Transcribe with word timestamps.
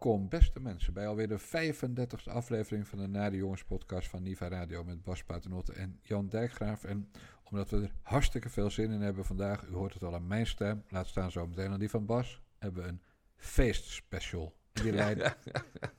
welkom 0.00 0.28
beste 0.28 0.60
mensen 0.60 0.92
bij 0.92 1.06
alweer 1.06 1.28
de 1.28 1.40
35e 1.40 2.32
aflevering 2.32 2.88
van 2.88 2.98
de 2.98 3.06
Nade 3.06 3.36
Jongens 3.36 3.64
podcast 3.64 4.08
van 4.08 4.22
Niva 4.22 4.48
Radio 4.48 4.84
met 4.84 5.02
Bas 5.02 5.24
Paternotte 5.24 5.72
en 5.72 5.98
Jan 6.02 6.28
Dijkgraaf. 6.28 6.84
En 6.84 7.10
omdat 7.44 7.70
we 7.70 7.82
er 7.82 7.92
hartstikke 8.02 8.48
veel 8.48 8.70
zin 8.70 8.90
in 8.90 9.00
hebben 9.00 9.24
vandaag, 9.24 9.66
u 9.66 9.72
hoort 9.72 9.94
het 9.94 10.02
al 10.02 10.14
aan 10.14 10.26
mijn 10.26 10.46
stem, 10.46 10.84
laat 10.88 11.06
staan 11.06 11.30
zo 11.30 11.46
meteen 11.46 11.70
aan 11.70 11.78
die 11.78 11.90
van 11.90 12.06
Bas, 12.06 12.42
hebben 12.58 12.82
we 12.82 12.88
een 12.88 13.02
feestspecial. 13.36 14.56
En 14.72 14.82
die 14.82 14.92
lijn, 14.92 15.18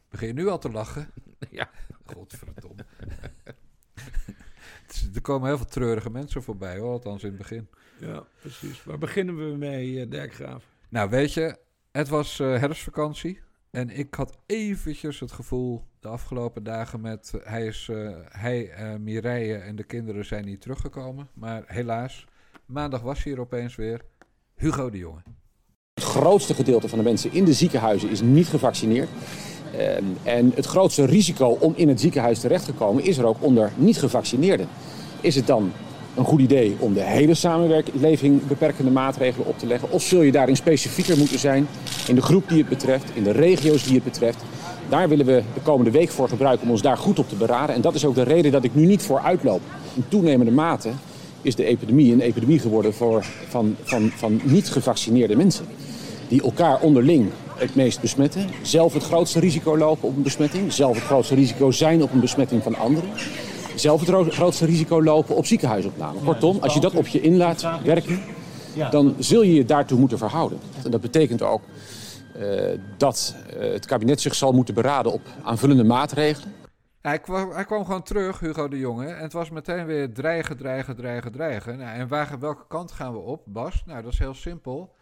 begin 0.10 0.28
je 0.28 0.34
nu 0.34 0.48
al 0.48 0.60
te 0.60 0.72
lachen? 0.72 1.14
Ja. 1.50 1.70
Godverdomme. 2.06 2.86
Er 5.16 5.22
komen 5.22 5.48
heel 5.48 5.58
veel 5.58 5.66
treurige 5.66 6.10
mensen 6.10 6.44
voorbij 6.44 6.78
hoor, 6.78 6.92
althans 6.92 7.24
in 7.24 7.30
het 7.30 7.38
begin. 7.38 7.70
Ja, 8.00 8.24
precies. 8.40 8.84
Waar 8.84 8.98
beginnen 8.98 9.52
we 9.52 9.58
mee, 9.58 10.02
eh, 10.02 10.10
Dirk 10.10 10.34
Graaf? 10.34 10.66
Nou, 10.90 11.10
weet 11.10 11.34
je, 11.34 11.58
het 11.92 12.08
was 12.08 12.40
eh, 12.40 12.60
herfstvakantie. 12.60 13.42
En 13.72 13.90
ik 13.90 14.14
had 14.14 14.38
eventjes 14.46 15.20
het 15.20 15.32
gevoel 15.32 15.84
de 16.00 16.08
afgelopen 16.08 16.64
dagen 16.64 17.02
met... 17.02 17.32
eh, 17.34 17.52
hij, 17.52 17.66
is, 17.66 17.88
eh, 17.92 18.10
hij 18.30 18.70
eh, 18.70 18.96
Mireille 18.96 19.56
en 19.56 19.76
de 19.76 19.84
kinderen 19.84 20.26
zijn 20.26 20.46
niet 20.46 20.62
teruggekomen. 20.62 21.28
Maar 21.34 21.64
helaas, 21.66 22.26
maandag 22.66 23.02
was 23.02 23.24
hier 23.24 23.40
opeens 23.40 23.76
weer 23.76 24.02
Hugo 24.56 24.90
de 24.90 24.98
Jonge. 24.98 25.22
Het 25.94 26.04
grootste 26.04 26.54
gedeelte 26.54 26.90
van 26.90 26.98
de 26.98 27.04
mensen 27.04 27.32
in 27.32 27.46
de 27.46 27.54
ziekenhuizen 27.54 28.10
is 28.10 28.22
niet 28.22 28.48
gevaccineerd. 28.48 29.10
Ehm, 29.78 30.06
en 30.24 30.52
het 30.56 30.66
grootste 30.66 31.06
risico 31.06 31.48
om 31.48 31.74
in 31.76 31.88
het 31.88 32.00
ziekenhuis 32.00 32.40
terecht 32.40 32.66
te 32.66 32.74
komen 32.74 33.04
is 33.04 33.18
er 33.18 33.26
ook 33.26 33.44
onder 33.44 33.72
niet-gevaccineerden. 33.76 34.68
Is 35.22 35.36
het 35.36 35.48
dan 35.48 35.72
een 36.16 36.26
goed 36.26 36.40
idee 36.40 36.76
om 36.80 36.94
de 36.94 37.04
hele 37.04 37.34
samenleving 37.34 38.48
beperkende 38.48 38.92
maatregelen 38.92 39.48
op 39.48 39.60
te 39.60 39.66
leggen? 39.66 39.92
Of 39.92 40.04
zul 40.04 40.22
je 40.22 40.32
daarin 40.32 40.56
specifieker 40.56 41.18
moeten 41.18 41.40
zijn 41.40 41.68
in 42.08 42.16
de 42.16 42.22
groep 42.22 42.50
die 42.50 42.58
het 42.58 42.70
betreft, 42.70 43.12
in 43.14 43.24
de 43.24 43.32
regio's 43.32 43.84
die 43.84 43.96
het 43.96 44.04
betreft? 44.04 44.44
Daar 44.90 45.10
willen 45.10 45.26
we 45.26 45.44
de 45.54 45.60
komende 45.60 45.92
week 45.92 46.10
voor 46.10 46.30
gebruiken 46.30 46.66
om 46.66 46.72
ons 46.72 46.82
daar 46.82 46.98
goed 46.98 47.20
op 47.20 47.30
te 47.30 47.36
beraden. 47.36 47.76
En 47.76 47.82
dat 47.82 47.96
is 47.96 48.06
ook 48.06 48.16
de 48.16 48.24
reden 48.24 48.52
dat 48.52 48.64
ik 48.64 48.76
nu 48.76 48.86
niet 48.86 49.02
voor 49.02 49.20
uitloop. 49.20 49.62
In 49.94 50.06
toenemende 50.08 50.52
mate 50.52 50.90
is 51.42 51.56
de 51.56 51.66
epidemie 51.66 52.14
een 52.14 52.22
epidemie 52.22 52.60
geworden 52.60 52.94
voor, 52.94 53.26
van, 53.50 53.76
van, 53.84 54.12
van 54.16 54.42
niet-gevaccineerde 54.44 55.36
mensen 55.36 55.66
die 56.28 56.44
elkaar 56.44 56.80
onderling 56.80 57.30
het 57.56 57.76
meest 57.76 58.02
besmetten, 58.02 58.50
zelf 58.62 58.94
het 58.94 59.04
grootste 59.04 59.40
risico 59.40 59.78
lopen 59.78 60.08
op 60.08 60.16
een 60.16 60.22
besmetting, 60.22 60.74
zelf 60.74 60.96
het 60.96 61.06
grootste 61.06 61.36
risico 61.36 61.72
zijn 61.72 62.04
op 62.04 62.14
een 62.14 62.20
besmetting 62.20 62.64
van 62.64 62.76
anderen, 62.76 63.10
zelf 63.76 64.00
het 64.00 64.10
ro- 64.10 64.30
grootste 64.30 64.66
risico 64.66 65.04
lopen 65.04 65.36
op 65.36 65.46
ziekenhuisopname. 65.46 66.20
Kortom, 66.20 66.58
als 66.60 66.74
je 66.74 66.80
dat 66.80 66.94
op 66.94 67.08
je 67.08 67.22
in 67.22 67.38
laat 67.38 67.84
werken, 67.84 68.20
dan 68.92 69.16
zul 69.20 69.42
je 69.42 69.54
je 69.54 69.66
daartoe 69.66 70.00
moeten 70.00 70.18
verhouden. 70.18 70.60
En 70.84 70.92
dat 70.92 71.02
betekent 71.02 71.42
ook 71.42 71.62
eh, 72.34 72.80
dat 72.98 73.36
eh, 73.50 73.72
het 73.72 73.86
kabinet 73.86 74.22
zich 74.22 74.36
zal 74.36 74.52
moeten 74.52 74.74
beraden 74.74 75.12
op 75.12 75.22
aanvullende 75.44 75.84
maatregelen. 75.84 76.54
Hij 77.02 77.20
kwam, 77.20 77.52
hij 77.52 77.66
kwam 77.66 77.86
gewoon 77.86 78.04
terug, 78.04 78.40
Hugo 78.40 78.68
de 78.68 78.78
Jonge. 78.78 79.08
En 79.08 79.22
het 79.22 79.34
was 79.34 79.50
meteen 79.50 79.86
weer 79.86 80.14
dreigen, 80.14 80.58
dreigen, 80.58 80.96
dreigen, 80.96 81.32
dreigen. 81.32 81.78
Nou, 81.78 82.00
en 82.00 82.08
waar, 82.08 82.40
welke 82.40 82.68
kant 82.68 82.92
gaan 82.92 83.14
we 83.14 83.20
op, 83.20 83.44
Bas? 83.46 83.84
Nou, 83.86 84.02
dat 84.02 84.14
is 84.14 84.20
heel 84.20 84.34
simpel. 84.34 84.96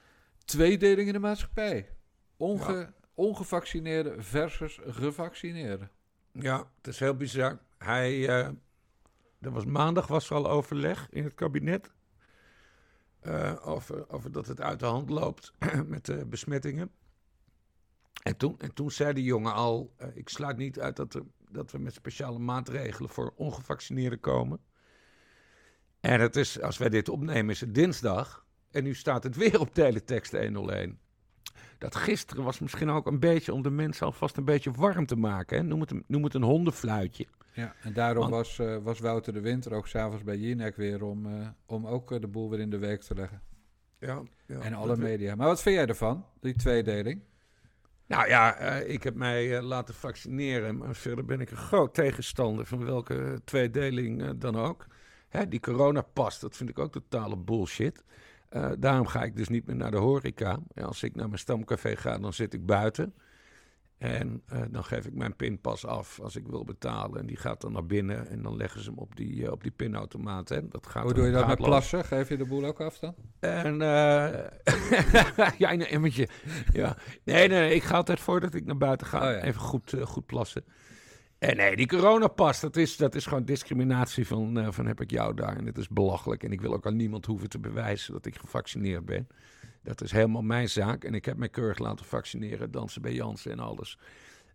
Tweedeling 0.45 1.07
in 1.07 1.13
de 1.13 1.19
maatschappij. 1.19 1.89
Onge, 2.37 2.89
Ongevaccineerden 3.15 4.23
versus 4.23 4.79
gevaccineerden. 4.87 5.89
Ja, 6.31 6.57
het 6.77 6.87
is 6.87 6.99
heel 6.99 7.15
bizar. 7.15 7.59
Hij, 7.79 8.27
eh, 8.27 8.47
er 9.39 9.51
was 9.51 9.65
maandag 9.65 10.07
was 10.07 10.29
er 10.29 10.35
al 10.35 10.49
overleg 10.49 11.07
in 11.09 11.23
het 11.23 11.33
kabinet. 11.33 11.91
eh, 13.19 13.67
over, 13.67 14.09
over 14.09 14.31
dat 14.31 14.47
het 14.47 14.61
uit 14.61 14.79
de 14.79 14.85
hand 14.85 15.09
loopt 15.09 15.53
met 15.85 16.05
de 16.05 16.25
besmettingen. 16.25 16.91
En 18.23 18.37
toen, 18.37 18.59
en 18.59 18.73
toen 18.73 18.91
zei 18.91 19.13
de 19.13 19.23
jongen 19.23 19.53
al: 19.53 19.93
eh, 19.97 20.07
Ik 20.15 20.29
sluit 20.29 20.57
niet 20.57 20.79
uit 20.79 20.95
dat, 20.95 21.13
er, 21.13 21.23
dat 21.49 21.71
we 21.71 21.77
met 21.77 21.93
speciale 21.93 22.39
maatregelen 22.39 23.09
voor 23.09 23.33
ongevaccineerden 23.35 24.19
komen. 24.19 24.59
En 25.99 26.19
het 26.21 26.35
is, 26.35 26.61
als 26.61 26.77
wij 26.77 26.89
dit 26.89 27.09
opnemen, 27.09 27.49
is 27.49 27.61
het 27.61 27.75
dinsdag. 27.75 28.45
En 28.71 28.83
nu 28.83 28.93
staat 28.93 29.23
het 29.23 29.35
weer 29.35 29.59
op 29.59 29.73
teletext 29.73 30.31
101. 30.31 30.99
Dat 31.77 31.95
gisteren 31.95 32.43
was 32.43 32.59
misschien 32.59 32.89
ook 32.89 33.07
een 33.07 33.19
beetje 33.19 33.53
om 33.53 33.61
de 33.61 33.69
mensen 33.69 34.05
alvast 34.05 34.37
een 34.37 34.45
beetje 34.45 34.71
warm 34.71 35.05
te 35.05 35.15
maken. 35.15 35.57
Hè? 35.57 35.63
Noem, 35.63 35.81
het 35.81 35.93
noem 36.07 36.23
het 36.23 36.33
een 36.33 36.43
hondenfluitje. 36.43 37.27
Ja, 37.53 37.75
en 37.81 37.93
daarom 37.93 38.29
Want- 38.29 38.33
was, 38.33 38.59
eh, 38.59 38.77
was 38.77 38.99
Wouter 38.99 39.33
de 39.33 39.39
Winter 39.41 39.73
ook 39.73 39.87
s'avonds 39.87 40.23
bij 40.23 40.37
Jinek 40.37 40.75
weer 40.75 41.03
om, 41.03 41.25
eh, 41.25 41.47
om 41.65 41.87
ook 41.87 42.11
eh, 42.11 42.19
de 42.19 42.27
boel 42.27 42.49
weer 42.49 42.59
in 42.59 42.69
de 42.69 42.77
week 42.77 43.01
te 43.01 43.15
leggen. 43.15 43.41
Ja, 43.99 44.21
ja, 44.45 44.59
en 44.59 44.73
alle 44.73 44.97
media. 44.97 45.35
Maar 45.35 45.47
wat 45.47 45.61
vind 45.61 45.75
jij 45.75 45.85
ervan, 45.85 46.25
die 46.39 46.55
tweedeling? 46.55 47.21
Nou 48.07 48.27
ja, 48.27 48.55
eh, 48.55 48.93
ik 48.93 49.03
heb 49.03 49.15
mij 49.15 49.61
laten 49.61 49.93
vaccineren, 49.93 50.77
maar 50.77 50.95
verder 50.95 51.25
ben 51.25 51.41
ik 51.41 51.51
een 51.51 51.57
groot 51.57 51.93
tegenstander 51.93 52.65
van 52.65 52.85
welke 52.85 53.41
tweedeling 53.43 54.37
dan 54.37 54.55
ook. 54.55 54.87
Hè, 55.29 55.47
die 55.47 55.59
coronapas, 55.59 56.39
dat 56.39 56.55
vind 56.57 56.69
ik 56.69 56.79
ook 56.79 56.91
totale 56.91 57.37
bullshit. 57.37 58.03
Eh, 58.49 58.71
daarom 58.79 59.07
ga 59.07 59.23
ik 59.23 59.35
dus 59.35 59.47
niet 59.47 59.65
meer 59.65 59.75
naar 59.75 59.91
de 59.91 59.97
horeca. 59.97 60.59
Als 60.75 61.03
ik 61.03 61.15
naar 61.15 61.27
mijn 61.27 61.39
stamcafé 61.39 61.95
ga, 61.95 62.17
dan 62.17 62.33
zit 62.33 62.53
ik 62.53 62.65
buiten. 62.65 63.13
En 63.99 64.41
eh, 64.47 64.61
dan 64.69 64.83
geef 64.83 65.05
ik 65.05 65.13
mijn 65.13 65.35
pinpas 65.35 65.85
af 65.85 66.19
als 66.19 66.35
ik 66.35 66.47
wil 66.47 66.63
betalen. 66.63 67.19
En 67.19 67.25
die 67.25 67.37
gaat 67.37 67.61
dan 67.61 67.71
naar 67.71 67.85
binnen 67.85 68.29
en 68.29 68.41
dan 68.41 68.55
leggen 68.55 68.83
ze 68.83 68.89
hem 68.89 68.99
op 68.99 69.15
die, 69.15 69.45
eh, 69.45 69.51
op 69.51 69.63
die 69.63 69.71
pinautomaat. 69.71 70.49
Hè. 70.49 70.67
Dat 70.67 70.87
gaat 70.87 71.03
Hoe 71.03 71.13
doe 71.13 71.25
je 71.25 71.31
dat 71.31 71.47
met 71.47 71.57
plassen? 71.57 72.05
Geef 72.05 72.29
je 72.29 72.37
de 72.37 72.45
boel 72.45 72.65
ook 72.65 72.81
af 72.81 72.99
dan? 72.99 73.15
En 73.39 73.81
eh 73.81 75.47
ja, 75.57 75.69
in 75.69 75.81
een 75.81 75.87
emmertje. 75.87 76.27
Ja. 76.73 76.97
Nee, 77.23 77.47
nee, 77.47 77.75
ik 77.75 77.83
ga 77.83 77.95
altijd 77.95 78.19
voordat 78.19 78.53
ik 78.53 78.65
naar 78.65 78.77
buiten 78.77 79.07
ga. 79.07 79.17
Oh 79.17 79.23
ja. 79.23 79.43
Even 79.43 79.61
goed, 79.61 79.95
goed 80.01 80.25
plassen. 80.25 80.63
En 81.39 81.57
nee, 81.57 81.75
die 81.75 81.87
coronapas, 81.87 82.59
dat 82.59 82.75
is, 82.75 82.97
dat 82.97 83.15
is 83.15 83.25
gewoon 83.25 83.45
discriminatie 83.45 84.27
van, 84.27 84.73
van 84.73 84.85
heb 84.85 85.01
ik 85.01 85.11
jou 85.11 85.33
daar. 85.33 85.57
En 85.57 85.65
het 85.65 85.77
is 85.77 85.87
belachelijk. 85.87 86.43
En 86.43 86.51
ik 86.51 86.61
wil 86.61 86.73
ook 86.73 86.85
aan 86.85 86.95
niemand 86.95 87.25
hoeven 87.25 87.49
te 87.49 87.59
bewijzen 87.59 88.13
dat 88.13 88.25
ik 88.25 88.35
gevaccineerd 88.35 89.05
ben. 89.05 89.27
Dat 89.83 90.01
is 90.01 90.11
helemaal 90.11 90.41
mijn 90.41 90.69
zaak. 90.69 91.03
En 91.03 91.13
ik 91.13 91.25
heb 91.25 91.37
mij 91.37 91.49
keurig 91.49 91.77
laten 91.77 92.05
vaccineren, 92.05 92.71
dansen 92.71 93.01
bij 93.01 93.13
Jansen 93.13 93.51
en 93.51 93.59
alles. 93.59 93.97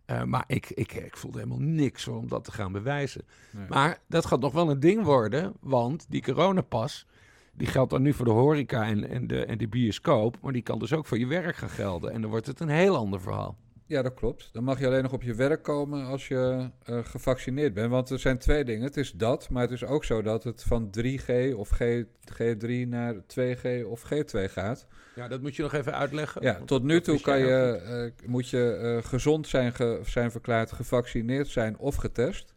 Eh, 0.05 0.23
maar 0.23 0.43
ik, 0.47 0.69
ik, 0.69 0.93
ik 0.93 1.17
voelde 1.17 1.37
helemaal 1.37 1.61
niks 1.61 2.07
om 2.07 2.27
dat 2.27 2.43
te 2.43 2.51
gaan 2.51 2.71
bewijzen. 2.71 3.25
Nee. 3.51 3.67
Maar 3.67 3.99
dat 4.07 4.25
gaat 4.25 4.39
nog 4.39 4.53
wel 4.53 4.69
een 4.69 4.79
ding 4.79 5.03
worden, 5.03 5.53
want 5.59 6.05
die 6.09 6.21
coronapas... 6.21 7.05
die 7.53 7.67
geldt 7.67 7.91
dan 7.91 8.01
nu 8.01 8.13
voor 8.13 8.25
de 8.25 8.31
horeca 8.31 8.85
en, 8.85 9.09
en, 9.09 9.27
de, 9.27 9.45
en 9.45 9.57
de 9.57 9.67
bioscoop... 9.67 10.37
maar 10.41 10.53
die 10.53 10.61
kan 10.61 10.79
dus 10.79 10.93
ook 10.93 11.05
voor 11.05 11.19
je 11.19 11.27
werk 11.27 11.55
gaan 11.55 11.69
gelden. 11.69 12.11
En 12.11 12.21
dan 12.21 12.29
wordt 12.29 12.47
het 12.47 12.59
een 12.59 12.69
heel 12.69 12.95
ander 12.95 13.21
verhaal. 13.21 13.57
Ja, 13.87 14.01
dat 14.01 14.13
klopt. 14.13 14.49
Dan 14.53 14.63
mag 14.63 14.79
je 14.79 14.85
alleen 14.87 15.03
nog 15.03 15.13
op 15.13 15.21
je 15.23 15.33
werk 15.33 15.63
komen 15.63 16.05
als 16.05 16.27
je 16.27 16.69
eh, 16.83 16.99
gevaccineerd 17.03 17.73
bent. 17.73 17.89
Want 17.89 18.09
er 18.09 18.19
zijn 18.19 18.37
twee 18.37 18.63
dingen. 18.65 18.83
Het 18.83 18.97
is 18.97 19.11
dat, 19.11 19.49
maar 19.49 19.61
het 19.61 19.71
is 19.71 19.83
ook 19.85 20.03
zo 20.03 20.21
dat 20.21 20.43
het 20.43 20.63
van 20.63 20.89
3G 20.99 21.53
of 21.55 21.69
G, 21.69 22.03
G3 22.41 22.87
naar 22.87 23.13
2G 23.15 23.85
of 23.85 24.03
G2 24.13 24.39
gaat. 24.51 24.87
Ja, 25.15 25.27
dat 25.27 25.41
moet 25.41 25.55
je 25.55 25.61
nog 25.61 25.73
even 25.73 25.93
uitleggen. 25.93 26.41
Ja, 26.41 26.59
tot 26.65 26.83
nu 26.83 27.01
toe 27.01 27.21
kan 27.21 27.39
je, 27.39 27.81
eh, 28.23 28.29
moet 28.29 28.49
je 28.49 28.71
eh, 28.71 29.09
gezond 29.09 29.47
zijn, 29.47 29.73
ge- 29.73 29.99
zijn 30.03 30.31
verklaard, 30.31 30.71
gevaccineerd 30.71 31.47
zijn 31.47 31.77
of 31.77 31.95
getest. 31.95 32.53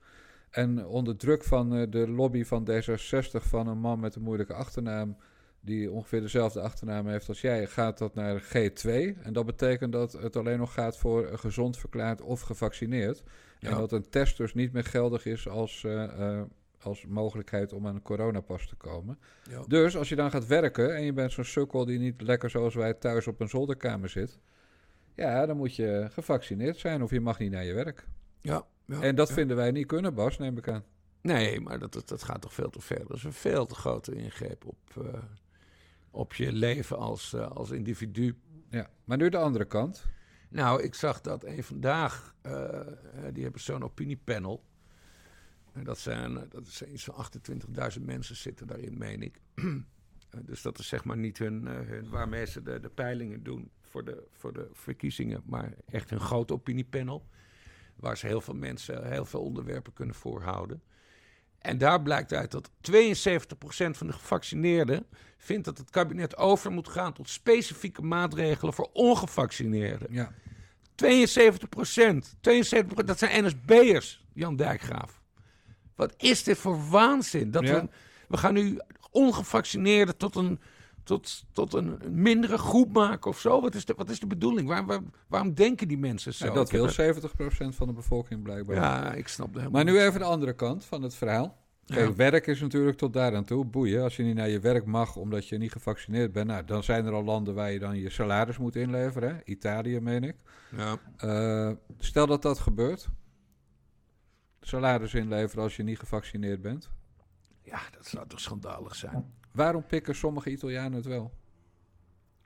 En 0.51 0.87
onder 0.87 1.17
druk 1.17 1.45
van 1.45 1.91
de 1.91 2.09
lobby 2.09 2.45
van 2.45 2.69
D66 2.71 3.43
van 3.49 3.67
een 3.69 3.79
man 3.79 4.01
met 4.01 4.15
een 4.15 4.23
moeilijke 4.23 4.55
achternaam, 4.55 5.17
die 5.69 5.91
ongeveer 5.91 6.21
dezelfde 6.21 6.61
achternaam 6.61 7.07
heeft 7.07 7.29
als 7.29 7.41
jij, 7.41 7.67
gaat 7.67 7.99
dat 7.99 8.15
naar 8.15 8.43
G2. 8.43 8.91
En 9.23 9.33
dat 9.33 9.47
betekent 9.47 9.93
dat 9.93 10.13
het 10.13 10.37
alleen 10.37 10.59
nog 10.59 10.73
gaat 10.73 10.99
voor 10.99 11.39
gezond 11.39 11.79
verklaard 11.79 12.21
of 12.21 12.41
gevaccineerd. 12.41 13.23
En 13.61 13.75
dat 13.75 13.93
een 13.93 14.09
test 14.11 14.37
dus 14.37 14.55
niet 14.55 14.73
meer 14.73 14.85
geldig 14.85 15.27
is 15.27 15.49
als, 15.49 15.85
eh, 15.85 16.05
eh, 16.05 16.43
als 16.83 17.07
mogelijkheid 17.07 17.73
om 17.73 17.87
aan 17.87 17.95
een 17.95 18.03
coronapas 18.03 18.67
te 18.67 18.77
komen. 18.77 19.19
Ja. 19.51 19.63
Dus 19.67 19.97
als 19.97 20.09
je 20.09 20.17
dan 20.17 20.31
gaat 20.31 20.47
werken 20.47 20.97
en 20.97 21.03
je 21.03 21.13
bent 21.13 21.33
zo'n 21.33 21.45
sukkel 21.45 21.85
die 21.85 21.99
niet 21.99 22.21
lekker 22.21 22.51
zoals 22.51 22.75
wij 22.75 22.95
thuis 22.95 23.27
op 23.27 23.41
een 23.41 23.49
zolderkamer 23.49 24.09
zit. 24.09 24.39
Ja, 25.15 25.47
dan 25.47 25.57
moet 25.57 25.77
je 25.77 26.09
gevaccineerd 26.13 26.77
zijn 26.77 27.03
of 27.03 27.11
je 27.11 27.21
mag 27.21 27.39
niet 27.39 27.51
naar 27.51 27.65
je 27.65 27.75
werk. 27.75 28.07
Ja, 28.41 28.67
ja, 28.85 29.01
en 29.01 29.15
dat 29.15 29.33
vinden 29.33 29.57
wij 29.57 29.71
niet 29.71 29.87
kunnen, 29.87 30.15
Bas, 30.15 30.39
neem 30.39 30.59
ik 30.59 30.69
aan. 30.69 30.85
Nee, 31.21 31.61
maar 31.61 31.79
dat, 31.79 31.93
dat, 31.93 32.09
dat 32.09 32.23
gaat 32.23 32.41
toch 32.41 32.55
veel 32.55 32.71
te 32.71 32.81
ver. 32.81 33.07
Dat 33.07 33.17
is 33.17 33.25
een 33.25 33.33
veel 33.33 33.67
te 33.67 33.75
grote 33.75 34.15
ingreep 34.15 34.67
op, 34.67 34.79
eh, 34.97 35.23
op 36.11 36.35
je 36.35 36.53
leven 36.53 36.99
als, 36.99 37.33
eh, 37.33 37.51
als 37.51 37.71
individu. 37.71 38.39
Ja. 38.71 38.91
Maar 39.05 39.17
nu 39.17 39.29
de 39.29 39.37
andere 39.37 39.65
kant. 39.65 40.07
Nou, 40.49 40.83
ik 40.83 40.95
zag 40.95 41.21
dat 41.21 41.45
een 41.45 41.65
vandaag, 41.65 42.35
eh, 42.41 42.81
eh, 42.81 42.87
die 43.33 43.43
hebben 43.43 43.61
zo'n 43.61 43.83
opiniepanel. 43.83 44.65
En 45.73 45.85
dat 45.85 45.99
zijn, 45.99 46.47
dat 46.49 46.67
is 46.67 46.83
iets 46.83 47.05
van 47.05 47.15
28.000 47.15 48.07
mensen 48.07 48.37
zitten 48.37 48.67
daarin, 48.67 48.99
meen 48.99 49.23
ik. 49.23 49.41
Dus 50.45 50.63
dat 50.63 50.79
is 50.79 50.89
zeg 50.89 51.05
maar 51.05 51.17
niet 51.17 51.39
hun, 51.39 51.67
hun 51.67 52.09
waarmee 52.09 52.47
ze 52.47 52.63
de, 52.63 52.81
de 52.81 52.89
peilingen 52.89 53.43
doen 53.43 53.71
voor 53.81 54.05
de, 54.05 54.27
voor 54.33 54.53
de 54.53 54.69
verkiezingen, 54.73 55.43
maar 55.45 55.73
echt 55.87 56.11
een 56.11 56.21
groot 56.21 56.51
opiniepanel. 56.51 57.29
Waar 57.97 58.17
ze 58.17 58.27
heel 58.27 58.41
veel 58.41 58.55
mensen 58.55 59.11
heel 59.11 59.25
veel 59.25 59.43
onderwerpen 59.43 59.93
kunnen 59.93 60.15
voorhouden. 60.15 60.83
En 61.59 61.79
daar 61.79 62.03
blijkt 62.03 62.33
uit 62.33 62.51
dat 62.51 62.71
72% 62.91 63.97
van 63.97 64.07
de 64.07 64.13
gevaccineerden 64.13 65.07
vindt 65.37 65.65
dat 65.65 65.79
het 65.79 65.91
kabinet 65.91 66.37
over 66.37 66.71
moet 66.71 66.89
gaan 66.89 67.13
tot 67.13 67.29
specifieke 67.29 68.03
maatregelen 68.03 68.75
voor 68.75 68.91
ongevaccineerden. 68.93 70.09
Ja. 70.11 70.33
72 70.95 71.69
procent. 71.69 72.35
72 72.41 73.05
dat 73.05 73.19
zijn 73.19 73.45
NSB'ers, 73.45 74.25
Jan 74.33 74.57
Dijkgraaf. 74.57 75.21
Wat 75.95 76.15
is 76.17 76.43
dit 76.43 76.59
voor 76.59 76.89
waanzin? 76.89 77.51
Dat 77.51 77.63
Ja. 77.63 77.81
we, 77.81 77.89
we 78.29 78.37
gaan 78.37 78.55
nu 78.55 78.79
ongevaccineerden 79.11 80.17
tot 80.17 80.37
een, 80.37 80.61
tot, 81.09 81.45
tot 81.53 81.75
een 81.75 81.99
mindere 82.11 82.59
groep 82.59 82.93
maken 82.93 83.31
of 83.31 83.41
zo. 83.41 83.61
Wat 83.61 83.75
is 83.75 83.85
de, 83.85 83.95
wat 83.97 84.09
is 84.11 84.21
de 84.21 84.27
bedoeling? 84.27 84.69
Waar, 84.69 84.87
waar- 84.87 85.01
waarom 85.29 85.55
denken 85.55 85.89
die 85.89 85.99
mensen 85.99 86.35
zo? 86.35 86.47
Ja, 86.47 86.53
dat 86.53 86.71
wil 86.71 86.85
er- 86.85 86.93
70% 86.93 87.75
van 87.75 87.87
de 87.87 87.93
bevolking 87.93 88.43
blijkbaar. 88.43 88.77
Ja, 88.77 89.13
ik 89.13 89.29
snap 89.29 89.49
helemaal 89.49 89.71
Maar 89.71 89.85
nu 89.85 90.01
even 90.01 90.21
de 90.21 90.27
andere 90.27 90.53
kant 90.55 90.85
van 90.85 91.03
het 91.03 91.15
verhaal. 91.15 91.67
Kijk, 91.87 92.09
Ja. 92.09 92.15
werk 92.15 92.47
is 92.47 92.61
natuurlijk 92.61 92.97
tot 92.97 93.13
daar 93.13 93.35
aan 93.37 93.45
toe. 93.45 93.65
Boeien. 93.65 94.03
Als 94.03 94.17
je 94.17 94.23
niet 94.23 94.35
naar 94.35 94.49
je 94.49 94.61
werk 94.61 94.85
mag 94.85 95.17
omdat 95.17 95.49
je 95.49 95.59
niet 95.59 95.73
gevaccineerd 95.73 96.33
bent, 96.33 96.47
nou, 96.47 96.65
dan 96.65 96.83
zijn 96.83 97.07
er 97.07 97.13
al 97.13 97.25
landen 97.25 97.55
waar 97.55 97.73
je 97.73 97.79
dan 97.79 97.97
je 97.99 98.11
salaris 98.11 98.59
moet 98.59 98.77
inleveren. 98.77 99.35
Hè? 99.35 99.41
Italië, 99.45 100.01
meen 100.01 100.25
ik. 100.25 100.37
Ja. 100.77 100.97
Eh, 101.17 101.73
stel 101.99 102.27
dat 102.27 102.43
dat 102.43 102.59
gebeurt. 102.59 103.09
Salaris 104.61 105.15
inleveren 105.15 105.63
als 105.65 105.77
je 105.77 105.83
niet 105.83 105.99
gevaccineerd 105.99 106.61
bent. 106.63 106.91
ja, 107.63 107.81
dat 107.97 108.07
zou 108.07 108.27
toch 108.29 108.41
schandalig 108.41 108.95
zijn? 108.95 109.33
Waarom 109.59 109.87
pikken 109.87 110.15
sommige 110.15 110.51
Italianen 110.51 110.93
het 110.93 111.07
wel? 111.07 111.33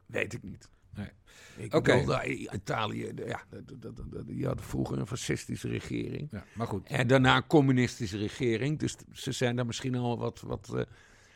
Weet 0.07 0.33
ik 0.33 0.43
niet. 0.43 0.69
Nee. 0.95 1.11
Ik 1.57 1.71
bedoel, 1.71 2.25
Italië, 2.53 3.13
ja, 3.27 3.43
die 4.27 4.47
hadden 4.47 4.65
vroeger 4.65 4.99
een 4.99 5.07
fascistische 5.07 5.69
regering. 5.69 6.29
Ja, 6.31 6.45
maar 6.55 6.67
goed. 6.67 6.87
En 6.89 7.07
daarna 7.07 7.37
een 7.37 7.47
communistische 7.47 8.19
regering. 8.19 8.79
Dus 8.79 8.97
ze 9.13 9.33
zijn 9.33 9.57
daar 9.57 9.67
misschien 9.67 9.95
al 9.95 10.19
wat, 10.19 10.41
wat 10.41 10.73
eh, 10.75 10.83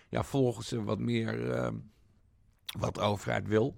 ja, 0.09 0.23
volgen 0.23 0.65
ze 0.65 0.83
wat 0.83 0.99
meer 0.99 1.51
eh, 1.51 1.73
wat 2.79 2.95
de 2.95 3.01
overheid 3.01 3.49
wil. 3.49 3.75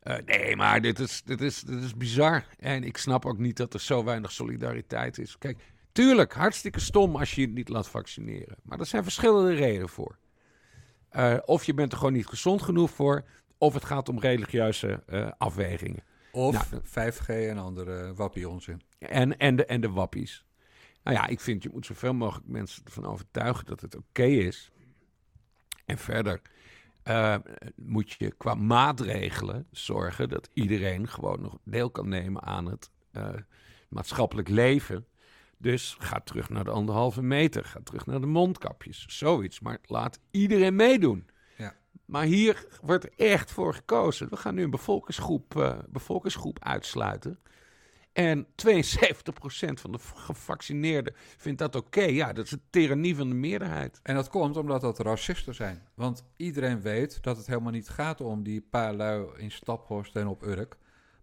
Eh, 0.00 0.16
nee, 0.24 0.56
maar 0.56 0.80
dit 0.80 0.98
is, 0.98 1.22
dit, 1.22 1.40
is, 1.40 1.60
dit 1.60 1.82
is 1.82 1.96
bizar. 1.96 2.44
En 2.58 2.84
ik 2.84 2.96
snap 2.96 3.26
ook 3.26 3.38
niet 3.38 3.56
dat 3.56 3.74
er 3.74 3.80
zo 3.80 4.04
weinig 4.04 4.32
solidariteit 4.32 5.18
is. 5.18 5.38
Kijk, 5.38 5.58
tuurlijk, 5.92 6.32
hartstikke 6.32 6.80
stom 6.80 7.16
als 7.16 7.34
je 7.34 7.40
je 7.40 7.48
niet 7.48 7.68
laat 7.68 7.88
vaccineren. 7.88 8.56
Maar 8.62 8.78
er 8.78 8.86
zijn 8.86 9.02
verschillende 9.02 9.54
redenen 9.54 9.88
voor. 9.88 10.18
Eh, 11.10 11.36
of 11.44 11.64
je 11.64 11.74
bent 11.74 11.92
er 11.92 11.98
gewoon 11.98 12.12
niet 12.12 12.26
gezond 12.26 12.62
genoeg 12.62 12.90
voor, 12.90 13.24
of 13.58 13.74
het 13.74 13.84
gaat 13.84 14.08
om 14.08 14.20
religieuze 14.20 15.02
eh, 15.06 15.30
afwegingen. 15.38 16.02
Of 16.32 16.70
Nou, 16.70 16.82
5G 16.84 17.26
en 17.26 17.58
andere 17.58 18.14
wappie 18.14 18.48
onzin. 18.48 18.82
En, 18.98 19.38
en, 19.38 19.56
de, 19.56 19.64
en 19.64 19.80
de 19.80 19.90
wappies. 19.90 20.44
Nou 21.02 21.16
ja, 21.16 21.26
ik 21.26 21.40
vind 21.40 21.62
je 21.62 21.70
moet 21.72 21.86
zoveel 21.86 22.14
mogelijk 22.14 22.48
mensen 22.48 22.84
ervan 22.84 23.06
overtuigen 23.06 23.66
dat 23.66 23.80
het 23.80 23.96
oké 23.96 24.24
is. 24.24 24.70
En 25.84 25.98
verder 25.98 26.40
eh, 27.02 27.36
moet 27.76 28.10
je 28.10 28.34
qua 28.36 28.54
maatregelen 28.54 29.66
zorgen 29.70 30.28
dat 30.28 30.48
iedereen 30.52 31.08
gewoon 31.08 31.40
nog 31.40 31.58
deel 31.64 31.90
kan 31.90 32.08
nemen 32.08 32.42
aan 32.42 32.66
het 32.66 32.90
maatschappelijk 33.88 34.48
leven. 34.48 35.06
Dus 35.60 35.96
ga 35.98 36.20
terug 36.20 36.48
naar 36.48 36.64
de 36.64 36.70
anderhalve 36.70 37.22
meter, 37.22 37.64
ga 37.64 37.80
terug 37.84 38.06
naar 38.06 38.20
de 38.20 38.26
mondkapjes, 38.26 39.04
zoiets. 39.08 39.60
Maar 39.60 39.78
laat 39.82 40.20
iedereen 40.30 40.76
meedoen. 40.76 41.28
Ja. 41.56 41.74
Maar 42.04 42.24
hier 42.24 42.66
wordt 42.82 43.04
er 43.04 43.12
echt 43.16 43.50
voor 43.50 43.74
gekozen. 43.74 44.28
We 44.30 44.36
gaan 44.36 44.54
nu 44.54 44.62
een 44.62 44.70
bevolkingsgroep, 44.70 45.56
eh, 45.56 45.78
bevolkingsgroep 45.88 46.64
uitsluiten. 46.64 47.38
En 48.12 48.46
72% 48.54 49.80
van 49.80 49.92
de 49.92 49.98
gevaccineerden 49.98 51.14
vindt 51.36 51.58
dat 51.58 51.74
oké. 51.76 52.02
Ja, 52.02 52.32
dat 52.32 52.44
is 52.44 52.50
de 52.50 52.60
tirannie 52.70 53.16
van 53.16 53.28
de 53.28 53.34
meerderheid. 53.34 54.00
En 54.02 54.14
dat 54.14 54.28
komt 54.28 54.56
omdat 54.56 54.80
dat 54.80 54.98
racisten 54.98 55.54
zijn. 55.54 55.82
Want 55.94 56.24
iedereen 56.36 56.80
weet 56.80 57.22
dat 57.22 57.36
het 57.36 57.46
helemaal 57.46 57.72
niet 57.72 57.88
gaat 57.88 58.20
om 58.20 58.42
die 58.42 58.60
paar 58.60 58.94
lui 58.94 59.26
in 59.36 59.50
Staphorst 59.50 60.16
en 60.16 60.26
op 60.26 60.42
Urk. 60.42 60.76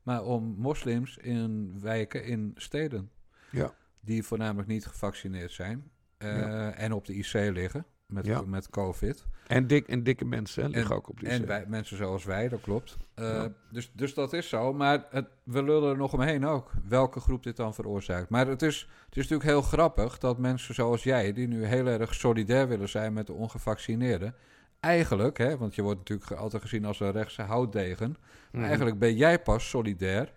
Maar 0.04 0.24
om 0.24 0.56
moslims 0.57 1.18
in 1.18 1.80
wijken 1.80 2.25
in 2.25 2.51
steden. 2.56 3.12
Ja. 3.51 3.74
Die 4.02 4.24
voornamelijk 4.24 4.68
niet 4.68 4.86
gevaccineerd 4.86 5.52
zijn. 5.52 5.92
eh, 6.18 6.38
Ja. 6.40 6.72
En 6.74 6.94
op 6.94 7.06
de 7.06 7.14
IC 7.14 7.34
liggen 7.34 7.86
met, 8.06 8.26
Ja. 8.26 8.42
met 8.42 8.70
COVID. 8.70 9.26
En, 9.48 9.68
dik, 9.68 9.88
en 9.88 10.04
dikke 10.04 10.26
mensen 10.26 10.64
hè, 10.64 10.70
liggen 10.70 10.92
En- 10.92 10.98
ook 10.98 11.10
op 11.10 11.20
die 11.20 11.30
En 11.30 11.38
zee. 11.38 11.46
wij, 11.46 11.66
mensen 11.68 11.98
zoals 11.98 12.24
wij, 12.24 12.50
dat 12.50 12.62
klopt. 12.62 12.98
Eh, 13.14 13.26
Ja. 13.26 13.52
dus, 13.72 13.92
dus 13.94 14.14
dat 14.14 14.34
is 14.34 14.50
zo. 14.50 14.74
Maar 14.74 15.06
het, 15.10 15.28
we 15.44 15.64
lullen 15.64 15.90
er 15.92 15.98
nog 15.98 16.14
omheen 16.14 16.46
ook. 16.46 16.72
Welke 16.88 17.20
groep 17.20 17.44
dit 17.44 17.56
dan 17.56 17.74
veroorzaakt. 17.74 18.30
Maar 18.30 18.48
het 18.48 18.62
is, 18.62 18.80
het 19.06 19.16
is 19.18 19.22
natuurlijk 19.28 19.50
heel 19.50 19.62
grappig 19.62 20.18
dat 20.18 20.38
mensen 20.38 20.74
zoals 20.76 21.04
jij, 21.04 21.34
die 21.34 21.48
nu 21.48 21.66
heel 21.66 21.88
erg 21.88 22.14
solidair 22.16 22.68
willen 22.68 22.90
zijn 22.90 23.14
met 23.14 23.28
de 23.28 23.34
ongevaccineerden. 23.34 24.36
Eigenlijk, 24.80 25.38
hè, 25.38 25.58
want 25.58 25.76
je 25.76 25.82
wordt 25.82 25.98
natuurlijk 26.00 26.32
altijd 26.32 26.62
gezien 26.62 26.86
als 26.86 27.00
een 27.00 27.12
rechtse 27.12 27.42
houtdegen. 27.42 28.10
Maar 28.20 28.50
Mhm. 28.52 28.64
eigenlijk 28.64 29.00
ben 29.00 29.16
jij 29.16 29.42
pas 29.42 29.70
solidair 29.70 30.34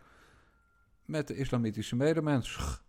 met 1.04 1.28
de 1.28 1.36
islamitische 1.36 1.96
medemens. 1.96 2.80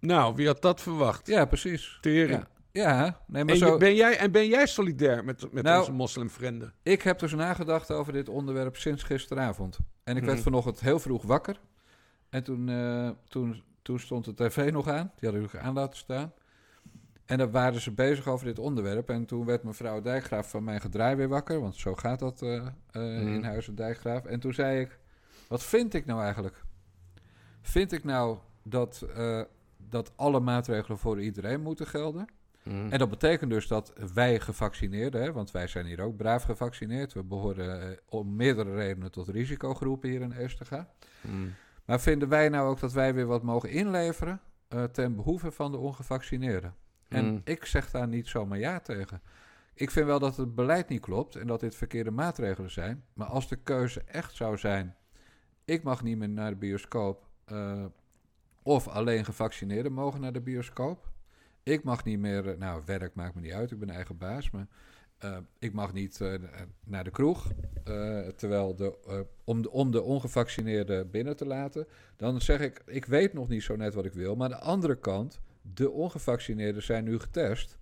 Nou, 0.00 0.34
wie 0.34 0.46
had 0.46 0.62
dat 0.62 0.80
verwacht? 0.80 1.26
Ja, 1.26 1.44
precies. 1.44 1.98
Tering. 2.00 2.44
Ja, 2.72 2.90
ja 2.98 3.20
nee, 3.26 3.44
maar 3.44 3.52
En, 3.54 3.60
zo, 3.60 3.76
ben 3.76 3.94
jij, 3.94 4.18
en 4.18 4.30
ben 4.32 4.46
jij 4.48 4.66
solidair 4.66 5.24
met, 5.24 5.52
met 5.52 5.62
Nou, 5.64 5.78
onze 5.78 5.92
moslimvrienden? 5.92 6.72
Ik 6.82 7.02
heb 7.02 7.18
dus 7.18 7.32
nagedacht 7.34 7.90
over 7.90 8.12
dit 8.12 8.28
onderwerp 8.28 8.76
sinds 8.76 9.02
gisteravond. 9.02 9.78
En 10.04 10.16
ik 10.16 10.22
werd 10.22 10.34
Mhm. 10.34 10.42
vanochtend 10.44 10.80
heel 10.80 10.98
vroeg 10.98 11.22
wakker. 11.22 11.60
En 12.30 12.42
toen, 12.44 12.68
eh, 12.68 13.10
toen, 13.28 13.62
toen 13.82 13.98
stond 14.00 14.24
de 14.24 14.34
tv 14.34 14.70
nog 14.72 14.88
aan. 14.88 15.12
Die 15.18 15.28
had 15.28 15.38
ik 15.38 15.52
nog 15.52 15.56
aan 15.62 15.74
laten 15.74 15.98
staan. 15.98 16.32
En 17.26 17.38
dan 17.38 17.50
waren 17.50 17.80
ze 17.80 17.90
bezig 17.92 18.26
over 18.28 18.46
dit 18.46 18.58
onderwerp. 18.58 19.10
En 19.10 19.26
toen 19.26 19.44
werd 19.44 19.62
mevrouw 19.62 20.00
Dijkgraaf 20.00 20.50
van 20.50 20.64
mijn 20.64 20.80
gedraai 20.80 21.16
weer 21.16 21.28
wakker. 21.28 21.60
Want 21.60 21.76
zo 21.76 21.94
gaat 21.94 22.18
dat 22.18 22.42
eh, 22.42 22.56
eh, 22.56 22.66
Mhm. 22.92 23.26
in 23.34 23.44
Huizen 23.44 23.74
Dijkgraaf. 23.74 24.24
En 24.24 24.40
toen 24.40 24.54
zei 24.54 24.80
ik, 24.80 24.98
wat 25.48 25.62
vind 25.62 25.94
ik 25.94 26.06
nou 26.06 26.22
eigenlijk? 26.22 26.62
Vind 27.62 27.92
ik 27.92 28.04
nou 28.04 28.38
dat, 28.62 29.06
dat 29.90 30.12
alle 30.16 30.40
maatregelen 30.40 30.98
voor 30.98 31.20
iedereen 31.20 31.60
moeten 31.60 31.86
gelden? 31.86 32.26
Mhm. 32.62 32.88
En 32.90 32.98
dat 32.98 33.10
betekent 33.10 33.50
dus 33.50 33.66
dat 33.66 33.92
wij 34.14 34.40
gevaccineerden, 34.40 35.22
hè, 35.22 35.32
want 35.32 35.50
wij 35.50 35.66
zijn 35.66 35.86
hier 35.86 36.00
ook 36.00 36.16
braaf 36.16 36.42
gevaccineerd. 36.42 37.12
We 37.12 37.22
behoren 37.22 37.82
eh, 37.82 37.96
om 38.08 38.36
meerdere 38.36 38.74
redenen 38.74 39.10
tot 39.10 39.28
risicogroepen 39.28 40.08
hier 40.10 40.20
in 40.20 40.32
Eestega. 40.32 40.88
Mhm. 41.20 41.48
Maar 41.84 42.00
vinden 42.00 42.28
wij 42.28 42.48
nou 42.48 42.68
ook 42.68 42.80
dat 42.80 42.92
wij 42.92 43.14
weer 43.14 43.26
wat 43.26 43.42
mogen 43.42 43.70
inleveren 43.70 44.40
eh, 44.68 44.84
ten 44.84 45.14
behoeve 45.16 45.50
van 45.52 45.70
de 45.70 45.78
ongevaccineerden? 45.78 46.74
En 47.08 47.24
Mhm. 47.26 47.40
ik 47.44 47.64
zeg 47.64 47.90
daar 47.90 48.08
niet 48.08 48.26
zomaar 48.28 48.58
ja 48.58 48.80
tegen. 48.80 49.20
Ik 49.74 49.90
vind 49.90 50.06
wel 50.06 50.18
dat 50.18 50.36
het 50.36 50.54
beleid 50.54 50.88
niet 50.88 51.00
klopt 51.00 51.36
en 51.36 51.46
dat 51.46 51.60
dit 51.60 51.74
verkeerde 51.74 52.10
maatregelen 52.10 52.70
zijn. 52.70 53.04
Maar 53.12 53.26
als 53.26 53.48
de 53.48 53.56
keuze 53.56 54.02
echt 54.06 54.34
zou 54.34 54.58
zijn, 54.58 54.96
ik 55.64 55.82
mag 55.82 56.02
niet 56.02 56.18
meer 56.18 56.28
naar 56.28 56.50
de 56.50 56.56
bioscoop 56.56 57.26
eh, 57.44 57.84
of 58.68 58.88
alleen 58.88 59.24
gevaccineerden 59.24 59.92
mogen 59.92 60.20
naar 60.20 60.32
de 60.32 60.40
bioscoop. 60.40 61.10
Ik 61.62 61.84
mag 61.84 62.04
niet 62.04 62.18
meer, 62.18 62.48
eh, 62.48 62.58
nou 62.58 62.82
werk 62.84 63.14
maakt 63.14 63.34
me 63.34 63.40
niet 63.40 63.52
uit, 63.52 63.70
ik 63.70 63.78
ben 63.78 63.90
eigen 63.90 64.18
baas, 64.18 64.50
maar 64.50 64.66
eh, 65.18 65.36
ik 65.58 65.72
mag 65.72 65.92
niet 65.92 66.20
eh, 66.20 66.34
naar 66.84 67.04
de 67.04 67.10
kroeg. 67.10 67.52
terwijl 68.36 68.76
de, 68.76 69.26
om, 69.44 69.62
de, 69.62 69.70
om 69.70 69.90
de 69.90 70.02
ongevaccineerden 70.02 71.10
binnen 71.10 71.36
te 71.36 71.46
laten, 71.46 71.86
dan 72.16 72.40
zeg 72.40 72.60
ik, 72.60 72.82
ik 72.86 73.04
weet 73.04 73.32
nog 73.32 73.48
niet 73.48 73.62
zo 73.62 73.76
net 73.76 73.94
wat 73.94 74.04
ik 74.04 74.12
wil. 74.12 74.36
Maar 74.36 74.52
aan 74.52 74.58
de 74.58 74.66
andere 74.66 74.98
kant, 74.98 75.40
de 75.62 75.90
ongevaccineerden 75.90 76.82
zijn 76.82 77.04
nu 77.04 77.18
getest. 77.18 77.78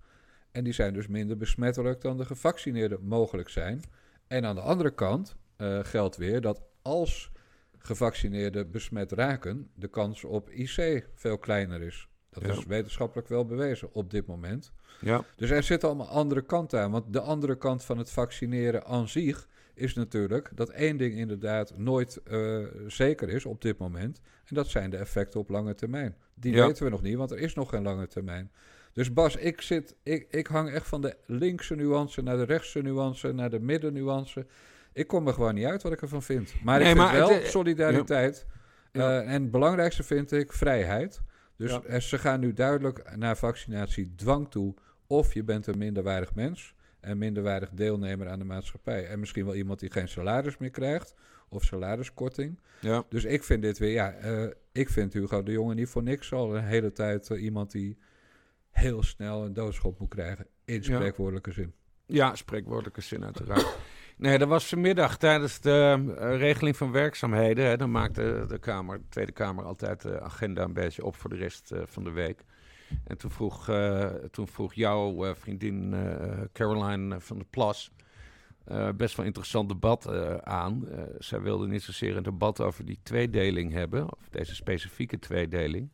En 0.51 0.63
die 0.63 0.73
zijn 0.73 0.93
dus 0.93 1.07
minder 1.07 1.37
besmettelijk 1.37 2.01
dan 2.01 2.17
de 2.17 2.25
gevaccineerden 2.25 3.03
mogelijk 3.03 3.49
zijn. 3.49 3.81
En 4.27 4.45
aan 4.45 4.55
de 4.55 4.61
andere 4.61 4.93
kant 4.93 5.35
geldt 5.81 6.17
weer 6.17 6.41
dat 6.41 6.61
als 6.81 7.31
gevaccineerden 7.77 8.71
besmet 8.71 9.11
raken, 9.11 9.69
de 9.75 9.87
kans 9.87 10.23
op 10.23 10.49
IC 10.49 11.07
veel 11.13 11.37
kleiner 11.37 11.81
is. 11.81 12.07
Dat 12.29 12.43
Ja. 12.43 12.49
is 12.51 12.65
wetenschappelijk 12.65 13.27
wel 13.27 13.45
bewezen 13.45 13.93
op 13.93 14.09
dit 14.11 14.25
moment. 14.27 14.71
Ja. 15.01 15.23
Dus 15.35 15.49
er 15.49 15.63
zit 15.63 15.83
allemaal 15.83 16.07
andere 16.07 16.41
kanten 16.41 16.79
aan. 16.81 16.91
Want 16.91 17.13
de 17.13 17.19
andere 17.21 17.57
kant 17.57 17.83
van 17.83 17.97
het 17.97 18.11
vaccineren 18.11 18.85
aan 18.85 19.07
zich 19.07 19.47
is 19.73 19.93
natuurlijk 19.93 20.51
dat 20.55 20.69
één 20.69 20.97
ding 20.97 21.13
inderdaad 21.15 21.77
nooit 21.77 22.21
eh, 22.23 22.57
zeker 22.87 23.29
is 23.29 23.45
op 23.45 23.61
dit 23.61 23.77
moment. 23.77 24.21
En 24.45 24.55
dat 24.55 24.67
zijn 24.67 24.89
de 24.89 24.97
effecten 24.97 25.39
op 25.39 25.49
lange 25.49 25.75
termijn. 25.75 26.15
Die 26.35 26.53
Ja. 26.53 26.65
weten 26.65 26.83
we 26.83 26.89
nog 26.89 27.01
niet, 27.01 27.15
want 27.15 27.31
er 27.31 27.39
is 27.39 27.53
nog 27.53 27.69
geen 27.69 27.83
lange 27.83 28.07
termijn. 28.07 28.51
Dus 28.93 29.13
Bas, 29.13 29.35
ik, 29.35 29.61
zit, 29.61 29.95
ik, 30.03 30.27
ik 30.29 30.47
hang 30.47 30.69
echt 30.71 30.87
van 30.87 31.01
de 31.01 31.15
linkse 31.25 31.75
nuance 31.75 32.21
naar 32.21 32.37
de 32.37 32.43
rechtse 32.43 32.81
nuance, 32.81 33.31
naar 33.31 33.49
de 33.49 33.59
middennuance. 33.59 34.45
Ik 34.97 35.07
kom 35.07 35.27
er 35.27 35.33
gewoon 35.33 35.53
niet 35.55 35.65
uit 35.65 35.83
wat 35.83 35.91
ik 35.91 36.01
ervan 36.01 36.23
vind. 36.23 36.53
Maar 36.63 36.79
Nee, 36.79 36.89
ik 36.89 36.95
vind 36.95 37.07
maar 37.07 37.17
wel 37.17 37.29
het, 37.33 37.47
solidariteit. 37.47 38.45
Ja. 38.91 39.21
Eh, 39.21 39.33
en 39.33 39.41
het 39.41 39.51
belangrijkste 39.51 40.03
vind 40.03 40.31
ik 40.31 40.53
vrijheid. 40.53 41.21
Dus 41.57 41.79
Ja. 41.87 41.99
ze 41.99 42.17
gaan 42.17 42.39
nu 42.39 42.53
duidelijk 42.53 43.15
naar 43.15 43.37
vaccinatie 43.37 44.15
dwang 44.15 44.49
toe. 44.51 44.73
Of 45.07 45.33
je 45.33 45.43
bent 45.43 45.67
een 45.67 45.77
minderwaardig 45.77 46.35
mens 46.35 46.73
en 46.99 47.17
minderwaardig 47.17 47.69
deelnemer 47.69 48.27
aan 48.29 48.39
de 48.39 48.45
maatschappij. 48.45 49.07
En 49.07 49.19
misschien 49.19 49.45
wel 49.45 49.55
iemand 49.55 49.79
die 49.79 49.91
geen 49.91 50.07
salaris 50.07 50.57
meer 50.57 50.69
krijgt 50.69 51.13
of 51.49 51.63
salariskorting. 51.63 52.59
Ja. 52.79 53.03
Dus 53.09 53.23
ik 53.23 53.43
vind 53.43 53.61
dit 53.61 53.77
weer, 53.77 53.91
ja, 53.91 54.11
eh, 54.13 54.47
ik 54.71 54.89
vind 54.89 55.13
Hugo 55.13 55.43
de 55.43 55.51
Jonge 55.51 55.73
niet 55.73 55.89
voor 55.89 56.03
niks 56.03 56.33
al 56.33 56.55
een 56.55 56.63
hele 56.63 56.91
tijd 56.91 57.29
eh, 57.29 57.41
iemand 57.43 57.71
die 57.71 57.97
heel 58.69 59.03
snel 59.03 59.45
een 59.45 59.53
doodschop 59.53 59.99
moet 59.99 60.09
krijgen. 60.09 60.45
In 60.65 60.75
Ja. 60.75 60.81
spreekwoordelijke 60.81 61.51
zin. 61.51 61.73
Ja, 62.05 62.35
spreekwoordelijke 62.35 63.01
zin 63.01 63.23
uiteraard. 63.25 63.77
Nee, 64.17 64.37
dat 64.37 64.47
was 64.47 64.65
vanmiddag 64.65 65.17
tijdens 65.17 65.59
de 65.59 66.13
eh, 66.19 66.37
regeling 66.37 66.77
van 66.77 66.91
werkzaamheden. 66.91 67.65
Hè, 67.65 67.77
dan 67.77 67.91
maakte 67.91 68.45
de, 68.47 68.59
Kamer, 68.59 68.97
de 68.97 69.09
Tweede 69.09 69.31
Kamer 69.31 69.65
altijd 69.65 70.01
de 70.01 70.21
agenda 70.21 70.63
een 70.63 70.73
beetje 70.73 71.05
op 71.05 71.15
voor 71.15 71.29
de 71.29 71.35
rest 71.35 71.71
eh, 71.71 71.81
van 71.85 72.03
de 72.03 72.11
week. 72.11 72.43
En 73.03 73.17
toen 73.17 73.31
vroeg, 73.31 73.69
eh, 73.69 74.05
toen 74.31 74.47
vroeg 74.47 74.73
jouw 74.73 75.25
eh, 75.25 75.35
vriendin 75.35 75.93
eh, 75.93 76.41
Caroline 76.53 77.19
van 77.19 77.37
der 77.37 77.47
Plas 77.49 77.91
eh, 78.67 78.89
best 78.95 79.15
wel 79.15 79.25
interessant 79.25 79.69
debat 79.69 80.05
eh, 80.05 80.35
aan. 80.35 80.89
Eh, 80.89 81.03
zij 81.19 81.41
wilde 81.41 81.67
niet 81.67 81.83
zozeer 81.83 82.17
een 82.17 82.23
debat 82.23 82.61
over 82.61 82.85
die 82.85 82.99
tweedeling 83.03 83.71
hebben, 83.73 84.13
of 84.13 84.29
deze 84.29 84.55
specifieke 84.55 85.19
tweedeling. 85.19 85.89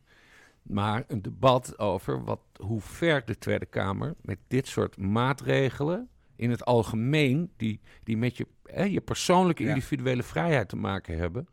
Maar 0.62 1.04
een 1.08 1.22
debat 1.22 1.78
over 1.78 2.24
wat, 2.24 2.40
hoe 2.56 2.80
ver 2.80 3.24
de 3.24 3.38
Tweede 3.38 3.66
Kamer 3.66 4.14
met 4.20 4.38
dit 4.48 4.66
soort 4.66 4.96
maatregelen 4.96 6.08
in 6.36 6.50
het 6.50 6.64
algemeen, 6.64 7.50
die, 7.56 7.80
die 8.04 8.16
met 8.16 8.36
je, 8.36 8.46
hè, 8.62 8.84
je 8.84 9.00
persoonlijke 9.00 9.62
Ja. 9.62 9.68
individuele 9.68 10.22
vrijheid 10.22 10.68
te 10.68 10.76
maken 10.76 11.18
hebben, 11.18 11.48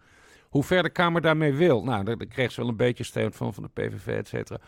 hoe 0.50 0.63
ver 0.63 0.83
de 0.83 0.89
Kamer 0.89 1.21
daarmee 1.21 1.53
wil. 1.53 1.83
Nou, 1.83 2.03
daar, 2.03 2.17
daar 2.17 2.27
kreeg 2.27 2.51
ze 2.51 2.61
wel 2.61 2.69
een 2.69 2.75
beetje 2.75 3.03
steun 3.03 3.33
van, 3.33 3.53
van 3.53 3.63
de 3.63 3.69
PVV, 3.73 4.07
et 4.07 4.27
cetera. 4.27 4.59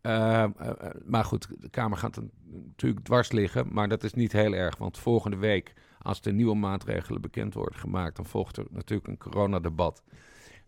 Eh, 0.00 0.42
eh, 0.42 0.50
eh, 0.58 0.90
maar 1.04 1.24
goed, 1.24 1.48
de 1.58 1.68
Kamer 1.68 1.98
gaat 1.98 2.20
natuurlijk 2.66 3.04
dwars 3.04 3.32
liggen, 3.32 3.66
maar 3.72 3.88
dat 3.88 4.04
is 4.04 4.14
niet 4.14 4.32
heel 4.32 4.52
erg, 4.52 4.76
want 4.76 4.98
volgende 4.98 5.36
week, 5.36 5.74
als 5.98 6.20
de 6.20 6.32
nieuwe 6.32 6.54
maatregelen 6.54 7.20
bekend 7.20 7.54
worden 7.54 7.78
gemaakt, 7.78 8.16
dan 8.16 8.26
volgt 8.26 8.56
er 8.56 8.66
natuurlijk 8.70 9.08
een 9.08 9.18
coronadebat. 9.18 10.02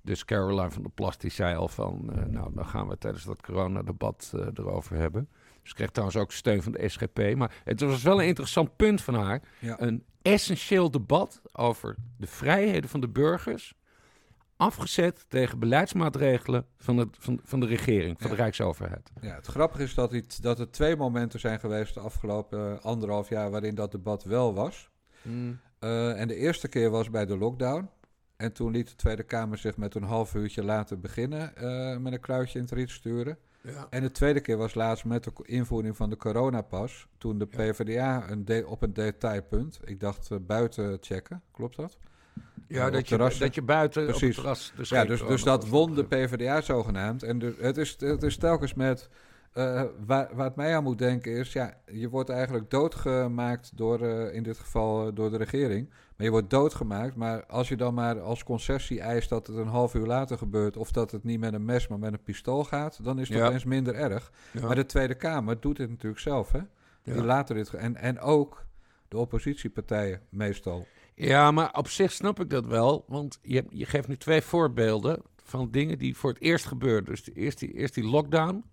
Dus 0.03 0.25
Caroline 0.25 0.71
van 0.71 0.83
der 0.83 0.91
Plas 0.91 1.19
die 1.19 1.31
zei 1.31 1.57
al 1.57 1.69
van, 1.69 2.11
nou, 2.29 2.55
dan 2.55 2.67
gaan 2.67 2.89
we 2.89 2.99
tijdens 2.99 3.25
dat 3.25 3.43
coronadebat 3.43 4.33
erover 4.55 4.97
hebben. 4.97 5.29
Ze 5.63 5.75
kreeg 5.75 5.91
trouwens 5.91 6.19
ook 6.19 6.33
steun 6.33 6.63
van 6.63 6.73
de 6.73 6.89
SGP. 6.89 7.35
Maar 7.37 7.55
het 7.65 7.81
was 7.81 8.03
wel 8.03 8.21
een 8.21 8.27
interessant 8.27 8.77
punt 8.77 9.03
van 9.03 9.15
haar. 9.15 9.43
Ja. 9.59 9.81
Een 9.81 10.05
essentieel 10.23 10.91
debat 10.91 11.43
over 11.53 11.97
de 12.17 12.27
vrijheden 12.27 12.91
van 12.91 13.01
de 13.01 13.09
burgers. 13.09 13.75
Afgezet 14.57 15.25
tegen 15.29 15.59
beleidsmaatregelen 15.59 16.67
van, 16.79 16.97
het, 16.97 17.09
van, 17.19 17.41
van 17.45 17.61
de 17.61 17.67
regering, 17.67 18.17
van 18.21 18.31
Ja. 18.31 18.37
de 18.37 18.43
Rijksoverheid. 18.43 19.11
Ja, 19.21 19.35
het 19.35 19.47
grappige 19.47 19.83
is 19.83 19.95
dat, 19.95 20.13
het, 20.13 20.39
dat 20.43 20.59
er 20.59 20.71
twee 20.71 20.97
momenten 20.97 21.41
zijn 21.41 21.59
geweest 21.61 21.95
de 21.95 22.01
afgelopen 22.01 22.73
eh, 22.79 22.85
anderhalf 22.85 23.29
jaar 23.29 23.51
waarin 23.51 23.75
dat 23.75 23.91
debat 23.93 24.25
wel 24.25 24.55
was. 24.55 24.91
Eh, 25.79 26.21
en 26.21 26.29
de 26.29 26.35
eerste 26.37 26.69
keer 26.69 26.91
was 26.91 27.11
bij 27.11 27.27
de 27.27 27.37
lockdown. 27.37 27.89
En 28.37 28.53
toen 28.53 28.71
liet 28.73 28.89
de 28.89 28.95
Tweede 28.95 29.23
Kamer 29.23 29.59
zich 29.59 29.77
met 29.77 29.95
een 29.95 30.03
half 30.03 30.35
uurtje 30.35 30.65
laten 30.65 31.01
beginnen 31.01 31.57
eh, 31.57 31.97
met 31.97 32.13
een 32.13 32.21
kruidje 32.21 32.59
in 32.59 32.65
het 32.65 32.75
riet 32.75 32.91
sturen. 32.91 33.39
Ja. 33.63 33.87
En 33.91 34.03
de 34.03 34.11
tweede 34.11 34.41
keer 34.41 34.57
was 34.57 34.75
laatst 34.75 35.05
met 35.05 35.25
de 35.25 35.33
invoering 35.43 35.97
van 35.97 36.11
de 36.11 36.17
coronapas. 36.17 37.07
Toen 37.19 37.39
de. 37.39 37.47
PvdA 37.47 38.31
een 38.31 38.45
de- 38.45 38.65
op 38.67 38.83
een 38.83 38.93
detailpunt, 38.93 39.81
ik 39.85 40.01
dacht 40.01 40.31
eh, 40.31 40.39
buiten 40.41 40.99
checken, 41.01 41.43
klopt 41.53 41.77
dat? 41.77 41.97
Ja, 42.69 42.87
op 42.87 42.93
dat 42.93 43.09
je, 43.09 43.17
dat 43.39 43.55
je 43.55 43.63
buiten 43.63 44.03
op 44.03 44.09
Precies. 44.09 44.29
het 44.29 44.37
terras... 44.37 44.73
Dus 44.77 44.89
Ja, 44.89 45.05
dus, 45.05 45.27
dus 45.27 45.43
dat 45.43 45.69
won 45.69 45.95
de 45.95 46.05
PvdA 46.05 46.61
zogenaamd. 46.61 47.23
En 47.23 47.39
dus, 47.39 47.55
het, 47.59 47.77
is, 47.77 47.97
het 47.99 48.23
is 48.23 48.37
telkens 48.37 48.75
met... 48.75 49.09
eh, 49.53 49.83
waar, 50.07 50.29
waar 50.35 50.47
het 50.47 50.57
mij 50.57 50.77
aan 50.77 50.83
moet 50.83 50.99
denken 50.99 51.33
is... 51.33 51.53
Ja, 51.53 51.75
je 51.87 52.09
wordt 52.09 52.29
eigenlijk 52.29 52.71
doodgemaakt 52.71 53.77
door, 53.77 54.01
eh, 54.01 54.35
in 54.35 54.43
dit 54.43 54.59
geval 54.59 55.07
eh, 55.07 55.15
door 55.15 55.31
de 55.31 55.37
regering. 55.37 55.89
Maar 55.89 56.27
je 56.27 56.31
wordt 56.31 56.51
doodgemaakt. 56.51 57.17
Maar 57.17 57.47
als 57.47 57.69
je 57.69 57.77
dan 57.77 57.95
maar 57.95 58.21
als 58.21 58.45
concessie 58.45 59.01
eist 59.01 59.29
dat 59.29 59.47
het 59.47 59.57
een 59.57 59.67
half 59.67 59.95
uur 59.95 60.07
later 60.07 60.39
gebeurt... 60.39 60.77
of 60.77 60.93
dat 60.93 61.11
het 61.11 61.25
niet 61.25 61.41
met 61.41 61.55
een 61.55 61.65
mes, 61.65 61.89
maar 61.89 61.99
met 61.99 62.13
een 62.13 62.23
pistool 62.23 62.65
gaat... 62.65 63.05
dan 63.05 63.19
is 63.19 63.29
het 63.29 63.39
Ja. 63.39 63.47
opeens 63.47 63.65
minder 63.65 63.95
erg. 63.95 64.33
Ja. 64.53 64.67
Maar 64.67 64.75
de 64.75 64.87
Tweede 64.87 65.15
Kamer 65.15 65.61
doet 65.61 65.77
dit 65.77 65.89
natuurlijk 65.89 66.21
zelf, 66.21 66.53
hè? 66.53 66.61
Ja. 67.03 67.13
Die 67.13 67.23
laten 67.23 67.55
dit... 67.55 67.75
En, 67.75 67.97
en 67.97 68.21
ook 68.21 68.67
de 69.09 69.17
oppositiepartijen 69.19 70.21
meestal. 70.29 70.87
Ja, 71.15 71.51
maar 71.51 71.73
op 71.73 71.89
zich 71.89 72.13
snap 72.13 72.41
ik 72.41 72.51
dat 72.51 72.67
wel. 72.67 73.05
Want 73.09 73.39
je, 73.43 73.65
je 73.69 73.87
geeft 73.87 74.09
nu 74.09 74.17
twee 74.17 74.43
voorbeelden 74.43 75.23
van 75.45 75.71
dingen 75.71 75.99
die 75.99 76.17
voor 76.17 76.31
het 76.31 76.41
eerst 76.41 76.67
gebeurden. 76.67 77.05
Dus 77.05 77.25
de, 77.25 77.33
eerst, 77.33 77.59
die, 77.59 77.73
eerst 77.73 77.95
die 77.95 78.05
lockdown. 78.05 78.65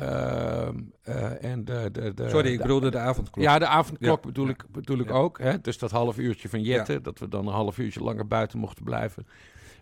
Ehm, 0.00 0.76
eh, 1.02 1.44
en 1.44 1.64
de, 1.64 1.88
de, 1.92 2.14
de, 2.14 2.28
Sorry, 2.28 2.50
ik 2.50 2.56
de- 2.56 2.62
bedoelde 2.62 2.90
de 2.90 2.98
avondklok. 2.98 3.44
Ja, 3.44 3.58
de 3.58 3.66
avondklok 3.66 4.22
Ja, 4.22 4.26
bedoel 4.26 4.48
ik, 4.48 4.64
bedoel 4.72 4.98
ik 4.98 5.10
ook. 5.10 5.38
Hè? 5.38 5.60
Dus 5.60 5.78
dat 5.78 5.90
half 5.90 6.18
uurtje 6.18 6.48
van 6.48 6.62
Jetten, 6.62 7.02
dat 7.02 7.18
we 7.18 7.28
dan 7.28 7.46
een 7.46 7.52
half 7.52 7.78
uurtje 7.78 8.02
langer 8.02 8.26
buiten 8.26 8.58
mochten 8.58 8.84
blijven. 8.84 9.26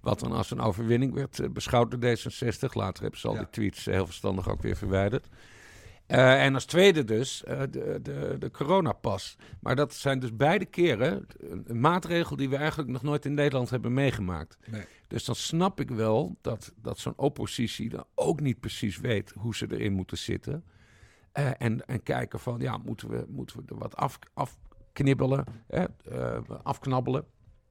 Wat 0.01 0.21
dan 0.21 0.33
als 0.33 0.51
een 0.51 0.61
overwinning 0.61 1.15
werd 1.15 1.39
eh, 1.41 1.49
beschouwd 1.51 1.91
door 1.91 2.01
D66. 2.17 2.73
Later 2.73 3.03
hebben 3.03 3.21
ze 3.21 3.29
al 3.29 3.37
die 3.37 3.51
tweets 3.51 3.87
eh, 3.87 3.95
heel 3.95 4.07
verstandig 4.07 4.51
ook 4.51 4.63
weer 4.63 4.77
verwijderd. 4.77 5.27
Eh, 6.09 6.45
en 6.45 6.55
als 6.55 6.65
tweede 6.65 7.05
dus 7.05 7.45
eh, 7.45 7.61
de, 7.71 7.99
de, 8.03 8.37
de 8.39 8.51
coronapas. 8.51 9.37
Maar 9.61 9.77
dat 9.77 9.95
zijn 9.95 10.19
dus 10.19 10.37
beide 10.37 10.65
keren 10.65 11.27
een, 11.67 11.81
maatregel 11.81 12.37
die 12.37 12.49
we 12.49 12.57
eigenlijk 12.57 12.91
nog 12.91 13.03
nooit 13.03 13.25
in 13.25 13.35
Nederland 13.35 13.71
hebben 13.71 13.93
meegemaakt. 13.95 14.59
Nee. 14.67 14.85
Dus 15.07 15.25
dan 15.25 15.35
snap 15.35 15.81
ik 15.81 15.91
wel 15.91 16.37
dat, 16.41 16.73
dat 16.83 16.99
zo'n 16.99 17.17
oppositie 17.17 17.89
dan 17.89 18.05
ook 18.15 18.41
niet 18.41 18.61
precies 18.61 18.99
weet 18.99 19.33
hoe 19.37 19.57
ze 19.57 19.67
erin 19.71 19.93
moeten 19.93 20.19
zitten. 20.19 20.65
Eh, 21.33 21.51
en, 21.59 21.87
en 21.87 22.03
kijken 22.03 22.41
van, 22.41 22.61
ja, 22.61 22.77
moeten 22.77 23.09
we, 23.09 23.25
moeten 23.29 23.57
we 23.57 23.63
er 23.67 23.79
wat 23.79 23.97
af, 23.97 24.19
afknibbelen, 24.35 25.45
hè, 25.67 25.85
afknabbelen. 26.63 27.25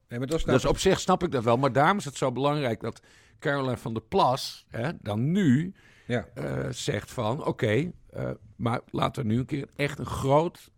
Nee, 0.08 0.20
maar 0.20 0.28
dat 0.28 0.44
Dus 0.44 0.66
op 0.66 0.78
zich 0.78 1.00
snap 1.00 1.24
ik 1.24 1.32
dat 1.32 1.44
wel. 1.44 1.58
Maar 1.58 1.72
daarom 1.72 1.98
is 1.98 2.06
het 2.06 2.18
zo 2.18 2.32
belangrijk 2.32 2.80
dat 2.80 3.02
Caroline 3.40 3.78
van 3.78 3.94
der 3.94 4.04
Plas 4.04 4.66
hè, 4.68 4.92
dan 5.02 5.32
nu 5.32 5.74
Ja. 6.08 6.28
eh, 6.34 6.66
zegt 6.70 7.12
van... 7.12 7.46
oké, 7.46 7.92
eh, 8.10 8.30
maar 8.56 8.80
laten 8.92 9.22
we 9.24 9.30
nu 9.30 9.38
een 9.40 9.46
keer 9.46 9.68
echt 9.76 10.00
een 10.00 10.06
groot, 10.06 10.72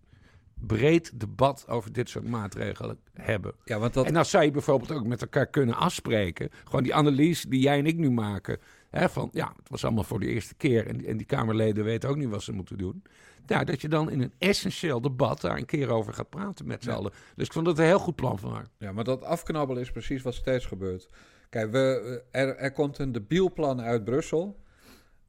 breed 0.53 1.19
debat... 1.19 1.65
over 1.67 1.91
dit 1.93 2.09
soort 2.09 2.27
maatregelen 2.27 2.99
hebben. 3.13 3.53
Ja, 3.65 3.79
want 3.79 3.93
dat, 3.93 4.05
En 4.05 4.13
dan 4.13 4.25
zou 4.25 4.43
je 4.43 4.51
bijvoorbeeld 4.51 4.91
ook 4.91 5.05
met 5.05 5.21
elkaar 5.21 5.47
kunnen 5.47 5.75
afspreken. 5.75 6.49
Gewoon 6.63 6.83
die 6.83 6.93
analyse 6.95 7.49
die 7.49 7.61
jij 7.61 7.77
en 7.77 7.85
ik 7.85 7.97
nu 7.97 8.11
maken. 8.11 8.57
Hè, 8.89 9.09
van 9.09 9.29
ja, 9.31 9.53
het 9.57 9.69
was 9.69 9.83
allemaal 9.83 10.03
voor 10.03 10.19
de 10.19 10.27
eerste 10.27 10.55
keer. 10.55 10.87
En, 10.87 10.97
die- 10.97 11.07
en 11.07 11.17
die 11.17 11.25
Kamerleden 11.25 11.83
weten 11.83 12.09
ook 12.09 12.15
niet 12.17 12.29
wat 12.29 12.43
ze 12.43 12.51
moeten 12.51 12.77
doen. 12.77 13.03
Ja, 13.45 13.63
dat 13.63 13.81
je 13.81 13.87
dan 13.89 14.09
in 14.11 14.21
een 14.21 14.33
essentieel 14.37 15.01
debat 15.01 15.41
daar 15.41 15.57
een 15.57 15.65
keer 15.65 15.89
over 15.89 16.13
gaat 16.13 16.29
praten 16.29 16.67
met 16.67 16.83
z'n 16.83 16.89
Ja. 16.89 16.95
allen. 16.95 17.11
Dus 17.35 17.45
ik 17.45 17.53
vond 17.53 17.67
het 17.67 17.77
een 17.77 17.85
heel 17.85 17.99
goed 17.99 18.15
plan 18.15 18.39
van 18.39 18.51
haar. 18.53 18.67
Ja, 18.77 18.91
maar 18.91 19.03
dat 19.03 19.23
afknabbelen 19.23 19.81
is 19.83 19.91
precies 19.91 20.21
wat 20.21 20.33
steeds 20.33 20.65
gebeurt. 20.65 21.09
Kijk, 21.49 21.71
we, 21.71 22.23
er, 22.31 22.55
er 22.57 22.71
komt 22.71 22.97
een 22.97 23.11
debiel 23.11 23.53
plan 23.53 23.81
uit 23.81 24.03
Brussel. 24.03 24.59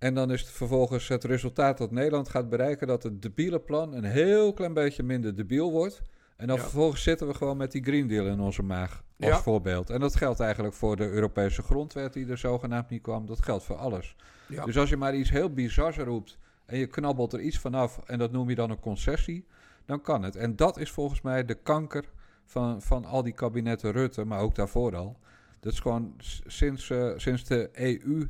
En 0.00 0.14
dan 0.14 0.30
is 0.32 0.40
het 0.40 0.50
vervolgens 0.50 1.08
het 1.08 1.24
resultaat 1.24 1.78
dat 1.78 1.90
Nederland 1.90 2.28
gaat 2.28 2.48
bereiken... 2.48 2.86
dat 2.86 3.02
het 3.02 3.22
debiele 3.22 3.60
plan 3.60 3.94
een 3.94 4.04
heel 4.04 4.52
klein 4.52 4.74
beetje 4.74 5.02
minder 5.02 5.34
debiel 5.36 5.70
wordt. 5.70 6.02
En 6.36 6.46
dan 6.46 6.56
Ja. 6.56 6.62
vervolgens 6.62 7.02
zitten 7.02 7.26
we 7.26 7.34
gewoon 7.34 7.56
met 7.56 7.72
die 7.72 7.82
Green 7.82 8.06
Deal 8.08 8.26
in 8.26 8.40
onze 8.40 8.62
maag 8.62 9.02
als 9.20 9.28
Ja. 9.30 9.40
voorbeeld. 9.42 9.90
En 9.90 10.00
dat 10.00 10.16
geldt 10.16 10.40
eigenlijk 10.40 10.74
voor 10.74 10.96
de 10.96 11.08
Europese 11.08 11.62
grondwet 11.62 12.12
die 12.12 12.26
er 12.28 12.38
zogenaamd 12.38 12.88
niet 12.90 13.02
kwam. 13.02 13.26
Dat 13.26 13.42
geldt 13.42 13.64
voor 13.64 13.76
alles. 13.76 14.16
Ja. 14.48 14.64
Dus 14.64 14.78
als 14.78 14.88
je 14.88 14.96
maar 14.96 15.14
iets 15.14 15.30
heel 15.30 15.52
bizars 15.52 15.96
roept 15.96 16.38
en 16.66 16.78
je 16.78 16.86
knabbelt 16.86 17.32
er 17.32 17.40
iets 17.40 17.58
vanaf... 17.58 18.00
en 18.06 18.18
dat 18.18 18.32
noem 18.32 18.48
je 18.48 18.54
dan 18.54 18.70
een 18.70 18.80
concessie, 18.80 19.46
dan 19.84 20.00
kan 20.00 20.22
het. 20.22 20.36
En 20.36 20.56
dat 20.56 20.78
is 20.78 20.90
volgens 20.90 21.20
mij 21.20 21.44
de 21.44 21.54
kanker 21.54 22.04
van, 22.44 22.82
van 22.82 23.04
al 23.04 23.22
die 23.22 23.32
kabinetten 23.32 23.92
Rutte, 23.92 24.24
maar 24.24 24.40
ook 24.40 24.54
daarvoor 24.54 24.96
al. 24.96 25.16
Dat 25.60 25.72
is 25.72 25.80
gewoon 25.80 26.14
sinds, 26.46 26.90
eh, 26.90 27.10
sinds 27.16 27.44
de 27.44 27.68
EU, 27.72 28.26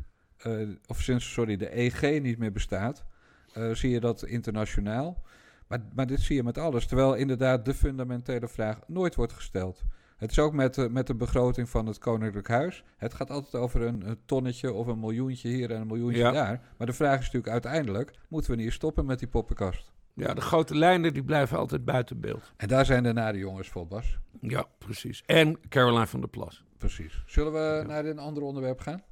of 0.87 1.01
sinds, 1.01 1.33
sorry, 1.33 1.57
de 1.57 1.77
EG 1.79 2.21
niet 2.23 2.39
meer 2.39 2.53
bestaat, 2.53 3.05
eh, 3.53 3.71
zie 3.71 3.91
je 3.91 4.01
dat 4.01 4.25
internationaal. 4.25 5.23
Maar, 5.67 5.81
maar 5.95 6.07
dit 6.07 6.21
zie 6.21 6.37
je 6.37 6.43
met 6.43 6.59
alles, 6.59 6.87
terwijl 6.87 7.15
inderdaad 7.15 7.65
de 7.65 7.75
fundamentele 7.75 8.49
vraag 8.49 8.79
nooit 8.87 9.15
wordt 9.15 9.33
gesteld. 9.33 9.83
Het 10.17 10.31
is 10.31 10.39
ook 10.39 10.53
met, 10.53 10.75
de- 10.75 10.89
met 10.91 11.07
de 11.07 11.15
begroting 11.15 11.69
van 11.69 11.87
het 11.87 11.99
Koninklijk 11.99 12.49
Huis. 12.49 12.85
Het 12.97 13.15
gaat 13.15 13.31
altijd 13.31 13.55
over 13.63 13.83
een, 13.83 14.09
een 14.09 14.19
tonnetje 14.25 14.73
of 14.73 14.87
een 14.87 15.01
miljoentje 15.01 15.49
hier 15.49 15.71
en 15.71 15.81
een 15.81 15.87
miljoentje 15.87 16.21
Ja. 16.23 16.31
daar. 16.31 16.61
Maar 16.77 16.87
de 16.87 16.93
vraag 16.93 17.19
is 17.19 17.25
natuurlijk 17.25 17.53
uiteindelijk, 17.53 18.13
moeten 18.29 18.51
we 18.51 18.57
niet 18.57 18.73
stoppen 18.73 19.07
met 19.07 19.19
die 19.19 19.29
poppenkast? 19.29 19.91
Ja, 20.15 20.35
de 20.35 20.41
grote 20.41 20.75
lijnen 20.77 21.13
die 21.13 21.25
blijven 21.25 21.59
altijd 21.59 21.85
buiten 21.85 22.21
beeld. 22.21 22.53
En 22.57 22.69
daar 22.69 22.85
zijn 22.85 23.03
de 23.03 23.13
nare 23.13 23.39
jongens 23.39 23.69
voor, 23.69 23.87
Bas. 23.87 24.19
Ja, 24.41 24.67
precies. 24.79 25.23
En 25.27 25.59
Caroline 25.69 26.07
van 26.07 26.21
der 26.21 26.29
Plas. 26.29 26.65
Precies. 26.79 27.23
Zullen 27.27 27.53
we 27.53 27.85
naar 27.87 28.05
een 28.05 28.19
ander 28.19 28.43
onderwerp 28.43 28.81
gaan? 28.81 29.03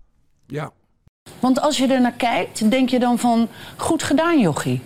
Ja. 0.47 0.73
Want 1.41 1.61
als 1.61 1.77
je 1.77 1.87
er 1.87 2.01
naar 2.01 2.13
kijkt, 2.17 2.71
denk 2.71 2.89
je 2.89 2.99
dan 2.99 3.19
van... 3.19 3.49
goed 3.77 4.03
gedaan, 4.03 4.41
jochie. 4.41 4.83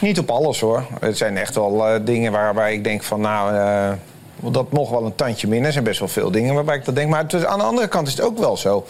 Niet 0.00 0.18
op 0.18 0.30
alles 0.30 0.60
hoor. 0.60 0.86
Het 1.00 1.16
zijn 1.16 1.36
echt 1.36 1.54
wel 1.54 1.86
eh, 1.86 2.00
dingen 2.04 2.32
waarbij 2.32 2.74
ik 2.74 2.84
denk 2.84 3.02
van 3.02 3.20
nou, 3.20 3.54
eh, 3.54 3.92
dat 4.52 4.72
nog 4.72 4.90
wel 4.90 5.04
een 5.04 5.14
tandje 5.14 5.48
minder. 5.48 5.66
Er 5.66 5.72
zijn 5.72 5.84
best 5.84 5.98
wel 5.98 6.08
veel 6.08 6.30
dingen 6.30 6.54
waarbij 6.54 6.76
ik 6.76 6.84
dat 6.84 6.94
denk. 6.94 7.10
Maar 7.10 7.46
aan 7.46 7.58
de 7.58 7.64
andere 7.64 7.88
kant 7.88 8.06
is 8.06 8.12
het 8.12 8.22
ook 8.22 8.38
wel 8.38 8.56
zo 8.56 8.86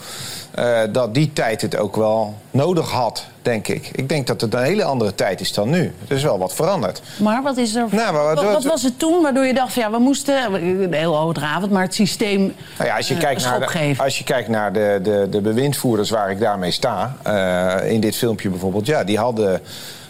eh, 0.51 0.79
dat 0.91 1.13
die 1.13 1.33
tijd 1.33 1.61
het 1.61 1.77
ook 1.77 1.95
wel 1.95 2.33
nodig 2.51 2.91
had, 2.91 3.25
denk 3.47 3.67
ik. 3.67 3.89
Ik 3.95 4.09
denk 4.09 4.27
dat 4.27 4.41
het 4.41 4.53
een 4.53 4.63
hele 4.63 4.83
andere 4.83 5.15
tijd 5.15 5.41
is 5.41 5.53
dan 5.53 5.69
nu. 5.69 5.93
Er 6.07 6.15
is 6.15 6.23
wel 6.23 6.37
wat 6.39 6.53
veranderd. 6.53 7.01
Maar 7.19 7.43
wat 7.43 7.57
is 7.57 7.75
er... 7.75 7.85
Nou, 7.91 8.13
maar 8.13 8.23
wat- 8.23 8.35
wat, 8.35 8.43
wat 8.43 8.53
wat- 8.53 8.63
was 8.63 8.83
het 8.83 8.99
toen 8.99 9.21
waardoor 9.21 9.45
je 9.45 9.53
dacht 9.53 9.73
van 9.73 9.81
ja, 9.83 9.91
we 9.91 9.99
moesten... 9.99 10.53
Heel 10.93 11.15
hoogdravend, 11.15 11.71
maar 11.71 11.83
het 11.83 11.93
systeem 11.93 12.53
Nou 12.77 12.89
ja, 12.89 12.95
als 12.95 13.07
je 13.07 13.17
kijkt 13.17 13.43
een 13.43 13.49
naar, 13.49 13.59
de, 13.59 13.93
als 13.97 14.17
je 14.17 14.23
kijkt 14.23 14.47
naar 14.49 14.73
de, 14.73 14.99
de, 15.03 15.27
de 15.29 15.41
bewindvoerders 15.41 16.09
waar 16.09 16.31
ik 16.31 16.39
daarmee 16.39 16.71
sta, 16.71 17.15
eh, 17.23 17.91
in 17.91 17.99
dit 17.99 18.15
filmpje 18.15 18.49
bijvoorbeeld, 18.49 18.85
ja, 18.85 19.03
die 19.03 19.17
hadden 19.17 19.61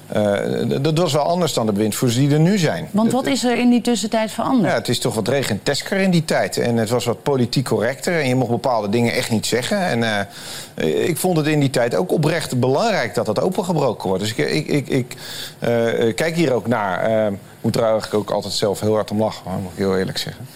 eh, 0.08 0.82
dat 0.82 0.98
was 0.98 1.14
wel 1.14 1.22
anders 1.22 1.54
dan 1.54 1.66
de 1.66 1.72
bewindvoerders 1.72 2.20
die 2.20 2.32
er 2.32 2.40
nu 2.40 2.58
zijn. 2.58 2.90
Want 2.92 3.12
wat 3.12 3.26
is 3.26 3.44
er 3.44 3.58
in 3.58 3.70
die 3.70 3.82
tussentijd 3.82 4.32
veranderd? 4.32 4.72
Ja, 4.72 4.78
het 4.78 4.88
is 4.88 5.00
toch 5.00 5.16
wat 5.16 5.28
regentesker 5.28 5.98
in 5.98 6.12
die 6.12 6.26
tijd. 6.26 6.58
En 6.58 6.78
het 6.78 6.90
was 6.90 7.06
wat 7.06 7.24
politiek 7.24 7.66
correcter. 7.66 8.20
En 8.20 8.28
je 8.28 8.36
mocht 8.36 8.52
bepaalde 8.52 8.90
dingen 8.90 9.14
echt 9.14 9.32
niet 9.32 9.46
zeggen. 9.46 9.80
En 9.80 10.28
uh, 10.76 11.08
ik 11.08 11.18
vond 11.18 11.38
het 11.38 11.48
in 11.48 11.60
die 11.60 11.70
tijd 11.70 11.96
ook 11.96 12.12
oprecht 12.12 12.60
belangrijk 12.60 13.16
dat 13.16 13.26
dat 13.26 13.40
opengebroken 13.40 14.08
wordt. 14.08 14.24
Dus 14.24 14.34
ik, 14.36 14.50
ik, 14.50 14.68
ik, 14.68 14.88
ik 14.88 15.14
uh, 15.14 16.16
kijk 16.16 16.36
hier 16.36 16.54
ook 16.54 16.68
naar. 16.68 17.32
Ik 17.32 17.74
moet 17.74 17.76
er 17.76 17.84
eigenlijk 17.84 18.14
ook 18.14 18.32
altijd 18.32 18.54
zelf 18.54 18.80
heel 18.80 18.94
hard 18.94 19.12
om 19.12 19.20
lachen, 19.20 19.62
moet 19.62 19.72
ik 19.72 19.78
heel 19.78 19.98
eerlijk 19.98 20.18
zeggen. 20.18 20.48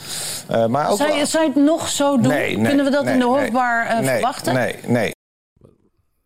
maar 0.72 0.90
ook 0.90 0.98
zou, 0.98 1.14
je, 1.14 1.26
zou 1.26 1.44
je 1.44 1.50
het 1.54 1.64
nog 1.64 1.88
zo 1.88 2.18
doen? 2.18 2.28
Nee, 2.28 2.58
nee, 2.58 2.68
Kunnen 2.68 2.86
we 2.86 2.92
dat 2.92 3.04
nee, 3.04 3.14
in 3.14 3.20
de 3.20 3.26
nee, 3.26 4.10
verwachten? 4.10 4.54
Nee, 4.54 4.76
nee. 4.86 5.12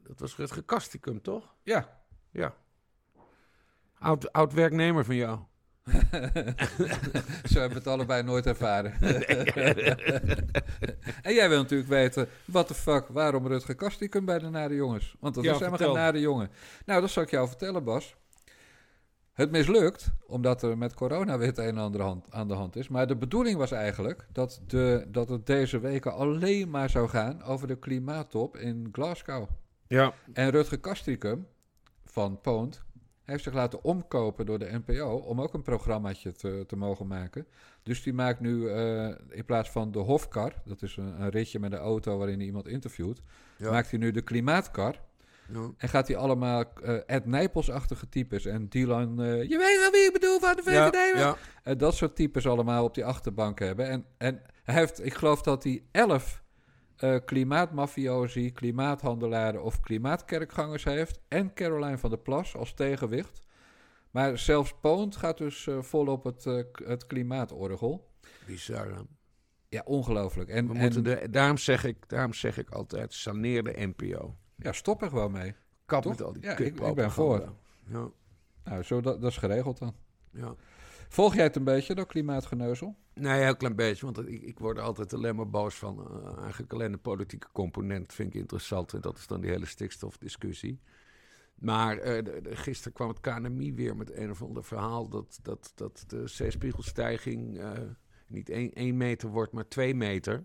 Dat 0.08 0.20
was 0.20 0.36
het 0.38 0.65
Kasticum, 0.65 1.22
toch? 1.22 1.44
Ja. 1.63 1.86
Ja. 2.32 2.53
Oud, 4.05 4.31
oud 4.31 4.53
werknemer 4.53 5.05
van 5.05 5.15
jou. 5.15 5.39
Zo 7.51 7.59
hebben 7.59 7.69
we 7.69 7.74
het 7.74 7.88
allebei 7.88 8.24
nooit 8.24 8.45
ervaren. 8.45 8.93
en 11.27 11.33
jij 11.33 11.50
wil 11.50 11.62
natuurlijk 11.62 11.89
weten, 11.89 12.27
wat 12.45 12.67
de 12.67 12.74
fuck, 12.74 13.07
waarom 13.07 13.47
Rutger 13.47 13.75
Kasticum 13.75 14.25
bij 14.25 14.39
de 14.39 14.50
Nare 14.50 14.75
Jongens? 14.75 15.15
Want 15.19 15.35
dat 15.35 15.43
Ja, 15.43 15.51
is 15.51 15.57
helemaal 15.57 15.77
vertel. 15.77 15.95
geen 15.95 16.03
Nare 16.03 16.19
Jongen. 16.19 16.50
Nou, 16.85 17.01
dat 17.01 17.09
zal 17.09 17.24
ik 17.24 17.29
jou 17.29 17.47
vertellen, 17.47 17.83
Bas. 17.83 18.15
Het 19.33 19.51
mislukt, 19.51 20.07
omdat 20.27 20.63
er 20.63 20.77
met 20.77 20.93
corona 20.93 21.38
weer 21.38 21.47
het 21.47 21.57
een 21.57 21.65
en 21.65 21.77
ander 21.77 22.01
hand, 22.01 22.27
aan 22.31 22.47
de 22.47 22.53
hand 22.53 22.75
is. 22.75 22.88
Maar 22.88 23.07
de 23.07 23.15
bedoeling 23.15 23.57
was 23.57 23.71
eigenlijk 23.71 24.27
dat, 24.31 24.62
de, 24.67 25.05
dat 25.07 25.29
het 25.29 25.45
deze 25.45 25.79
weken 25.79 26.13
alleen 26.13 26.69
maar 26.69 26.89
zou 26.89 27.09
gaan 27.09 27.43
over 27.43 27.67
de 27.67 27.79
klimaattop 27.79 28.57
in 28.57 28.89
Glasgow. 28.91 29.47
Ja. 29.88 30.13
En 30.33 30.50
Rutger 30.50 30.79
Kastricum 30.79 31.47
van 32.05 32.41
Poont 32.41 32.84
heeft 33.25 33.44
zich 33.44 33.53
laten 33.53 33.84
omkopen 33.84 34.46
door 34.46 34.60
de 34.60 34.82
NPO 34.86 35.15
om 35.15 35.41
ook 35.41 35.53
een 35.53 35.62
programmaatje 35.62 36.32
te, 36.32 36.63
te 36.67 36.75
mogen 36.75 37.08
maken. 37.08 37.48
Dus 37.84 38.03
die 38.03 38.13
maakt 38.13 38.39
nu 38.39 38.70
eh, 38.70 39.08
in 39.29 39.46
plaats 39.46 39.70
van 39.70 39.91
de 39.91 40.00
Hofkar, 40.00 40.53
dat 40.65 40.82
is 40.82 40.98
een, 40.98 41.22
een 41.22 41.29
ritje 41.29 41.60
met 41.60 41.72
een 41.72 41.77
auto 41.79 42.17
waarin 42.17 42.38
hij 42.38 42.46
iemand 42.46 42.67
interviewt, 42.67 43.22
Ja. 43.58 43.72
maakt 43.72 43.89
hij 43.89 44.00
nu 44.00 44.12
de 44.12 44.22
Klimaatkar. 44.22 45.01
Ja. 45.53 45.70
En 45.77 45.89
gaat 45.89 46.08
hij 46.08 46.17
allemaal 46.17 46.63
eh 46.84 46.98
Ed 47.05 47.25
Nijpels-achtige 47.25 48.10
types 48.10 48.46
en 48.46 48.67
Dylan, 48.70 49.22
eh, 49.22 49.27
je 49.50 49.58
weet 49.58 49.79
wel 49.79 49.91
wie 49.91 50.05
ik 50.05 50.13
bedoel 50.13 50.39
van 50.39 50.55
de 50.55 50.62
VVD. 50.63 51.17
ja. 51.17 51.36
En 51.63 51.77
dat 51.77 51.96
soort 51.96 52.15
types 52.15 52.48
allemaal 52.48 52.84
op 52.84 52.94
die 52.94 53.05
achterbank 53.05 53.60
hebben. 53.60 53.88
En, 53.89 54.05
en 54.17 54.41
hij 54.63 54.75
heeft, 54.75 55.05
ik 55.05 55.13
geloof 55.13 55.41
dat 55.41 55.63
hij 55.63 55.84
elf 55.91 56.44
eh 56.97 57.15
klimaatmafiosi, 57.25 58.51
klimaathandelaren 58.51 59.63
of 59.63 59.79
klimaatkerkgangers 59.79 60.83
heeft. 60.83 61.19
En 61.27 61.53
Caroline 61.53 61.97
van 61.97 62.09
der 62.09 62.19
Plas 62.19 62.55
als 62.55 62.73
tegenwicht. 62.73 63.41
Maar 64.11 64.37
zelfs 64.37 64.73
Poont 64.81 65.15
gaat 65.15 65.37
dus 65.37 65.67
eh, 65.67 65.81
vol 65.81 66.07
op 66.07 66.23
het, 66.23 66.45
eh, 66.45 66.63
het 66.73 67.05
klimaatorgel. 67.05 68.09
Bizar. 68.47 68.87
hè? 68.87 68.99
Ja, 69.69 69.81
ongelooflijk. 69.85 70.49
En, 70.49 70.67
We 70.67 70.73
en 70.73 70.79
moeten 70.79 71.03
de, 71.03 71.27
daarom, 71.29 71.57
zeg 71.57 71.83
ik, 71.83 72.09
daarom 72.09 72.33
zeg 72.33 72.57
ik 72.57 72.69
altijd, 72.69 73.13
saneer 73.13 73.63
de 73.63 73.73
NPO. 73.95 74.35
ja, 74.55 74.71
stop 74.71 75.01
er 75.01 75.09
gewoon 75.09 75.31
mee. 75.31 75.55
Kap 75.85 76.01
Toch? 76.01 76.11
met 76.11 76.21
al 76.21 76.33
die 76.33 76.41
Ja, 76.43 76.51
ik- 76.51 76.59
ik 76.59 76.75
ben 76.75 76.85
kutpropaganda. 76.93 77.53
Ja, 77.87 78.07
Nou, 78.63 78.83
zo, 78.83 79.01
dat, 79.01 79.21
dat 79.21 79.31
is 79.31 79.37
geregeld 79.37 79.77
dan. 79.77 79.95
ja. 80.31 80.55
Volg 81.09 81.35
jij 81.35 81.43
het 81.43 81.55
een 81.55 81.63
beetje, 81.63 81.95
dat 81.95 82.07
klimaatgeneuzel? 82.07 82.95
Nee, 83.13 83.41
heel 83.43 83.55
klein 83.55 83.75
beetje, 83.75 84.05
want 84.05 84.27
ik, 84.27 84.41
ik 84.41 84.59
word 84.59 84.79
altijd 84.79 85.13
alleen 85.13 85.35
maar 85.35 85.50
boos 85.50 85.75
van. 85.75 86.00
eh, 86.25 86.38
eigenlijk 86.41 86.74
alleen 86.74 86.91
de 86.91 86.97
politieke 86.97 87.47
component 87.51 88.13
vind 88.13 88.33
ik 88.33 88.39
interessant. 88.39 88.93
En 88.93 89.01
dat 89.01 89.17
is 89.17 89.27
dan 89.27 89.41
die 89.41 89.50
hele 89.51 89.65
stikstofdiscussie. 89.65 90.79
Maar 91.55 91.96
de- 91.96 92.41
gisteren 92.44 92.94
kwam 92.94 93.07
het 93.07 93.20
KNMI 93.20 93.74
weer 93.74 93.96
met 93.98 94.11
een 94.15 94.29
of 94.31 94.41
ander 94.41 94.63
verhaal... 94.63 95.09
dat, 95.09 95.39
dat, 95.41 95.72
dat 95.75 96.03
de 96.07 96.27
zeespiegelstijging 96.27 97.59
eh, 97.59 97.72
niet 98.27 98.50
1 98.50 98.98
meter 98.98 99.29
wordt, 99.29 99.51
maar 99.51 99.68
2 99.68 99.96
meter. 99.96 100.44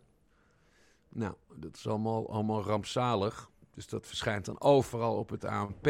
Nou, 1.09 1.35
dat 1.57 1.77
is 1.77 1.87
allemaal, 1.87 2.33
allemaal 2.33 2.62
rampzalig. 2.62 3.51
Dus 3.75 3.87
dat 3.87 4.07
verschijnt 4.07 4.44
dan 4.44 4.61
overal 4.61 5.16
op 5.16 5.31
het 5.31 5.44
ANP 5.44 5.87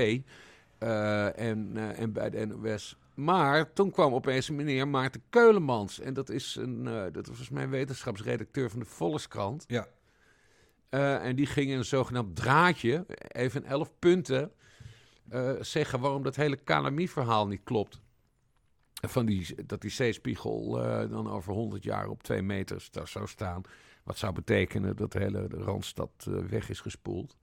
en, 1.35 1.77
en 1.97 2.13
bij 2.13 2.31
de 2.31 2.47
NOS. 2.47 2.97
Maar 3.21 3.73
toen 3.73 3.91
kwam 3.91 4.15
opeens 4.15 4.49
een 4.49 4.57
meneer 4.57 4.89
Maarten 4.89 5.23
Keulemans. 5.31 6.01
En 6.01 6.15
dat 6.15 6.31
is 6.31 6.57
een, 6.57 6.87
eh, 6.87 6.95
dat 6.95 7.15
was 7.15 7.27
volgens 7.27 7.49
mij 7.49 7.69
wetenschapsredacteur 7.69 8.71
van 8.71 8.79
de 8.79 8.85
Volkskrant. 8.85 9.65
Ja. 9.67 9.89
Eh, 10.89 11.25
en 11.25 11.37
die 11.37 11.47
ging 11.47 11.71
in 11.71 11.77
een 11.77 11.85
zogenaamd 11.85 12.37
draadje, 12.37 13.05
even 13.29 13.65
elf 13.65 13.93
punten, 13.99 14.53
eh, 15.29 15.53
zeggen 15.61 16.01
waarom 16.01 16.23
dat 16.23 16.37
hele 16.37 16.57
KNMI-verhaal 16.57 17.47
niet 17.47 17.61
klopt. 17.65 18.01
Van 18.93 19.27
die, 19.27 19.65
dat 19.67 19.81
die 19.81 19.91
zeespiegel 19.91 20.71
dan 21.09 21.31
over 21.31 21.53
100 21.53 21.85
jaar 21.85 22.09
op 22.09 22.23
twee 22.23 22.43
meters 22.43 22.91
daar 22.91 23.09
zou 23.09 23.27
staan. 23.27 23.63
Wat 24.05 24.19
zou 24.19 24.33
betekenen 24.33 24.97
dat 24.97 25.13
de 25.13 25.19
hele 25.19 25.47
Randstad 25.49 26.29
weg 26.49 26.69
is 26.69 26.81
gespoeld. 26.81 27.37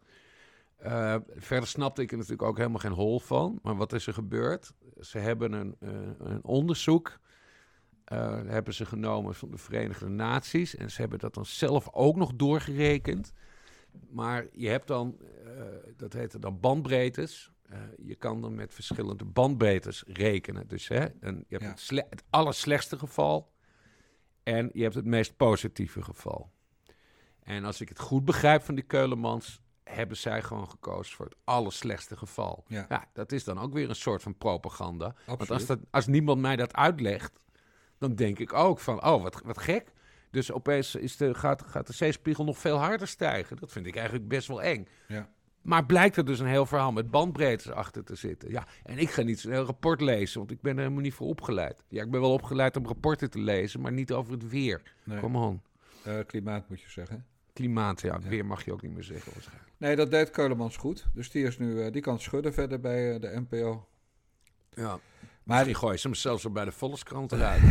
Eh, 0.78 1.16
verder 1.36 1.68
snapte 1.70 2.02
ik 2.02 2.12
er 2.12 2.18
natuurlijk 2.18 2.48
ook 2.48 2.58
helemaal 2.58 2.80
geen 2.80 2.92
hol 2.92 3.20
van. 3.20 3.60
Maar 3.62 3.76
wat 3.76 3.94
is 3.94 4.08
er 4.08 4.14
gebeurd? 4.14 4.74
Ze 5.00 5.18
hebben 5.18 5.52
een, 5.54 5.76
eh, 5.80 5.90
een 6.18 6.44
onderzoek 6.44 7.20
eh, 8.04 8.42
hebben 8.46 8.74
ze 8.74 8.86
genomen 8.86 9.36
van 9.36 9.52
de 9.52 9.58
Verenigde 9.58 10.08
Naties. 10.10 10.76
En 10.76 10.92
ze 10.92 11.02
hebben 11.02 11.20
dat 11.20 11.34
dan 11.34 11.46
zelf 11.46 11.94
ook 11.94 12.16
nog 12.16 12.34
doorgerekend. 12.36 13.34
Maar 14.10 14.46
je 14.52 14.68
hebt 14.70 14.88
dan, 14.88 15.18
dat 15.96 16.14
heette 16.14 16.40
dan 16.40 16.60
bandbreedtes. 16.60 17.52
Je 17.98 18.16
kan 18.16 18.42
dan 18.42 18.56
met 18.56 18.74
verschillende 18.74 19.26
bandbreedtes 19.26 20.04
rekenen. 20.08 20.68
Dus 20.68 20.88
hè, 20.88 21.06
en 21.06 21.36
je 21.36 21.46
hebt 21.48 21.64
Ja. 21.64 21.70
het, 21.70 21.80
sle- 21.80 22.08
het 22.10 22.24
allerslechtste 22.30 22.98
geval 22.98 23.52
en 24.44 24.70
je 24.74 24.82
hebt 24.84 24.96
het 24.96 25.06
meest 25.06 25.36
positieve 25.38 26.02
geval. 26.02 26.52
En 27.40 27.64
als 27.66 27.82
ik 27.82 27.90
het 27.90 28.00
goed 28.00 28.26
begrijp 28.26 28.62
van 28.62 28.76
die 28.76 28.84
Keulemans, 28.84 29.62
hebben 29.88 30.18
zij 30.18 30.42
gewoon 30.42 30.70
gekozen 30.70 31.16
voor 31.16 31.26
het 31.26 31.36
allerslechtste 31.44 32.18
geval. 32.18 32.64
Ja. 32.68 33.08
dat 33.14 33.32
is 33.32 33.44
dan 33.44 33.60
ook 33.60 33.74
weer 33.74 33.90
een 33.90 33.96
soort 33.96 34.22
van 34.22 34.38
propaganda. 34.38 35.16
Want 35.26 35.40
als, 35.40 35.50
Absoluut. 35.50 35.68
dat, 35.68 35.80
als 35.92 36.08
niemand 36.08 36.42
mij 36.42 36.56
dat 36.56 36.74
uitlegt, 36.76 37.40
dan 37.98 38.16
denk 38.16 38.40
ik 38.40 38.54
ook 38.54 38.80
van, 38.80 39.06
oh, 39.06 39.22
wat, 39.22 39.42
wat 39.44 39.58
gek. 39.58 39.92
Dus 40.32 40.52
opeens 40.52 40.96
is 40.96 41.18
de, 41.18 41.34
gaat, 41.34 41.62
gaat 41.62 41.88
de 41.88 41.94
zeespiegel 41.94 42.44
nog 42.44 42.58
veel 42.58 42.78
harder 42.78 43.08
stijgen. 43.08 43.58
Dat 43.58 43.72
vind 43.72 43.86
ik 43.86 43.96
eigenlijk 43.96 44.28
best 44.28 44.48
wel 44.48 44.62
eng. 44.62 44.88
Ja. 45.08 45.30
Maar 45.62 45.86
blijkt 45.86 46.16
er 46.16 46.26
dus 46.26 46.40
een 46.40 46.48
heel 46.48 46.66
verhaal 46.66 46.92
met 46.92 47.12
bandbreedtes 47.12 47.72
achter 47.72 48.04
te 48.04 48.16
zitten. 48.16 48.52
Ja, 48.52 48.68
en 48.84 48.98
ik 48.98 49.10
ga 49.10 49.22
niet 49.22 49.40
zo'n 49.40 49.52
heel 49.52 49.64
rapport 49.64 50.02
lezen, 50.02 50.40
want 50.40 50.52
ik 50.52 50.62
ben 50.62 50.74
er 50.74 50.80
helemaal 50.82 51.02
niet 51.02 51.14
voor 51.14 51.28
opgeleid. 51.28 51.84
Ja, 51.88 52.04
ik 52.04 52.12
ben 52.12 52.22
wel 52.22 52.34
opgeleid 52.34 52.78
om 52.78 52.86
rapporten 52.86 53.30
te 53.30 53.40
lezen, 53.40 53.82
maar 53.82 53.92
niet 53.92 54.12
over 54.12 54.32
het 54.32 54.50
weer. 54.50 54.82
Nee. 55.04 55.20
Come 55.20 55.40
on. 55.40 55.62
Eh, 56.04 56.20
klimaat 56.26 56.70
moet 56.70 56.82
je 56.82 56.90
zeggen. 56.90 57.26
Klimaat, 57.58 58.02
ja, 58.02 58.20
weer 58.20 58.46
mag 58.46 58.66
je 58.66 58.74
ook 58.74 58.82
niet 58.82 58.94
meer 58.94 59.04
zeggen 59.04 59.32
waarschijnlijk. 59.34 59.72
Nee, 59.78 59.96
dat 59.96 60.12
deed 60.12 60.30
Keulemans 60.30 60.78
goed. 60.78 61.08
Dus 61.14 61.32
die, 61.32 61.44
is 61.46 61.58
nu, 61.58 61.82
eh, 61.82 61.92
die 61.92 62.02
kan 62.02 62.20
schudden 62.20 62.54
verder 62.54 62.80
bij 62.80 63.14
eh, 63.14 63.22
de 63.22 63.40
NPO. 63.50 63.88
Ja. 64.74 65.00
Maar 65.44 65.56
Misschien 65.58 65.76
gooien 65.76 66.00
ze 66.00 66.08
hem 66.08 66.16
zelfs 66.16 66.44
wel 66.44 66.52
bij 66.52 66.66
de 66.66 66.72
Volkskrant 66.72 67.32
eruit. 67.34 67.62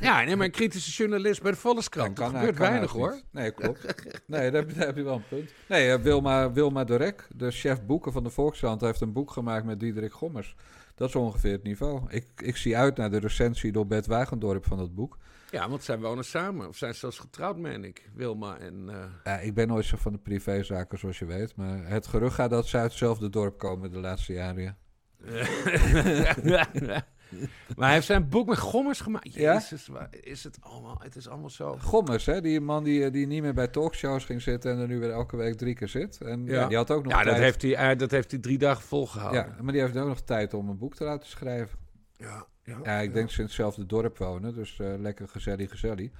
ja, 0.00 0.22
nee, 0.22 0.36
maar 0.36 0.46
een 0.46 0.52
kritische 0.52 0.90
journalist 0.90 1.42
bij 1.42 1.50
de 1.50 1.56
Volkskrant. 1.56 2.16
Dat 2.16 2.30
gebeurt 2.30 2.58
weinig 2.58 2.90
hoor. 2.92 3.12
niet. 3.12 3.24
Nee, 3.30 3.50
klopt. 3.50 3.84
Nee, 4.26 4.50
daar 4.50 4.60
heb, 4.60 4.70
je- 4.70 4.76
daar 4.76 4.86
heb 4.86 4.96
je 4.96 5.02
wel 5.02 5.14
een 5.14 5.28
punt. 5.28 5.50
Nee, 5.68 5.90
eh, 5.92 6.00
Wilma, 6.02 6.52
Wilma 6.52 6.84
de 6.84 6.96
Rek, 6.96 7.28
de 7.36 7.50
chef 7.50 7.82
boeken 7.82 8.12
van 8.12 8.22
de 8.24 8.30
Volkskrant, 8.30 8.80
heeft 8.80 9.00
een 9.00 9.12
boek 9.12 9.30
gemaakt 9.30 9.64
met 9.64 9.80
Diederik 9.80 10.12
Gommers. 10.12 10.54
Dat 10.94 11.08
is 11.08 11.14
ongeveer 11.14 11.52
het 11.52 11.62
niveau. 11.62 12.00
Ik, 12.08 12.26
ik 12.36 12.56
zie 12.56 12.76
uit 12.76 12.96
naar 12.96 13.10
de 13.10 13.18
recensie 13.18 13.72
door 13.72 13.86
Bert 13.86 14.06
Wagendorp 14.06 14.66
van 14.66 14.78
dat 14.78 14.94
boek. 14.94 15.18
Ja, 15.50 15.68
want 15.68 15.82
zij 15.84 15.98
wonen 15.98 16.24
samen. 16.24 16.68
Of 16.68 16.76
zijn 16.76 16.94
zelfs 16.94 17.18
getrouwd, 17.18 17.56
meen 17.56 17.84
ik. 17.84 18.10
Wilma 18.14 18.58
en... 18.58 18.88
eh, 18.88 19.04
Ja, 19.24 19.38
ik 19.38 19.54
ben 19.54 19.68
nooit 19.68 19.84
zo 19.84 19.96
van 19.96 20.12
de 20.12 20.18
privézaken, 20.18 20.98
zoals 20.98 21.18
je 21.18 21.24
weet. 21.24 21.56
Maar 21.56 21.86
het 21.88 22.06
gerucht 22.06 22.34
gaat 22.34 22.50
dat 22.50 22.66
ze 22.66 22.76
uit 22.76 22.90
hetzelfde 22.90 23.30
dorp 23.30 23.58
komen 23.58 23.90
de 23.90 23.98
laatste 24.00 24.32
jaren. 24.32 24.62
ja. 24.62 24.76
maar 27.76 27.86
hij 27.86 27.92
heeft 27.92 28.06
zijn 28.06 28.28
boek 28.28 28.46
met 28.48 28.58
gommers 28.58 29.00
gemaakt. 29.00 29.34
Ja? 29.34 29.52
Jezus, 29.52 29.86
waar 29.86 30.08
is 30.20 30.44
het 30.44 30.58
allemaal... 30.60 30.96
Het 31.02 31.16
is 31.16 31.28
allemaal 31.28 31.50
zo... 31.50 31.76
Gommers, 31.80 32.26
hè? 32.26 32.40
die 32.40 32.60
man 32.60 32.84
die, 32.84 33.10
die 33.10 33.26
niet 33.26 33.42
meer 33.42 33.54
bij 33.54 33.68
talkshows 33.68 34.24
ging 34.24 34.42
zitten 34.42 34.72
en 34.72 34.78
er 34.78 34.86
nu 34.86 34.98
weer 34.98 35.10
elke 35.10 35.36
week 35.36 35.54
drie 35.54 35.74
keer 35.74 35.88
zit. 35.88 36.20
En 36.20 36.44
ja. 36.44 36.52
Ja. 36.54 36.66
die 36.66 36.76
had 36.76 36.90
ook 36.90 37.04
nog 37.04 37.12
Ja, 37.12 37.22
dat 37.24 37.36
heeft, 37.36 37.62
hij, 37.62 37.76
eh, 37.76 37.98
dat 37.98 38.10
heeft 38.10 38.30
hij 38.30 38.40
drie 38.40 38.58
dagen 38.58 38.82
volgehouden. 38.82 39.54
Ja, 39.56 39.62
maar 39.62 39.72
die 39.72 39.82
heeft 39.82 39.96
ook 39.96 40.08
nog 40.08 40.20
tijd 40.20 40.54
om 40.54 40.68
een 40.68 40.78
boek 40.78 40.94
te 40.94 41.04
laten 41.04 41.28
schrijven. 41.28 41.78
ja, 42.16 42.46
ja, 42.66 42.78
Ja, 42.84 42.98
ik 42.98 43.12
denk 43.12 43.30
ze 43.30 43.38
in 43.38 43.44
hetzelfde 43.44 43.86
dorp 43.86 44.18
wonen, 44.18 44.54
dus 44.54 44.78
eh, 44.78 44.94
lekker 44.98 45.28
gezellig, 45.28 45.70
gezellig. 45.70 46.10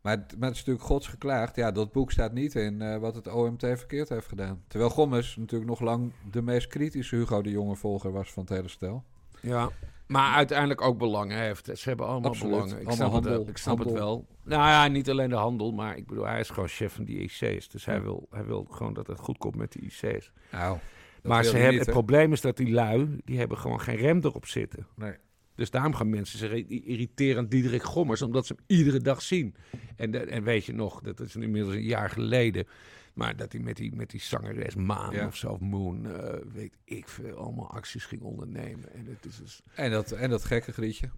Maar, 0.00 0.16
het- 0.16 0.34
maar 0.38 0.48
het 0.48 0.56
is 0.56 0.58
natuurlijk 0.64 0.86
gods 0.86 1.06
geklaagd. 1.06 1.56
Ja, 1.56 1.70
dat 1.72 1.92
boek 1.92 2.10
staat 2.12 2.32
niet 2.32 2.54
in 2.54 2.82
eh, 2.82 2.96
wat 2.98 3.14
het 3.14 3.28
OMT 3.32 3.60
verkeerd 3.60 4.08
heeft 4.08 4.26
gedaan. 4.28 4.62
Terwijl 4.68 4.90
Gommers 4.90 5.36
natuurlijk 5.36 5.70
nog 5.70 5.80
lang 5.80 6.12
de 6.30 6.42
meest 6.42 6.66
kritische 6.66 7.16
Hugo 7.16 7.42
de 7.42 7.50
Jonge 7.50 7.76
volger 7.76 8.12
was 8.12 8.32
van 8.32 8.42
het 8.42 8.52
hele 8.52 8.68
stel. 8.68 9.04
Ja. 9.40 9.70
Maar 10.06 10.34
uiteindelijk 10.34 10.80
ook 10.80 10.98
belangen 10.98 11.38
heeft. 11.38 11.70
Ze 11.78 11.88
hebben 11.88 12.06
allemaal 12.06 12.30
Absoluut. 12.30 12.52
belangen. 12.52 12.80
Ik 12.80 12.86
Allemaal 12.86 12.94
snap, 12.96 13.12
het, 13.12 13.22
handel. 13.24 13.40
wel. 13.40 13.48
ik 13.48 13.56
snap 13.56 13.78
het 13.78 13.90
wel. 13.92 14.26
Nou 14.44 14.62
ja, 14.62 14.86
niet 14.88 15.10
alleen 15.10 15.28
de 15.28 15.34
handel, 15.36 15.72
maar 15.72 15.96
ik 15.96 16.06
bedoel, 16.06 16.26
hij 16.26 16.40
is 16.40 16.50
gewoon 16.50 16.68
chef 16.68 16.92
van 16.94 17.04
die 17.04 17.18
IC's. 17.18 17.68
Dus 17.68 17.84
hij, 17.84 18.02
wil, 18.02 18.26
hij 18.30 18.44
wil 18.44 18.66
gewoon 18.70 18.94
dat 18.94 19.06
het 19.06 19.18
goed 19.18 19.38
komt 19.38 19.56
met 19.56 19.72
die 19.72 19.82
IC's. 19.82 20.32
Nou, 20.50 20.78
maar 21.22 21.44
ze 21.44 21.50
hebben, 21.56 21.70
niet, 21.70 21.80
het 21.80 21.90
probleem 21.90 22.32
is 22.32 22.40
dat 22.40 22.56
die 22.56 22.70
lui, 22.72 23.16
die 23.24 23.38
hebben 23.38 23.58
gewoon 23.58 23.80
geen 23.80 23.96
rem 23.96 24.20
erop 24.22 24.46
zitten. 24.46 24.86
Nee. 24.96 25.14
Dus 25.54 25.70
daarom 25.70 25.94
gaan 25.94 26.10
mensen 26.10 26.38
zich 26.38 26.52
irriteren 26.66 27.38
aan 27.38 27.48
Diederik 27.48 27.82
Gommers, 27.82 28.22
omdat 28.22 28.46
ze 28.46 28.54
hem 28.56 28.64
iedere 28.78 29.00
dag 29.00 29.22
zien. 29.22 29.54
En, 29.96 30.28
en 30.30 30.42
weet 30.42 30.64
je 30.64 30.72
nog, 30.72 31.00
dat 31.00 31.20
is 31.20 31.36
inmiddels 31.36 31.74
een 31.74 31.82
jaar 31.82 32.10
geleden, 32.10 32.66
maar 33.14 33.36
dat 33.36 33.52
hij 33.52 33.60
met 33.60 33.76
die, 33.76 33.94
met 33.94 34.10
die 34.10 34.20
zangeres 34.20 34.74
Maan 34.74 35.12
Ja. 35.14 35.26
of 35.26 35.36
zo, 35.36 35.48
of 35.48 35.60
Moon, 35.60 36.06
eh, 36.06 36.38
weet 36.52 36.76
ik 36.84 37.08
veel, 37.08 37.36
allemaal 37.36 37.70
acties 37.70 38.04
ging 38.04 38.22
ondernemen. 38.22 38.92
En 38.92 39.06
het 39.06 39.24
is 39.24 39.36
dus, 39.36 39.62
En 39.74 39.90
dat, 39.90 40.10
en 40.12 40.30
dat 40.30 40.44
gekke 40.44 40.72
grietje. 40.72 41.10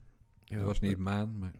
ja, 0.44 0.56
dat 0.56 0.66
was 0.66 0.80
niet 0.80 0.98
Maan, 0.98 1.38
maar 1.38 1.52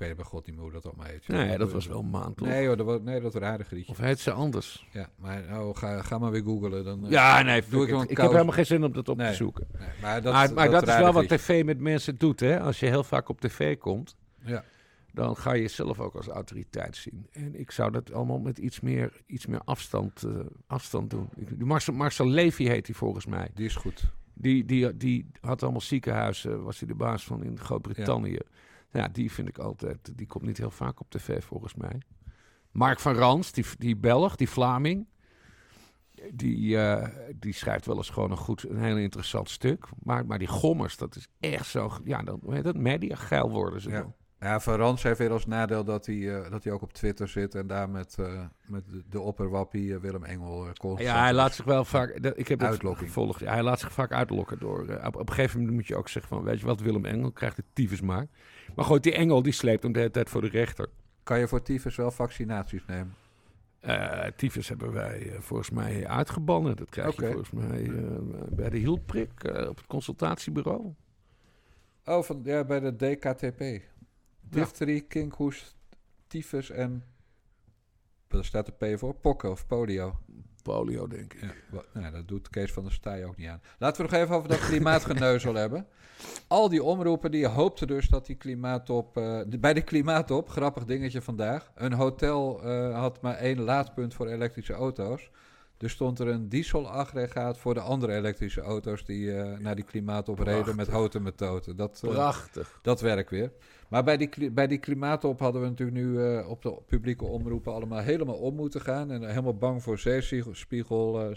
weet 0.00 0.16
bij 0.16 0.24
god 0.24 0.46
niet 0.46 0.54
meer 0.54 0.64
hoe 0.64 0.72
dat 0.80 0.92
heet. 0.98 1.28
Nee, 1.28 1.58
dat 1.58 1.72
was 1.72 1.86
wel 1.86 2.02
Maan, 2.02 2.34
toch? 2.34 2.48
Nee 2.48 2.66
hoor, 2.66 2.76
dat 2.76 2.86
was, 2.86 2.98
nee, 3.02 3.20
dat 3.20 3.34
rare 3.34 3.64
grietje. 3.64 3.92
Of 3.92 3.98
heet 3.98 4.18
ze 4.18 4.30
anders? 4.32 4.86
Ja, 4.92 5.08
maar 5.16 5.60
oh, 5.60 5.76
ga, 5.76 6.02
ga 6.02 6.18
maar 6.18 6.30
weer 6.30 6.42
googlen. 6.42 6.84
Dan, 6.84 7.04
eh, 7.04 7.10
Ja, 7.10 7.42
nee, 7.42 7.62
doe 7.68 7.82
ik 7.88 7.94
ik, 8.02 8.10
ik 8.10 8.16
heb 8.16 8.30
helemaal 8.30 8.52
geen 8.52 8.66
zin 8.66 8.84
om 8.84 8.92
dat 8.92 9.08
op 9.08 9.16
Nee. 9.16 9.28
te 9.30 9.34
zoeken. 9.34 9.66
nee, 9.78 9.88
maar 10.02 10.22
dat, 10.22 10.32
maar 10.32 10.52
maar 10.52 10.70
dat, 10.70 10.88
is 10.88 10.96
wel 10.96 11.12
wat 11.12 11.28
tv 11.28 11.64
met 11.64 11.80
mensen 11.80 12.18
doet, 12.18 12.40
hè? 12.40 12.60
Als 12.60 12.80
je 12.80 12.86
heel 12.86 13.04
vaak 13.04 13.28
op 13.28 13.40
tv 13.40 13.78
komt, 13.78 14.16
Ja. 14.44 14.64
dan 15.12 15.36
ga 15.36 15.52
je 15.52 15.60
jezelf 15.62 16.00
ook 16.00 16.14
als 16.14 16.26
autoriteit 16.28 16.96
zien. 16.96 17.26
En 17.32 17.60
ik 17.60 17.70
zou 17.70 17.90
dat 17.90 18.12
allemaal 18.12 18.38
met 18.38 18.58
iets 18.58 18.80
meer, 18.80 19.12
iets 19.26 19.46
meer 19.46 19.60
afstand, 19.64 20.22
eh, 20.22 20.30
afstand 20.66 21.10
doen. 21.10 21.28
Ik- 21.36 21.64
Marcel, 21.64 21.94
Marcel 21.94 22.26
Levy 22.26 22.64
heet 22.64 22.86
hij 22.86 22.94
volgens 22.96 23.26
mij. 23.26 23.50
Die 23.54 23.66
is 23.66 23.76
goed. 23.76 24.02
Die, 24.34 24.64
die, 24.64 24.96
die 24.96 25.26
had 25.40 25.62
allemaal 25.62 25.80
ziekenhuizen, 25.80 26.62
was 26.62 26.78
hij 26.78 26.88
de 26.88 26.94
baas 26.94 27.24
van 27.24 27.44
in 27.44 27.58
Groot-Brittannië. 27.58 28.30
Ja. 28.32 28.40
Die 29.12 29.32
vind 29.32 29.48
ik 29.48 29.58
altijd, 29.58 30.12
die 30.16 30.26
komt 30.26 30.44
niet 30.44 30.58
heel 30.58 30.70
vaak 30.70 31.00
op 31.00 31.10
tv 31.10 31.44
volgens 31.44 31.74
mij. 31.74 32.00
Mark 32.70 33.00
van 33.00 33.14
Rans, 33.14 33.52
die, 33.52 33.64
die 33.78 33.96
Belg, 33.96 34.36
die 34.36 34.48
Vlaming. 34.48 35.06
Die, 36.32 36.78
eh, 36.78 37.08
die 37.36 37.52
schrijft 37.52 37.86
wel 37.86 37.96
eens 37.96 38.10
gewoon 38.10 38.30
een 38.30 38.36
goed, 38.36 38.68
een 38.68 38.82
heel 38.82 38.96
interessant 38.96 39.50
stuk. 39.50 39.86
Maar, 40.02 40.26
maar 40.26 40.38
die 40.38 40.48
gommers, 40.48 40.96
dat 40.96 41.16
is 41.16 41.28
echt 41.40 41.66
zo, 41.66 41.90
ja, 42.04 42.22
heet 42.46 42.64
dat, 42.64 42.76
media 42.76 43.14
geil 43.16 43.50
worden 43.50 43.80
ze 43.80 43.90
Ja. 43.90 44.00
dan. 44.00 44.14
Ja, 44.40 44.60
Van 44.60 44.74
Rans 44.74 45.02
heeft 45.02 45.18
weer 45.18 45.30
als 45.30 45.46
nadeel 45.46 45.84
dat 45.84 46.06
hij, 46.06 46.36
eh, 46.42 46.50
dat 46.50 46.64
hij 46.64 46.72
ook 46.72 46.82
op 46.82 46.92
Twitter 46.92 47.28
zit 47.28 47.54
en 47.54 47.66
daar 47.66 47.90
met, 47.90 48.16
eh, 48.18 48.44
met 48.66 48.84
de, 49.08 49.20
opperwappie 49.20 49.98
Willem 49.98 50.24
Engel 50.24 50.66
constant 50.78 50.98
Ja, 51.08 51.20
hij 51.22 51.32
laat 51.32 51.54
zich 51.54 51.64
wel 51.64 51.84
vaak. 51.84 52.22
dat- 52.22 52.38
Ik 52.38 52.48
heb 52.48 52.60
het 52.60 52.68
Uitlokking. 52.68 53.06
gevolgd. 53.06 53.40
Ja, 53.40 53.52
hij 53.52 53.62
laat 53.62 53.80
zich 53.80 53.92
vaak 53.92 54.12
uitlokken 54.12 54.58
door. 54.58 54.80
op, 55.04 55.16
op 55.16 55.28
een 55.28 55.34
gegeven 55.34 55.58
moment 55.58 55.76
moet 55.76 55.86
je 55.86 55.96
ook 55.96 56.08
zeggen 56.08 56.36
van, 56.36 56.44
weet 56.44 56.60
je 56.60 56.66
wat, 56.66 56.80
Willem 56.80 57.04
Engel 57.04 57.32
krijgt 57.32 57.56
de 57.56 57.64
tyfus 57.72 58.00
maar. 58.00 58.26
Maar 58.74 58.84
goed, 58.84 59.02
die 59.02 59.12
Engel 59.12 59.42
die 59.42 59.52
sleept 59.52 59.82
hem 59.82 59.92
de 59.92 59.98
hele 59.98 60.10
tijd 60.10 60.28
voor 60.28 60.40
de 60.40 60.48
rechter. 60.48 60.88
Kan 61.22 61.38
je 61.38 61.48
voor 61.48 61.62
tyfus 61.62 61.96
wel 61.96 62.10
vaccinaties 62.10 62.84
nemen? 62.86 63.14
Eh 63.80 64.26
tyfus 64.36 64.68
hebben 64.68 64.92
wij 64.92 65.30
eh, 65.30 65.40
volgens 65.40 65.70
mij 65.70 66.06
uitgebannen. 66.06 66.76
Dat 66.76 66.88
krijg 66.88 67.16
je 67.16 67.26
volgens 67.26 67.50
mij 67.50 67.82
eh, 67.84 67.92
bij 68.50 68.70
de 68.70 68.78
hielprik 68.78 69.44
op 69.68 69.76
het 69.76 69.86
consultatiebureau. 69.86 70.94
Oh, 72.04 72.22
van, 72.22 72.40
ja, 72.44 72.64
bij 72.64 72.80
de 72.80 72.96
DKTP. 72.96 73.82
Difterie, 74.40 75.00
kinkhoest, 75.00 75.76
tyfus 76.26 76.70
en... 76.70 77.04
Daar 78.28 78.44
staat 78.44 78.66
de 78.66 78.94
P 78.94 78.98
voor. 78.98 79.14
Pokken 79.14 79.50
of 79.50 79.66
polio. 79.66 80.18
Polio, 80.62 81.06
denk 81.06 81.34
ik. 81.34 81.54
Ja, 81.72 82.00
nou, 82.00 82.12
dat 82.12 82.28
doet 82.28 82.48
Kees 82.50 82.72
van 82.72 82.82
der 82.82 82.92
Staaij 82.92 83.24
ook 83.24 83.36
niet 83.36 83.48
aan. 83.48 83.60
Laten 83.78 84.04
we 84.04 84.10
nog 84.10 84.20
even 84.20 84.34
over 84.36 84.48
dat 84.48 84.58
klimaatgeneuzel 84.58 85.54
hebben. 85.64 85.86
Al 86.48 86.68
die 86.68 86.82
omroepen 86.82 87.30
die 87.30 87.46
hoopten 87.46 87.86
dus 87.86 88.08
dat 88.08 88.26
die 88.26 88.36
klimaattop... 88.36 89.16
eh, 89.16 89.40
de- 89.46 89.58
bij 89.58 89.74
de 89.74 89.82
klimaattop, 89.82 90.48
grappig 90.48 90.84
dingetje 90.84 91.22
vandaag... 91.22 91.70
een 91.74 91.92
hotel 91.92 92.62
eh, 92.62 92.98
had 92.98 93.22
maar 93.22 93.36
één 93.36 93.60
laadpunt 93.60 94.14
voor 94.14 94.26
elektrische 94.26 94.72
auto's. 94.72 95.30
Dus 95.76 95.92
stond 95.92 96.18
er 96.18 96.28
een 96.28 96.48
dieselaggregaat 96.48 97.58
voor 97.58 97.74
de 97.74 97.80
andere 97.80 98.14
elektrische 98.14 98.60
auto's... 98.60 99.04
die 99.04 99.32
eh, 99.36 99.58
naar 99.58 99.74
die 99.74 99.84
klimaattop 99.84 100.38
reden 100.38 100.76
met 100.76 100.88
houten 100.88 101.22
metoten. 101.22 101.76
Dat, 101.76 102.00
eh, 102.04 102.10
Prachtig. 102.10 102.78
dat 102.82 103.00
werkt 103.00 103.30
weer. 103.30 103.52
Maar 103.90 104.04
bij 104.04 104.16
die, 104.16 104.50
bij 104.50 104.66
die 104.66 104.78
klimaattop 104.78 105.40
hadden 105.40 105.62
we 105.62 105.68
natuurlijk 105.68 105.98
nu 105.98 106.22
eh, 106.22 106.48
op 106.48 106.62
de 106.62 106.72
publieke 106.86 107.24
omroepen 107.24 107.72
allemaal 107.72 107.98
helemaal 107.98 108.38
om 108.38 108.54
moeten 108.54 108.80
gaan. 108.80 109.10
En 109.10 109.28
helemaal 109.28 109.56
bang 109.56 109.82
voor 109.82 109.98
zeespiegel, 109.98 111.20
eh, 111.20 111.36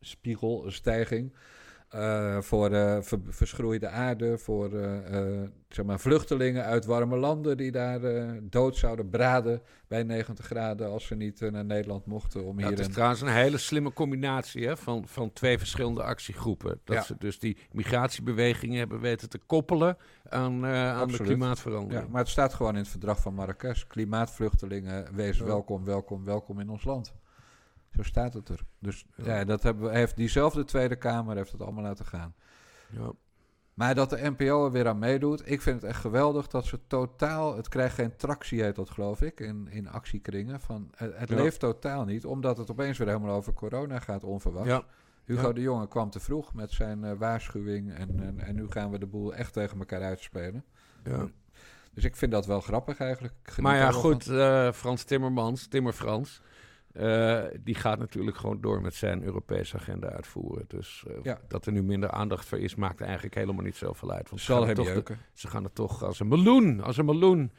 zeespiegelstijging. 0.00 1.32
Eh, 1.88 2.38
voor 2.40 2.70
ver- 3.02 3.18
verschroeide 3.28 3.88
aarde, 3.88 4.38
voor 4.38 4.72
eh, 4.72 5.42
zeg 5.68 5.84
maar 5.84 6.00
vluchtelingen 6.00 6.64
uit 6.64 6.84
warme 6.84 7.16
landen 7.16 7.56
die 7.56 7.70
daar 7.70 8.00
dood 8.42 8.76
zouden 8.76 9.08
braden 9.08 9.62
bij 9.86 10.02
90 10.02 10.44
graden 10.46 10.90
als 10.90 11.06
ze 11.06 11.14
niet 11.14 11.40
naar 11.40 11.64
Nederland 11.64 12.06
mochten 12.06 12.44
om 12.44 12.58
hier 12.58 12.66
het 12.66 12.78
is 12.78 12.86
een- 12.86 12.92
trouwens 12.92 13.20
een 13.20 13.28
hele 13.28 13.58
slimme 13.58 13.92
combinatie 13.92 14.66
hè, 14.66 14.76
van, 14.76 15.06
van 15.06 15.32
twee 15.32 15.58
verschillende 15.58 16.02
actiegroepen. 16.02 16.80
Dat 16.84 16.96
Ja. 16.96 17.02
ze 17.02 17.14
dus 17.18 17.38
die 17.38 17.56
migratiebewegingen 17.72 18.78
hebben 18.78 19.00
weten 19.00 19.28
te 19.28 19.38
koppelen 19.46 19.96
aan, 20.28 20.66
aan 20.66 21.08
de 21.08 21.16
klimaatverandering. 21.22 22.04
Ja, 22.04 22.10
maar 22.10 22.20
het 22.20 22.30
staat 22.30 22.54
gewoon 22.54 22.72
in 22.72 22.78
het 22.80 22.88
verdrag 22.88 23.20
van 23.20 23.34
Marrakesh. 23.34 23.82
Klimaatvluchtelingen, 23.86 25.14
wees 25.14 25.38
Ja. 25.38 25.44
welkom, 25.44 25.84
welkom, 25.84 26.24
welkom 26.24 26.60
in 26.60 26.68
ons 26.70 26.84
land. 26.84 27.12
Zo 27.96 28.02
staat 28.02 28.34
het 28.34 28.48
er. 28.48 28.60
Dus 28.78 29.04
Ja. 29.16 29.36
ja, 29.36 29.44
dat 29.44 29.62
hebben 29.62 29.82
we, 29.90 29.96
heeft 29.96 30.16
diezelfde 30.16 30.64
Tweede 30.64 30.96
Kamer 30.96 31.36
heeft 31.36 31.52
het 31.52 31.62
allemaal 31.62 31.82
laten 31.82 32.04
gaan. 32.06 32.34
Ja. 32.90 33.10
Maar 33.74 33.94
dat 33.94 34.10
de 34.10 34.30
NPO 34.36 34.64
er 34.64 34.72
weer 34.72 34.88
aan 34.88 34.98
meedoet, 34.98 35.50
ik 35.50 35.62
vind 35.62 35.80
het 35.80 35.90
echt 35.90 36.00
geweldig 36.00 36.46
dat 36.46 36.66
ze 36.66 36.80
totaal, 36.86 37.56
het 37.56 37.68
krijgt 37.68 37.94
geen 37.94 38.16
tractie 38.16 38.62
heet 38.62 38.74
dat 38.76 38.90
geloof 38.90 39.22
ik, 39.22 39.40
in, 39.40 39.68
in 39.70 39.88
actiekringen. 39.88 40.60
Van, 40.60 40.88
het 40.96 41.18
het 41.18 41.28
Ja. 41.28 41.34
leeft 41.36 41.60
totaal 41.60 42.04
niet, 42.04 42.24
omdat 42.26 42.58
het 42.58 42.70
opeens 42.70 42.98
weer 42.98 43.06
helemaal 43.08 43.34
over 43.36 43.52
corona 43.52 43.98
gaat 43.98 44.24
onverwachts. 44.24 44.68
Ja. 44.68 44.84
Hugo 45.24 45.46
Ja. 45.46 45.52
de 45.52 45.60
Jonge 45.60 45.88
kwam 45.88 46.10
te 46.10 46.20
vroeg 46.20 46.54
met 46.54 46.70
zijn 46.72 47.04
eh, 47.04 47.12
waarschuwing 47.18 47.92
en, 47.94 48.20
en, 48.20 48.38
en 48.40 48.54
nu 48.54 48.66
gaan 48.70 48.90
we 48.90 48.98
de 48.98 49.06
boel 49.06 49.34
echt 49.34 49.52
tegen 49.52 49.78
elkaar 49.78 50.02
uitspelen. 50.02 50.64
Ja. 51.04 51.28
Dus 51.94 52.04
ik 52.04 52.16
vind 52.16 52.32
dat 52.32 52.46
wel 52.46 52.60
grappig 52.60 52.98
eigenlijk. 53.00 53.54
Maar 53.60 53.76
ja, 53.76 53.90
goed, 53.92 54.26
eh, 54.28 54.72
Frans 54.72 55.04
Timmermans, 55.04 55.66
Timmer 55.66 55.92
Frans, 55.92 56.42
eh, 56.98 57.44
die 57.60 57.74
gaat 57.74 57.98
natuurlijk 57.98 58.36
gewoon 58.36 58.60
door 58.60 58.80
met 58.82 58.94
zijn 58.94 59.22
Europese 59.22 59.76
agenda 59.76 60.08
uitvoeren. 60.08 60.64
Dus 60.68 61.04
eh, 61.08 61.14
Ja. 61.22 61.40
dat 61.48 61.66
er 61.66 61.72
nu 61.72 61.82
minder 61.82 62.10
aandacht 62.10 62.48
voor 62.48 62.58
is, 62.58 62.74
maakt 62.74 63.00
eigenlijk 63.00 63.34
helemaal 63.34 63.64
niet 63.64 63.76
zoveel 63.76 64.10
uit. 64.10 64.28
Want 64.28 64.40
ze 64.40 64.52
gaan 64.52 64.74
toch 64.74 65.02
de- 65.02 65.14
ze 65.32 65.48
gaan 65.48 65.64
het 65.64 65.74
toch 65.74 66.02
als 66.02 66.20
een 66.20 66.28
meloen, 66.28 66.80
als 66.80 66.96
een 66.96 67.04
meloen 67.04 67.52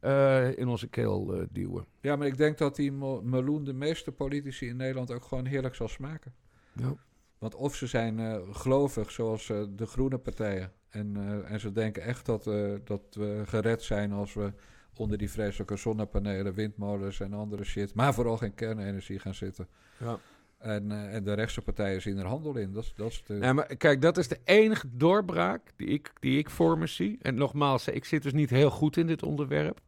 eh, 0.00 0.58
in 0.58 0.68
onze 0.68 0.88
keel 0.88 1.46
duwen. 1.50 1.86
Ja, 2.00 2.16
maar 2.16 2.26
ik 2.26 2.36
denk 2.36 2.58
dat 2.58 2.76
die 2.76 2.92
meloen 3.22 3.64
de 3.64 3.72
meeste 3.72 4.12
politici 4.12 4.66
in 4.68 4.76
Nederland 4.76 5.10
ook 5.12 5.24
gewoon 5.24 5.46
heerlijk 5.46 5.74
zal 5.74 5.88
smaken. 5.88 6.34
Ja. 6.72 6.94
Want 7.38 7.54
of 7.54 7.74
ze 7.74 7.86
zijn 7.86 8.44
gelovig, 8.54 9.10
zoals 9.10 9.46
de 9.46 9.86
groene 9.86 10.18
partijen. 10.18 10.72
En, 10.88 11.16
en 11.46 11.60
ze 11.60 11.72
denken 11.72 12.02
echt 12.02 12.26
dat, 12.26 12.44
dat 12.84 13.02
we 13.10 13.42
gered 13.46 13.82
zijn 13.82 14.12
als 14.12 14.34
we 14.34 14.52
onder 14.96 15.18
die 15.18 15.30
vreselijke 15.30 15.76
zonnepanelen, 15.76 16.54
windmolens 16.54 17.20
en 17.20 17.32
andere 17.32 17.64
shit, 17.64 17.94
maar 17.94 18.14
vooral 18.14 18.36
geen 18.36 18.54
kernenergie 18.54 19.18
gaan 19.18 19.34
zitten. 19.34 19.68
Ja. 19.98 20.18
En, 20.58 20.92
eh, 20.92 21.14
en 21.14 21.24
de 21.24 21.32
rechtse 21.32 21.62
partijen 21.62 22.02
zien 22.02 22.18
er 22.18 22.26
handel 22.26 22.56
in. 22.56 22.72
Dat, 22.72 22.92
dat 22.96 23.10
is 23.10 23.22
de, 23.26 23.34
Nee, 23.34 23.52
maar 23.52 23.76
kijk, 23.76 24.02
dat 24.02 24.18
is 24.18 24.28
de 24.28 24.40
enige 24.44 24.86
doorbraak 24.90 25.72
die 25.76 25.88
ik, 25.88 26.12
die 26.20 26.38
ik 26.38 26.50
voor 26.50 26.78
me 26.78 26.86
zie. 26.86 27.18
En 27.22 27.34
nogmaals, 27.34 27.88
ik 27.88 28.04
zit 28.04 28.22
dus 28.22 28.32
niet 28.32 28.50
heel 28.50 28.70
goed 28.70 28.96
in 28.96 29.06
dit 29.06 29.22
onderwerp. 29.22 29.80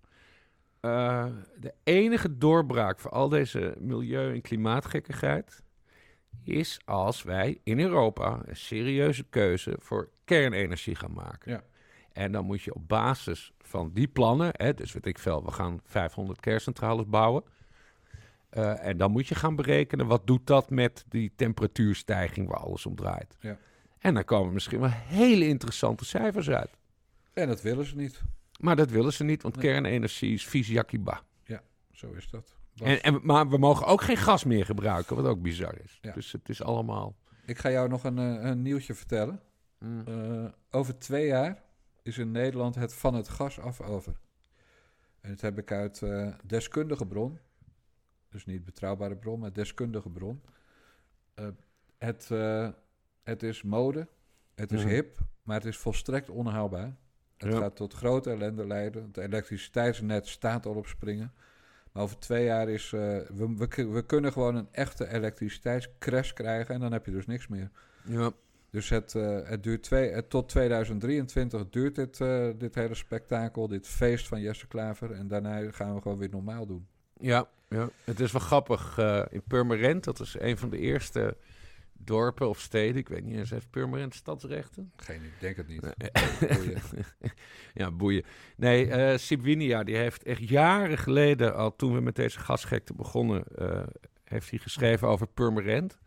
Eh, 0.80 1.26
de 1.60 1.74
enige 1.84 2.38
doorbraak 2.38 3.00
voor 3.00 3.10
al 3.10 3.28
deze 3.28 3.74
milieu- 3.78 4.32
en 4.32 4.40
klimaatgekkigheid 4.40 5.62
is 6.44 6.80
als 6.84 7.22
wij 7.22 7.60
in 7.62 7.80
Europa 7.80 8.40
een 8.46 8.56
serieuze 8.56 9.24
keuze 9.24 9.76
voor 9.78 10.10
kernenergie 10.24 10.94
gaan 10.94 11.12
maken. 11.12 11.52
Ja. 11.52 11.64
En 12.14 12.32
dan 12.32 12.44
moet 12.44 12.62
je 12.62 12.74
op 12.74 12.88
basis 12.88 13.52
van 13.58 13.90
die 13.92 14.08
plannen, 14.08 14.50
hè, 14.52 14.74
dus 14.74 14.92
weet 14.92 15.06
ik 15.06 15.18
veel, 15.18 15.44
we 15.44 15.50
gaan 15.50 15.80
500 15.84 16.40
kerncentrales 16.40 17.06
bouwen. 17.06 17.42
Eh, 18.48 18.86
en 18.86 18.96
dan 18.96 19.10
moet 19.10 19.26
je 19.26 19.34
gaan 19.34 19.56
berekenen, 19.56 20.06
wat 20.06 20.26
doet 20.26 20.46
dat 20.46 20.70
met 20.70 21.04
die 21.08 21.32
temperatuurstijging 21.36 22.48
waar 22.48 22.60
alles 22.60 22.86
om 22.86 22.94
draait. 22.94 23.36
Ja. 23.40 23.56
En 23.98 24.14
dan 24.14 24.24
komen 24.24 24.52
misschien 24.52 24.80
wel 24.80 24.90
hele 24.90 25.46
interessante 25.46 26.04
cijfers 26.04 26.50
uit. 26.50 26.70
En 27.32 27.48
dat 27.48 27.62
willen 27.62 27.84
ze 27.86 27.96
niet. 27.96 28.22
Maar 28.60 28.76
dat 28.76 28.90
willen 28.90 29.12
ze 29.12 29.24
niet, 29.24 29.42
want 29.42 29.56
Nee. 29.56 29.64
kernenergie 29.64 30.32
is 30.34 30.46
vies 30.46 30.68
jakkiba. 30.68 31.22
Zo 31.94 32.12
is 32.12 32.30
dat. 32.30 32.56
En, 32.82 33.02
en, 33.02 33.20
maar 33.22 33.48
we 33.48 33.58
mogen 33.58 33.86
ook 33.86 34.02
geen 34.02 34.16
gas 34.16 34.44
meer 34.44 34.64
gebruiken, 34.64 35.16
wat 35.16 35.24
ook 35.24 35.42
bizar 35.42 35.74
is. 35.84 35.98
Ja. 36.02 36.12
Dus 36.12 36.32
het 36.32 36.48
is 36.48 36.62
allemaal... 36.62 37.16
Ik 37.44 37.58
ga 37.58 37.70
jou 37.70 37.88
nog 37.88 38.04
een, 38.04 38.18
eh, 38.18 38.48
een 38.50 38.62
nieuwtje 38.62 38.94
vertellen. 38.94 39.40
Eh, 40.06 40.44
over 40.70 40.98
twee 40.98 41.26
jaar 41.26 41.62
is 42.04 42.18
in 42.18 42.30
Nederland 42.30 42.74
het 42.74 42.94
van 42.94 43.14
het 43.14 43.28
gas 43.28 43.60
af 43.60 43.80
over. 43.80 44.20
En 45.20 45.30
dat 45.30 45.40
heb 45.40 45.58
ik 45.58 45.72
uit 45.72 46.02
eh, 46.02 46.34
deskundige 46.44 47.06
bron. 47.06 47.38
Dus 48.28 48.44
niet 48.46 48.64
betrouwbare 48.64 49.16
bron, 49.16 49.40
maar 49.40 49.52
deskundige 49.52 50.08
bron. 50.10 50.42
Eh, 51.34 51.46
het, 51.98 52.30
eh, 52.30 52.68
het 53.22 53.42
is 53.42 53.62
mode, 53.62 54.08
het 54.54 54.72
is 54.72 54.84
hip, 54.84 55.18
maar 55.42 55.56
het 55.56 55.64
is 55.64 55.76
volstrekt 55.76 56.28
onhaalbaar. 56.30 56.96
Het 57.36 57.52
Ja. 57.52 57.58
gaat 57.58 57.76
tot 57.76 57.94
grote 57.94 58.30
ellende 58.30 58.66
leiden. 58.66 59.02
Het 59.04 59.16
elektriciteitsnet 59.16 60.26
staat 60.28 60.66
al 60.66 60.74
op 60.74 60.86
springen. 60.86 61.32
Maar 61.92 62.02
over 62.02 62.18
twee 62.18 62.44
jaar 62.44 62.68
is... 62.68 62.84
eh, 62.92 63.00
we, 63.18 63.54
we, 63.56 63.88
we 63.88 64.06
kunnen 64.06 64.32
gewoon 64.32 64.54
een 64.54 64.68
echte 64.72 65.08
elektriciteitscrash 65.08 66.32
krijgen... 66.32 66.74
en 66.74 66.80
dan 66.80 66.92
heb 66.92 67.06
je 67.06 67.12
dus 67.12 67.26
niks 67.26 67.48
meer. 67.48 67.70
Ja. 68.04 68.32
Dus 68.74 68.88
het, 68.88 69.14
eh, 69.14 69.38
het 69.44 69.62
duurt 69.62 69.82
twee, 69.82 70.10
het, 70.10 70.30
tot 70.30 70.48
2023 70.48 71.68
duurt 71.70 71.94
dit, 71.94 72.20
eh, 72.20 72.46
dit 72.58 72.74
hele 72.74 72.94
spektakel, 72.94 73.68
dit 73.68 73.88
feest 73.88 74.28
van 74.28 74.40
Jesse 74.40 74.66
Klaver. 74.66 75.10
En 75.10 75.28
daarna 75.28 75.70
gaan 75.70 75.94
we 75.94 76.00
gewoon 76.00 76.18
weer 76.18 76.30
normaal 76.30 76.66
doen. 76.66 76.86
Ja, 77.20 77.48
ja, 77.68 77.88
het 78.04 78.20
is 78.20 78.32
wel 78.32 78.40
grappig. 78.40 78.98
eh, 78.98 79.24
in 79.30 79.42
Purmerend, 79.48 80.04
dat 80.04 80.20
is 80.20 80.36
een 80.38 80.58
van 80.58 80.70
de 80.70 80.78
eerste 80.78 81.36
dorpen 81.92 82.48
of 82.48 82.60
steden. 82.60 82.96
Ik 82.96 83.08
weet 83.08 83.24
niet 83.24 83.36
eens, 83.36 83.50
heeft 83.50 83.70
Purmerend 83.70 84.14
stadsrechten? 84.14 84.92
Geen 84.96 85.22
ik 85.22 85.40
denk 85.40 85.56
het 85.56 85.68
niet. 85.68 85.82
Nee. 85.82 86.10
Boeien. 86.56 86.82
ja, 87.74 87.90
boeien. 87.90 88.24
Nee, 88.56 88.90
eh 88.90 89.18
Sibwinia, 89.18 89.84
die 89.84 89.96
heeft 89.96 90.22
echt 90.22 90.48
jaren 90.48 90.98
geleden, 90.98 91.54
al 91.54 91.76
toen 91.76 91.94
we 91.94 92.00
met 92.00 92.16
deze 92.16 92.38
gasgekte 92.38 92.94
begonnen, 92.94 93.44
eh, 93.56 93.86
heeft 94.24 94.50
hij 94.50 94.58
geschreven 94.58 95.08
over 95.08 95.26
Purmerend. 95.26 95.98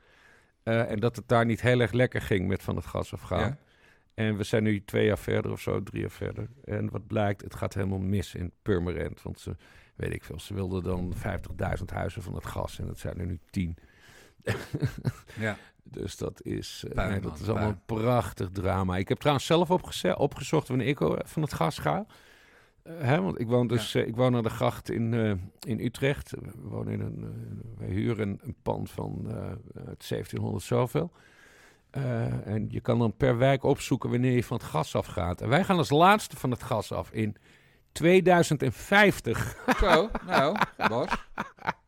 Eh, 0.67 0.91
en 0.91 0.99
dat 0.99 1.15
het 1.15 1.27
daar 1.27 1.45
niet 1.45 1.61
heel 1.61 1.79
erg 1.79 1.91
lekker 1.91 2.21
ging 2.21 2.47
met 2.47 2.63
van 2.63 2.75
het 2.75 2.85
gas 2.85 3.13
afgaan. 3.13 3.39
Ja? 3.39 3.57
En 4.13 4.37
we 4.37 4.43
zijn 4.43 4.63
nu 4.63 4.83
twee 4.83 5.05
jaar 5.05 5.17
verder 5.17 5.51
of 5.51 5.61
zo, 5.61 5.83
drie 5.83 6.01
jaar 6.01 6.11
verder. 6.11 6.49
En 6.63 6.89
wat 6.89 7.07
blijkt, 7.07 7.41
het 7.41 7.55
gaat 7.55 7.73
helemaal 7.73 7.99
mis 7.99 8.35
in 8.35 8.51
Purmerend. 8.61 9.21
Want 9.21 9.39
ze, 9.39 9.55
weet 9.95 10.13
ik 10.13 10.23
veel, 10.23 10.39
ze 10.39 10.53
wilden 10.53 10.83
dan 10.83 11.13
50.000 11.79 11.85
huizen 11.85 12.21
van 12.21 12.35
het 12.35 12.45
gas. 12.45 12.79
En 12.79 12.87
dat 12.87 12.99
zijn 12.99 13.19
er 13.19 13.25
nu 13.25 13.39
tien. 13.49 13.77
Ja. 15.39 15.57
Dus 15.83 16.17
dat 16.17 16.41
is, 16.41 16.83
eh, 16.87 16.93
Puin, 16.93 17.09
nee, 17.09 17.19
dat 17.19 17.31
man, 17.31 17.41
is 17.41 17.49
allemaal 17.49 17.69
een 17.69 17.85
prachtig 17.85 18.49
drama. 18.51 18.97
Ik 18.97 19.07
heb 19.09 19.17
trouwens 19.17 19.45
zelf 19.45 19.71
opgezocht 20.17 20.67
wanneer 20.67 20.87
ik 20.87 21.01
eh, 21.01 21.11
van 21.23 21.41
het 21.41 21.53
gas 21.53 21.77
ga. 21.77 22.05
Hè, 22.87 23.21
want 23.21 23.39
ik 23.39 23.47
woon 23.47 23.67
dus 23.67 23.95
eh, 23.95 24.07
ik 24.07 24.15
woon 24.15 24.35
aan 24.35 24.43
de 24.43 24.49
gracht 24.49 24.89
in, 24.89 25.13
eh, 25.13 25.31
in 25.71 25.79
Utrecht. 25.79 26.31
We 26.31 26.69
wonen 26.69 26.93
in 26.93 26.99
een, 26.99 27.23
eh, 27.23 27.79
wij 27.79 27.89
huren 27.89 28.29
een, 28.29 28.39
een 28.43 28.55
pand 28.61 28.91
van 28.91 29.27
uit 29.87 30.07
1700 30.07 30.63
zoveel. 30.63 31.11
Eh, 31.89 32.47
en 32.47 32.67
je 32.69 32.81
kan 32.81 32.99
dan 32.99 33.17
per 33.17 33.37
wijk 33.37 33.63
opzoeken 33.63 34.09
wanneer 34.09 34.31
je 34.31 34.43
van 34.43 34.57
het 34.57 34.65
gas 34.65 34.95
afgaat. 34.95 35.41
En 35.41 35.49
wij 35.49 35.63
gaan 35.63 35.77
als 35.77 35.89
laatste 35.89 36.35
van 36.37 36.51
het 36.51 36.63
gas 36.63 36.91
af 36.91 37.11
in 37.11 37.35
2050. 37.91 39.57
Zo, 39.79 40.09
nou, 40.27 40.57
Bas. 40.89 41.09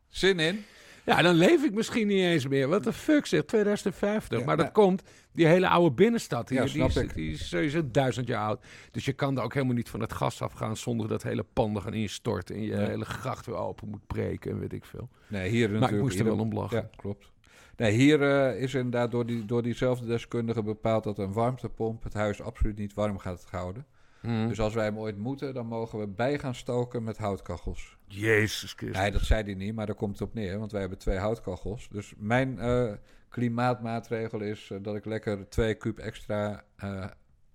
Zin 0.10 0.40
in. 0.40 0.66
Ja, 1.06 1.22
dan 1.22 1.36
leef 1.36 1.64
ik 1.64 1.74
misschien 1.74 2.08
niet 2.08 2.24
eens 2.24 2.48
meer. 2.48 2.68
Wat 2.68 2.84
de 2.84 2.94
fuck 2.94 3.26
zeg, 3.26 3.44
2050. 3.44 4.40
Ja, 4.40 4.46
maar 4.46 4.58
dat 4.58 4.66
ja. 4.66 4.72
komt, 4.72 5.04
die 5.40 5.48
hele 5.48 5.68
oude 5.68 5.96
binnenstad 5.96 6.50
hier, 6.50 6.66
Ja, 6.66 6.88
die, 6.88 7.04
is, 7.04 7.14
die 7.14 7.32
is 7.32 7.50
sowieso 7.50 7.92
duizend 7.92 8.28
jaar 8.28 8.46
oud. 8.46 8.66
Dus 8.92 9.06
je 9.06 9.14
kan 9.14 9.36
daar 9.36 9.44
ook 9.44 9.54
helemaal 9.54 9.76
niet 9.76 9.90
van 9.90 10.00
het 10.00 10.14
gas 10.14 10.42
afgaan 10.42 10.78
zonder 10.78 11.08
dat 11.08 11.24
hele 11.24 11.46
panden 11.54 11.82
gaan 11.82 11.94
instorten 11.94 12.56
en 12.56 12.62
je 12.62 12.76
hele 12.76 13.06
gracht 13.06 13.46
weer 13.46 13.56
open 13.56 13.90
moet 13.90 14.08
breken 14.08 14.52
en 14.52 14.60
weet 14.60 14.74
ik 14.74 14.86
veel. 14.86 15.10
Nee, 15.28 15.50
hier 15.50 15.60
natuurlijk. 15.60 15.80
Maar 15.80 15.94
ik 15.94 16.02
moest 16.02 16.20
er 16.20 16.26
wel 16.26 16.40
om 16.40 16.54
lachen. 16.54 16.78
Ja, 16.78 16.90
klopt. 16.96 17.32
Nee, 17.76 17.92
hier 17.92 18.22
eh, 18.22 18.62
is 18.62 18.74
inderdaad 18.74 19.12
door, 19.12 19.26
die, 19.26 19.46
door 19.46 19.64
diezelfde 19.64 20.06
deskundige 20.06 20.64
bepaald 20.64 21.04
dat 21.04 21.18
een 21.18 21.34
warmtepomp 21.34 22.04
het 22.04 22.14
huis 22.14 22.42
absoluut 22.42 22.78
niet 22.78 22.94
warm 22.94 23.18
gaat 23.18 23.46
houden. 23.50 23.86
Hm. 24.22 24.48
Dus 24.48 24.60
als 24.60 24.74
wij 24.74 24.86
hem 24.86 24.98
ooit 24.98 25.18
moeten, 25.18 25.54
dan 25.54 25.66
mogen 25.66 26.00
we 26.00 26.08
bij 26.08 26.40
gaan 26.40 26.56
stoken 26.56 27.04
met 27.04 27.18
houtkachels. 27.18 27.98
Jezus 28.08 28.74
Christus. 28.74 29.02
Nee, 29.02 29.12
dat 29.12 29.22
zei 29.22 29.44
hij 29.44 29.54
niet, 29.54 29.76
maar 29.76 29.86
daar 29.86 29.96
komt 29.96 30.20
het 30.20 30.28
op 30.28 30.34
neer, 30.34 30.60
want 30.60 30.72
wij 30.72 30.82
hebben 30.82 31.00
twee 31.00 31.18
houtkachels. 31.18 31.88
Dus 31.92 32.14
mijn 32.18 32.60
eh, 32.60 32.92
klimaatmaatregel 33.30 34.40
is 34.42 34.70
eh, 34.72 34.78
dat 34.82 34.96
ik 34.96 35.06
lekker 35.06 35.50
twee 35.50 35.74
kuub 35.76 35.98
extra 36.00 36.64
eh, 36.76 37.06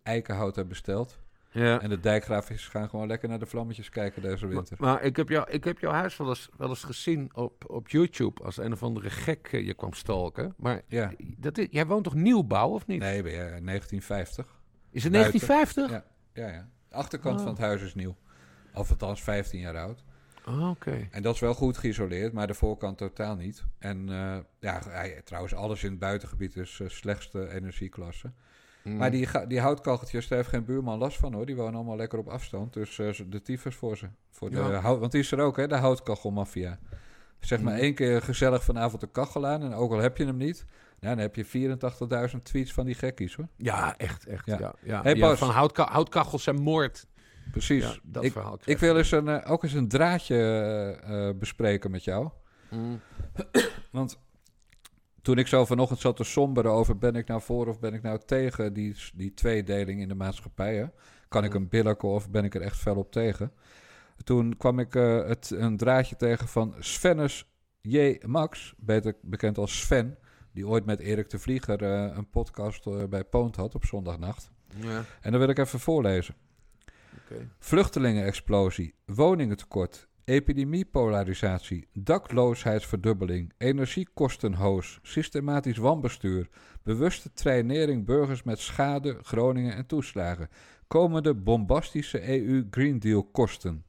eikenhout 0.03 0.57
heb 0.57 0.69
besteld. 0.69 1.23
Ja. 1.51 1.81
En 1.81 1.89
de 1.89 2.01
dijkgraafjes 2.01 2.69
gaan 2.69 2.89
gewoon 2.89 3.07
lekker 3.07 3.29
naar 3.29 3.39
de 3.39 3.47
vlammetjes 3.47 3.89
kijken 3.89 4.23
deze 4.23 4.47
winter. 4.47 4.77
maar 4.81 5.03
ik, 5.03 5.17
heb 5.17 5.29
jou, 5.29 5.51
ik 5.51 5.65
heb 5.65 5.79
jouw 5.79 5.93
huis 5.93 6.17
wel 6.17 6.29
eens, 6.29 6.49
wel 6.57 6.69
eens 6.69 6.85
gezien 6.85 7.31
op, 7.37 7.71
op 7.71 7.89
YouTube 7.89 8.43
als 8.45 8.57
een 8.57 8.73
of 8.73 8.83
andere 8.83 9.11
gek 9.11 9.49
eh, 9.53 9.67
je 9.67 9.75
kwam 9.75 9.93
stalken. 9.93 10.55
Maar 10.57 10.83
Ja. 10.87 11.13
dat 11.37 11.59
is, 11.59 11.67
jij 11.71 11.87
woont 11.87 12.05
toch 12.05 12.15
nieuwbouw 12.15 12.69
of 12.71 12.87
niet? 12.87 13.01
Nee, 13.01 13.23
ben 13.23 13.33
je 13.33 13.39
1950? 13.39 14.63
Is 14.91 15.03
het 15.03 15.13
buiten. 15.13 15.39
1950? 15.41 15.91
Ja. 15.91 16.05
Ja, 16.43 16.55
ja. 16.55 16.69
De 16.89 16.95
achterkant 16.95 17.37
Oh. 17.39 17.43
van 17.43 17.53
het 17.53 17.63
huis 17.63 17.83
is 17.83 17.95
nieuw. 17.95 18.17
Of 18.75 18.91
althans 18.91 19.23
15 19.23 19.61
jaar 19.61 19.77
oud. 19.79 20.05
Oh, 20.49 20.71
Oké. 20.71 21.09
En 21.11 21.23
dat 21.23 21.35
is 21.35 21.41
wel 21.41 21.55
goed 21.55 21.79
geïsoleerd, 21.79 22.33
maar 22.33 22.47
de 22.47 22.55
voorkant 22.55 22.99
totaal 22.99 23.37
niet. 23.37 23.65
En 23.79 24.09
eh, 24.09 24.37
ja, 24.61 24.81
hij- 24.89 25.21
trouwens, 25.25 25.55
alles 25.55 25.85
in 25.85 25.91
het 25.91 25.99
buitengebied 25.99 26.57
is 26.57 26.81
eh, 26.81 26.89
slechtste 26.89 27.51
energieklasse. 27.55 28.31
Mm. 28.83 28.97
Maar 28.97 29.11
die, 29.11 29.29
die 29.49 29.61
houtkacheltjes, 29.61 30.29
daar 30.29 30.39
heeft 30.39 30.51
geen 30.51 30.65
buurman 30.65 30.99
last 30.99 31.17
van 31.19 31.33
hoor. 31.35 31.47
Die 31.47 31.57
wonen 31.57 31.75
allemaal 31.75 31.97
lekker 31.97 32.19
op 32.19 32.29
afstand. 32.29 32.73
Dus 32.73 32.99
eh, 32.99 33.21
de 33.27 33.43
tyfus 33.43 33.75
voor 33.75 33.97
ze. 33.97 34.07
Voor 34.31 34.51
de, 34.51 34.57
Ja. 34.57 34.81
hout, 34.81 34.99
want 35.01 35.13
die 35.13 35.21
is 35.21 35.33
er 35.33 35.41
ook, 35.41 35.57
hè, 35.57 35.67
de 35.67 35.77
houtkachelmafia. 35.77 36.79
Zeg 37.41 37.61
maar 37.61 37.75
Mm. 37.75 37.79
één 37.81 37.95
keer 37.95 38.23
gezellig 38.23 38.65
vanavond 38.65 39.01
de 39.01 39.11
kachel 39.11 39.47
aan. 39.47 39.63
En 39.63 39.73
ook 39.75 39.93
al 39.93 39.99
heb 39.99 40.17
je 40.17 40.25
hem 40.27 40.37
niet, 40.37 40.65
nou, 41.01 41.15
dan 41.15 41.19
heb 41.25 41.35
je 41.37 41.45
84.000 41.45 42.45
tweets 42.45 42.73
van 42.73 42.85
die 42.85 42.95
gekkies 42.95 43.35
hoor. 43.35 43.49
Ja, 43.57 43.97
echt, 43.97 44.27
echt. 44.27 44.47
Ja. 44.47 44.59
Ja. 44.61 44.75
Ja, 44.83 45.03
Hey, 45.03 45.15
Ja, 45.15 45.37
van 45.37 45.51
houtka 45.51 45.89
houtkachels 45.91 46.47
en 46.47 46.63
moord. 46.63 47.07
Precies. 47.51 47.83
Ja, 47.85 47.95
dat 48.03 48.25
ik, 48.25 48.33
verhaal. 48.33 48.59
ik 48.65 48.79
wil 48.79 48.97
eens 48.97 49.11
een, 49.11 49.29
eh, 49.29 49.51
ook 49.51 49.63
eens 49.63 49.73
een 49.73 49.89
draadje 49.89 50.37
eh, 50.37 51.29
eh, 51.29 51.37
bespreken 51.37 51.91
met 51.91 52.05
jou. 52.05 52.29
Mm. 52.71 53.01
Want 53.91 54.19
toen 55.23 55.39
ik 55.39 55.47
zo 55.47 55.65
vanochtend 55.65 56.01
zat 56.01 56.17
te 56.17 56.25
somberen 56.25 56.71
over 56.71 56.99
ben 56.99 57.15
ik 57.17 57.27
nou 57.27 57.41
voor 57.43 57.67
of 57.69 57.81
ben 57.81 57.95
ik 57.95 58.03
nou 58.03 58.21
tegen 58.27 58.73
die, 58.73 58.97
die 59.15 59.35
tweedeling 59.35 60.01
in 60.01 60.09
de 60.09 60.15
maatschappij. 60.15 60.77
hè? 60.77 60.87
Kan 61.29 61.45
ik 61.45 61.53
Ja. 61.53 61.59
een 61.59 61.69
billiken 61.69 62.09
of 62.09 62.31
ben 62.31 62.45
ik 62.45 62.55
er 62.55 62.61
echt 62.63 62.77
fel 62.77 62.97
op 62.97 63.13
tegen? 63.13 63.53
Toen 64.25 64.57
kwam 64.57 64.79
ik 64.79 64.95
eh, 64.95 65.27
het, 65.27 65.51
een 65.51 65.77
draadje 65.77 66.17
tegen 66.17 66.49
van 66.49 66.75
Svennis 66.79 67.47
J. 67.81 68.17
Max, 68.27 68.75
beter 68.77 69.15
bekend 69.23 69.59
als 69.59 69.81
Sven. 69.81 70.19
Die 70.53 70.67
ooit 70.67 70.85
met 70.85 71.01
Erik 71.01 71.31
de 71.31 71.39
Vlieger 71.39 71.83
eh, 71.83 72.17
een 72.17 72.31
podcast 72.31 72.87
eh, 72.87 73.05
bij 73.05 73.25
Poont 73.25 73.57
had 73.57 73.75
op 73.75 73.85
zondagnacht. 73.85 74.51
Ja, 74.77 75.05
En 75.21 75.31
dan 75.31 75.41
wil 75.41 75.49
ik 75.49 75.59
even 75.59 75.81
voorlezen. 75.81 76.35
Vluchtelingenexplosie, 77.59 78.95
woningentekort, 79.07 80.09
epidemiepolarisatie, 80.25 81.89
dakloosheidsverdubbeling, 81.93 83.53
energiekostenhoos, 83.59 84.99
systematisch 85.03 85.79
wanbestuur, 85.79 86.49
bewuste 86.83 87.33
trainering 87.33 88.05
burgers 88.05 88.43
met 88.43 88.59
schade, 88.59 89.19
Groningen 89.23 89.77
en 89.77 89.87
toeslagen, 89.87 90.49
komende 90.87 91.35
bombastische 91.35 92.29
EU-Green 92.29 92.99
Deal 92.99 93.25
kosten. 93.25 93.85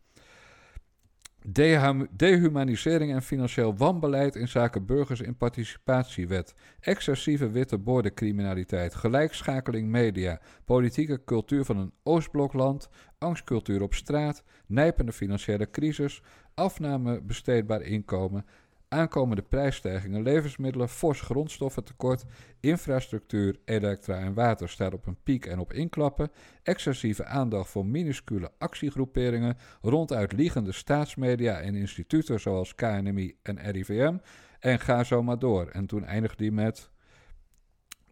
Dehum- 1.48 2.08
Dehumanisering 2.12 3.12
en 3.12 3.22
financieel 3.22 3.78
wanbeleid 3.78 4.36
in 4.36 4.48
zaken 4.48 4.86
burgers 4.86 5.22
in 5.22 5.38
participatiewet. 5.38 6.54
Excessieve 6.80 7.50
witte 7.50 7.78
bordencriminaliteit. 7.78 8.96
Gelijkschakeling 8.96 9.90
media. 9.90 10.40
Politieke 10.64 11.24
cultuur 11.26 11.66
van 11.66 11.78
een 11.78 11.94
Oostblokland. 12.04 12.90
Angstcultuur 13.18 13.82
op 13.82 13.94
straat. 13.94 14.44
Nijpende 14.68 15.12
financiële 15.12 15.70
crisis. 15.70 16.22
Afname 16.54 17.22
besteedbaar 17.22 17.82
inkomen. 17.82 18.46
Aankomende 18.90 19.42
prijsstijgingen, 19.42 20.22
levensmiddelen, 20.22 20.90
fors 20.90 21.22
grondstoffentekort, 21.22 22.24
infrastructuur, 22.60 23.60
elektra 23.66 24.20
en 24.20 24.34
water 24.34 24.70
staat 24.70 24.94
op 24.94 25.06
een 25.06 25.18
piek 25.24 25.46
en 25.46 25.60
op 25.60 25.74
inklappen, 25.74 26.32
excessieve 26.64 27.26
aandacht 27.26 27.70
voor 27.70 27.86
minuscule 27.86 28.52
actiegroeperingen, 28.58 29.58
ronduit 29.82 30.32
liegende 30.32 30.72
staatsmedia 30.72 31.60
en 31.60 31.76
instituten 31.76 32.40
zoals 32.40 32.76
KNMI 32.76 33.38
en 33.44 33.72
RIVM, 33.72 34.18
en 34.60 34.80
ga 34.80 35.04
zo 35.04 35.24
maar 35.24 35.40
door. 35.40 35.68
En 35.68 35.86
toen 35.86 36.06
eindigde 36.06 36.44
hij 36.44 36.54
met, 36.54 36.90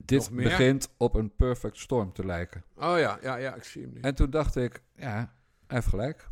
dit 0.06 0.30
begint 0.32 0.94
op 0.98 1.16
een 1.16 1.36
perfect 1.36 1.78
storm 1.78 2.14
te 2.14 2.26
lijken. 2.26 2.64
Oh 2.76 3.00
ja, 3.00 3.18
ja, 3.22 3.36
ja, 3.36 3.56
ik 3.56 3.64
zie 3.64 3.82
hem 3.82 3.94
nu. 3.94 4.00
En 4.00 4.16
toen 4.16 4.30
dacht 4.30 4.56
ik, 4.56 4.84
ja, 4.96 5.16
hij 5.16 5.28
heeft 5.68 5.88
gelijk. 5.88 6.32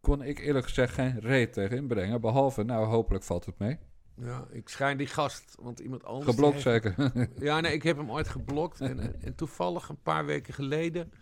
Kon 0.00 0.22
ik 0.22 0.38
eerlijk 0.38 0.66
gezegd 0.66 0.94
geen 0.94 1.20
reet 1.20 1.52
tegen 1.52 1.76
inbrengen, 1.76 2.20
behalve, 2.20 2.62
nou 2.62 2.86
hopelijk 2.86 3.24
valt 3.24 3.46
het 3.46 3.58
mee. 3.58 3.78
Ja, 4.20 4.46
ik 4.50 4.68
schijn 4.68 4.96
die 4.96 5.06
gast, 5.06 5.56
want 5.60 5.78
iemand 5.78 6.04
anders... 6.04 6.30
Geblokt 6.30 6.64
heeft- 6.64 6.84
zeker. 6.84 7.28
Ja, 7.48 7.60
nee, 7.60 7.72
ik 7.72 7.82
heb 7.82 7.96
hem 7.96 8.10
ooit 8.10 8.28
geblokt. 8.28 8.80
En, 8.80 9.22
en, 9.22 9.34
toevallig 9.34 9.88
een 9.88 10.02
paar 10.02 10.24
weken 10.26 10.54
geleden 10.54 11.12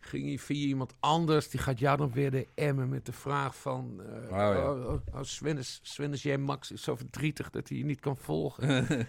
ging 0.00 0.26
hij 0.26 0.38
via 0.38 0.66
iemand 0.66 0.94
anders. 1.00 1.48
Die 1.48 1.60
gaat 1.60 1.78
jou 1.78 1.96
dan 1.96 2.12
weer 2.12 2.30
de 2.30 2.48
emmen 2.54 2.88
met 2.88 3.06
de 3.06 3.12
vraag 3.12 3.56
van... 3.56 4.02
eh 4.02 4.22
Oh, 4.22 4.28
ja. 4.30 4.70
oh, 4.72 4.86
oh, 4.86 5.00
oh, 5.14 5.22
Svennis, 5.22 5.80
Svennis 5.82 6.22
J. 6.22 6.34
Max 6.36 6.70
is 6.72 6.82
zo 6.82 6.96
verdrietig 6.96 7.50
dat 7.50 7.68
hij 7.68 7.78
je 7.78 7.84
niet 7.84 8.00
kan 8.00 8.16
volgen. 8.16 8.68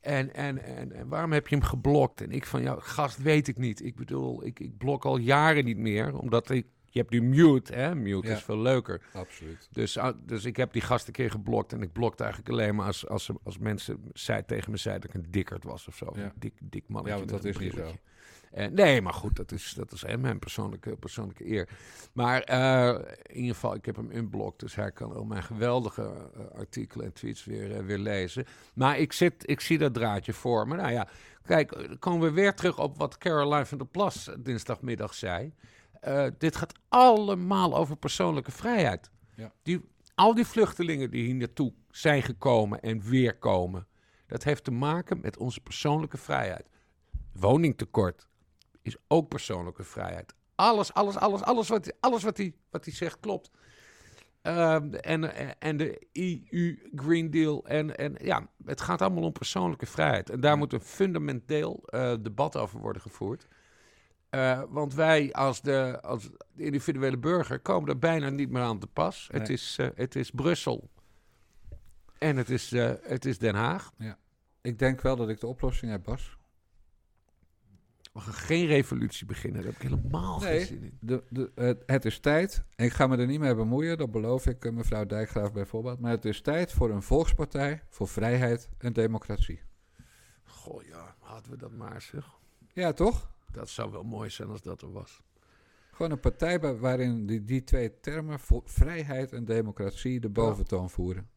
en, 0.00 0.34
en, 0.34 0.64
en, 0.64 0.92
en 0.92 1.08
waarom 1.08 1.32
heb 1.32 1.48
je 1.48 1.56
hem 1.56 1.64
geblokt? 1.64 2.20
En 2.20 2.30
ik 2.30 2.46
van, 2.46 2.62
ja, 2.62 2.76
gast, 2.78 3.22
weet 3.22 3.48
ik 3.48 3.58
niet. 3.58 3.84
Ik 3.84 3.96
bedoel, 3.96 4.44
ik, 4.44 4.60
ik 4.60 4.78
blok 4.78 5.04
al 5.04 5.16
jaren 5.16 5.64
niet 5.64 5.78
meer. 5.78 6.18
Omdat 6.18 6.50
ik... 6.50 6.66
Je 6.94 7.00
hebt 7.00 7.12
nu 7.12 7.22
mute, 7.22 7.74
hè? 7.74 7.94
Mute 7.94 8.28
Ja. 8.28 8.34
is 8.34 8.42
veel 8.42 8.58
leuker. 8.58 9.00
Absoluut. 9.12 9.68
Dus, 9.72 9.98
ah, 9.98 10.16
dus 10.26 10.44
ik 10.44 10.56
heb 10.56 10.72
die 10.72 10.82
gast 10.82 11.06
een 11.06 11.12
keer 11.12 11.30
geblokt. 11.30 11.72
En 11.72 11.82
ik 11.82 11.92
blokte 11.92 12.22
eigenlijk 12.22 12.52
alleen 12.52 12.74
maar 12.74 12.86
als, 12.86 13.08
als, 13.08 13.30
als 13.42 13.58
mensen 13.58 14.10
zei, 14.12 14.44
tegen 14.44 14.70
me 14.70 14.76
zeiden 14.76 15.06
dat 15.06 15.16
ik 15.16 15.24
een 15.24 15.30
dikkerd 15.30 15.64
was 15.64 15.88
of 15.88 15.96
zo. 15.96 16.12
Ja. 16.14 16.22
Een 16.22 16.32
dik, 16.34 16.54
dik 16.60 16.84
mannetje. 16.86 17.20
Ja, 17.20 17.26
want 17.26 17.42
dat 17.42 17.44
is 17.44 17.58
niet 17.58 17.70
brilletje. 17.72 17.98
En, 18.50 18.74
nee, 18.74 19.02
maar 19.02 19.12
goed, 19.12 19.36
dat 19.36 19.52
is, 19.52 19.74
dat 19.76 19.92
is 19.92 20.02
hè, 20.02 20.18
mijn 20.18 20.38
persoonlijke, 20.38 20.96
persoonlijke 20.96 21.50
eer. 21.50 21.68
Maar 22.12 22.40
eh, 22.40 22.88
in 23.22 23.36
ieder 23.36 23.54
geval, 23.54 23.74
ik 23.74 23.84
heb 23.84 23.96
hem 23.96 24.10
inblokt, 24.10 24.60
dus 24.60 24.74
hij 24.74 24.92
kan 24.92 25.14
al 25.14 25.24
mijn 25.24 25.42
geweldige 25.42 26.02
eh, 26.02 26.58
artikelen 26.58 27.06
en 27.06 27.12
tweets 27.12 27.44
weer, 27.44 27.76
eh, 27.76 27.84
weer 27.84 27.98
lezen. 27.98 28.44
Maar 28.74 28.98
ik, 28.98 29.12
zit, 29.12 29.50
ik 29.50 29.60
zie 29.60 29.78
dat 29.78 29.94
draadje 29.94 30.32
voor 30.32 30.68
me. 30.68 30.76
Nou 30.76 30.92
ja, 30.92 31.08
kijk, 31.42 31.72
dan 31.72 31.98
komen 31.98 32.28
we 32.28 32.34
weer 32.34 32.54
terug 32.54 32.78
op 32.78 32.98
wat 32.98 33.18
Caroline 33.18 33.66
van 33.66 33.78
der 33.78 33.86
Plas 33.86 34.30
dinsdagmiddag 34.38 35.14
zei. 35.14 35.52
Eh, 36.04 36.26
dit 36.38 36.56
gaat 36.56 36.72
allemaal 36.88 37.76
over 37.76 37.96
persoonlijke 37.96 38.50
vrijheid. 38.50 39.10
Ja. 39.36 39.52
Die, 39.62 39.80
al 40.14 40.34
die 40.34 40.46
vluchtelingen 40.46 41.10
die 41.10 41.24
hier 41.24 41.34
naartoe 41.34 41.72
zijn 41.90 42.22
gekomen 42.22 42.80
en 42.80 43.00
weer 43.02 43.38
komen, 43.38 43.86
dat 44.26 44.44
heeft 44.44 44.64
te 44.64 44.70
maken 44.70 45.20
met 45.20 45.36
onze 45.36 45.60
persoonlijke 45.60 46.16
vrijheid. 46.16 46.68
Woningtekort 47.32 48.26
is 48.82 48.96
ook 49.08 49.28
persoonlijke 49.28 49.84
vrijheid. 49.84 50.34
Alles, 50.54 50.92
alles, 50.92 51.16
alles, 51.16 51.42
alles 51.42 51.68
wat, 51.68 51.92
alles 52.00 52.22
wat 52.22 52.36
hij 52.36 52.54
wat 52.70 52.84
hij 52.84 52.94
zegt 52.94 53.20
klopt. 53.20 53.50
Ehm, 54.42 54.94
en, 54.94 55.58
en 55.60 55.76
de 55.76 56.06
EU 56.12 56.78
Green 56.94 57.30
Deal. 57.30 57.66
En, 57.66 57.96
en 57.96 58.14
ja, 58.22 58.48
het 58.64 58.80
gaat 58.80 59.02
allemaal 59.02 59.22
om 59.22 59.32
persoonlijke 59.32 59.86
vrijheid. 59.86 60.30
En 60.30 60.40
daar 60.40 60.58
moet 60.58 60.72
een 60.72 60.80
fundamenteel 60.80 61.82
eh, 61.86 62.14
debat 62.20 62.56
over 62.56 62.80
worden 62.80 63.02
gevoerd. 63.02 63.46
Eh, 64.34 64.62
want 64.68 64.94
wij 64.94 65.32
als 65.32 65.62
de, 65.62 65.98
als 66.02 66.22
de 66.52 66.62
individuele 66.64 67.18
burger 67.18 67.60
komen 67.60 67.88
er 67.88 67.98
bijna 67.98 68.28
niet 68.28 68.50
meer 68.50 68.62
aan 68.62 68.78
te 68.78 68.86
pas. 68.86 69.28
Het, 69.32 69.48
is, 69.48 69.76
eh, 69.78 69.88
het 69.94 70.16
is 70.16 70.30
Brussel. 70.30 70.90
En 72.18 72.36
het 72.36 72.50
is, 72.50 72.72
eh, 72.72 72.92
het 73.02 73.24
is 73.24 73.38
Den 73.38 73.54
Haag. 73.54 73.92
Ik 74.60 74.78
denk 74.78 75.00
wel 75.00 75.16
dat 75.16 75.28
ik 75.28 75.40
de 75.40 75.46
oplossing 75.46 75.90
heb, 75.90 76.04
Bas. 76.04 76.36
We 78.12 78.20
gaan 78.20 78.34
geen 78.34 78.66
revolutie 78.66 79.26
beginnen. 79.26 79.62
Daar 79.62 79.72
heb 79.72 79.82
ik 79.82 79.88
helemaal 79.90 80.40
Nee. 80.40 80.56
geen 80.58 80.66
zin 80.66 80.82
in. 80.82 80.98
De, 81.00 81.22
de, 81.28 81.52
het, 81.54 81.82
het 81.86 82.04
is 82.04 82.18
tijd. 82.18 82.64
Ik 82.76 82.92
ga 82.92 83.06
me 83.06 83.16
er 83.16 83.26
niet 83.26 83.40
mee 83.40 83.54
bemoeien, 83.54 83.98
dat 83.98 84.10
beloof 84.10 84.46
ik 84.46 84.72
mevrouw 84.72 85.06
Dijkgraaf 85.06 85.52
bijvoorbeeld. 85.52 86.00
Maar 86.00 86.10
het 86.10 86.24
is 86.24 86.40
tijd 86.40 86.72
voor 86.72 86.90
een 86.90 87.02
volkspartij 87.02 87.82
voor 87.88 88.08
vrijheid 88.08 88.68
en 88.78 88.92
democratie. 88.92 89.60
Goh, 90.44 90.82
ja, 90.82 91.14
hadden 91.18 91.50
we 91.50 91.56
dat 91.56 91.72
maar 91.72 92.02
zeg. 92.02 92.26
Ja, 92.72 92.92
toch? 92.92 93.32
Dat 93.54 93.68
zou 93.68 93.90
wel 93.90 94.02
mooi 94.02 94.30
zijn 94.30 94.48
als 94.48 94.62
dat 94.62 94.82
er 94.82 94.92
was. 94.92 95.20
Gewoon 95.92 96.10
een 96.12 96.20
partij 96.20 96.60
waarin 96.78 97.26
die, 97.26 97.44
die 97.44 97.64
twee 97.64 98.00
termen, 98.00 98.38
vrijheid 98.64 99.32
en 99.32 99.44
democratie, 99.44 100.20
de 100.20 100.28
boventoon 100.28 100.90
voeren. 100.90 101.28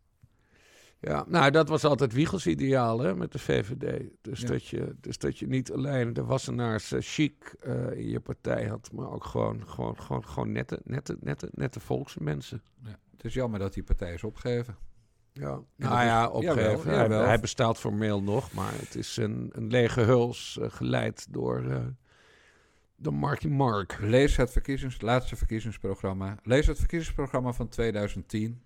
Ja, 0.99 1.25
nou, 1.27 1.51
dat 1.51 1.69
was 1.69 1.83
altijd 1.83 2.13
Wiegels 2.13 2.47
ideaal 2.47 2.99
hè, 2.99 3.15
met 3.15 3.31
de 3.31 3.39
VVD. 3.39 4.03
Dus, 4.21 4.41
Ja. 4.41 4.47
dat 4.47 4.65
je, 4.67 4.95
dus 5.01 5.17
dat 5.17 5.37
je 5.37 5.47
niet 5.47 5.71
alleen 5.71 6.13
de 6.13 6.23
wassenaars 6.23 6.91
eh, 6.91 6.99
chic 7.01 7.55
eh, 7.59 7.91
in 7.91 8.07
je 8.09 8.19
partij 8.19 8.65
had, 8.67 8.91
maar 8.91 9.11
ook 9.11 9.23
gewoon, 9.23 9.67
gewoon, 9.67 9.97
gewoon, 10.01 10.25
gewoon 10.25 10.51
nette, 10.51 10.79
nette, 10.83 11.17
nette, 11.19 11.49
nette 11.51 11.79
volksmensen. 11.79 12.61
Ja. 12.83 12.99
Het 13.11 13.23
is 13.25 13.33
jammer 13.33 13.59
dat 13.59 13.73
die 13.73 13.83
partij 13.83 14.13
is 14.13 14.23
opgegeven. 14.23 14.77
Ja, 15.33 15.59
nou 15.75 16.05
ja, 16.05 16.27
opgeven. 16.29 16.55
jawel, 16.61 16.83
Hij- 16.83 16.95
jawel. 16.95 17.23
Hij, 17.25 17.39
bestaat 17.39 17.77
formeel 17.77 18.23
nog, 18.23 18.51
maar 18.53 18.71
het 18.73 18.95
is 18.95 19.17
een, 19.17 19.49
een 19.53 19.67
lege 19.67 20.01
huls 20.01 20.57
eh, 20.61 20.69
geleid 20.69 21.27
door, 21.33 21.63
door 22.97 23.13
Marky 23.13 23.47
Mark. 23.47 23.97
Lees 23.99 24.35
het 24.35 24.51
verkiezings, 24.51 25.01
laatste 25.01 25.35
verkiezingsprogramma. 25.35 26.37
Lees 26.43 26.67
het 26.67 26.77
verkiezingsprogramma 26.77 27.51
van 27.51 27.67
2010. 27.69 28.61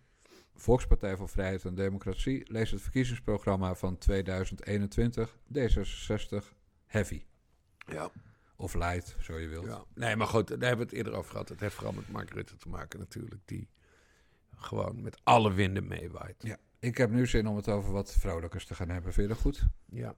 Volkspartij 0.56 1.16
voor 1.16 1.30
Vrijheid 1.30 1.66
en 1.66 1.76
Democratie. 1.76 2.52
Lees 2.52 2.72
het 2.72 2.82
verkiezingsprogramma 2.82 3.76
van 3.76 3.98
2021. 3.98 5.38
D66 5.58 6.46
Heavy. 6.86 7.24
Ja. 7.78 8.10
Of 8.56 8.74
Light, 8.74 9.16
zo 9.20 9.38
je 9.40 9.48
wilt. 9.48 9.66
Ja. 9.66 9.84
Nee, 9.94 10.16
maar 10.16 10.28
goed, 10.28 10.48
daar 10.48 10.60
hebben 10.60 10.78
we 10.78 10.84
het 10.84 10.94
eerder 10.94 11.14
over 11.14 11.32
gehad. 11.32 11.50
Het 11.50 11.60
heeft 11.60 11.76
vooral 11.76 11.94
met 11.94 12.10
Mark 12.10 12.30
Rutte 12.34 12.58
te 12.58 12.70
maken 12.70 13.00
natuurlijk, 13.00 13.42
die 13.46 13.70
gewoon 14.56 15.02
met 15.02 15.20
alle 15.24 15.54
winden 15.54 15.88
meewaait. 15.88 16.36
Ja. 16.40 16.58
Ik 16.80 16.98
heb 16.98 17.10
nu 17.10 17.28
zin 17.28 17.48
om 17.48 17.56
het 17.56 17.70
over 17.70 17.92
wat 17.92 18.14
vrolijkers 18.14 18.66
te 18.66 18.76
gaan 18.76 18.90
hebben. 18.90 19.14
Vind 19.14 19.28
je 19.28 19.34
dat 19.34 19.42
goed? 19.42 19.64
Ja. 19.86 20.16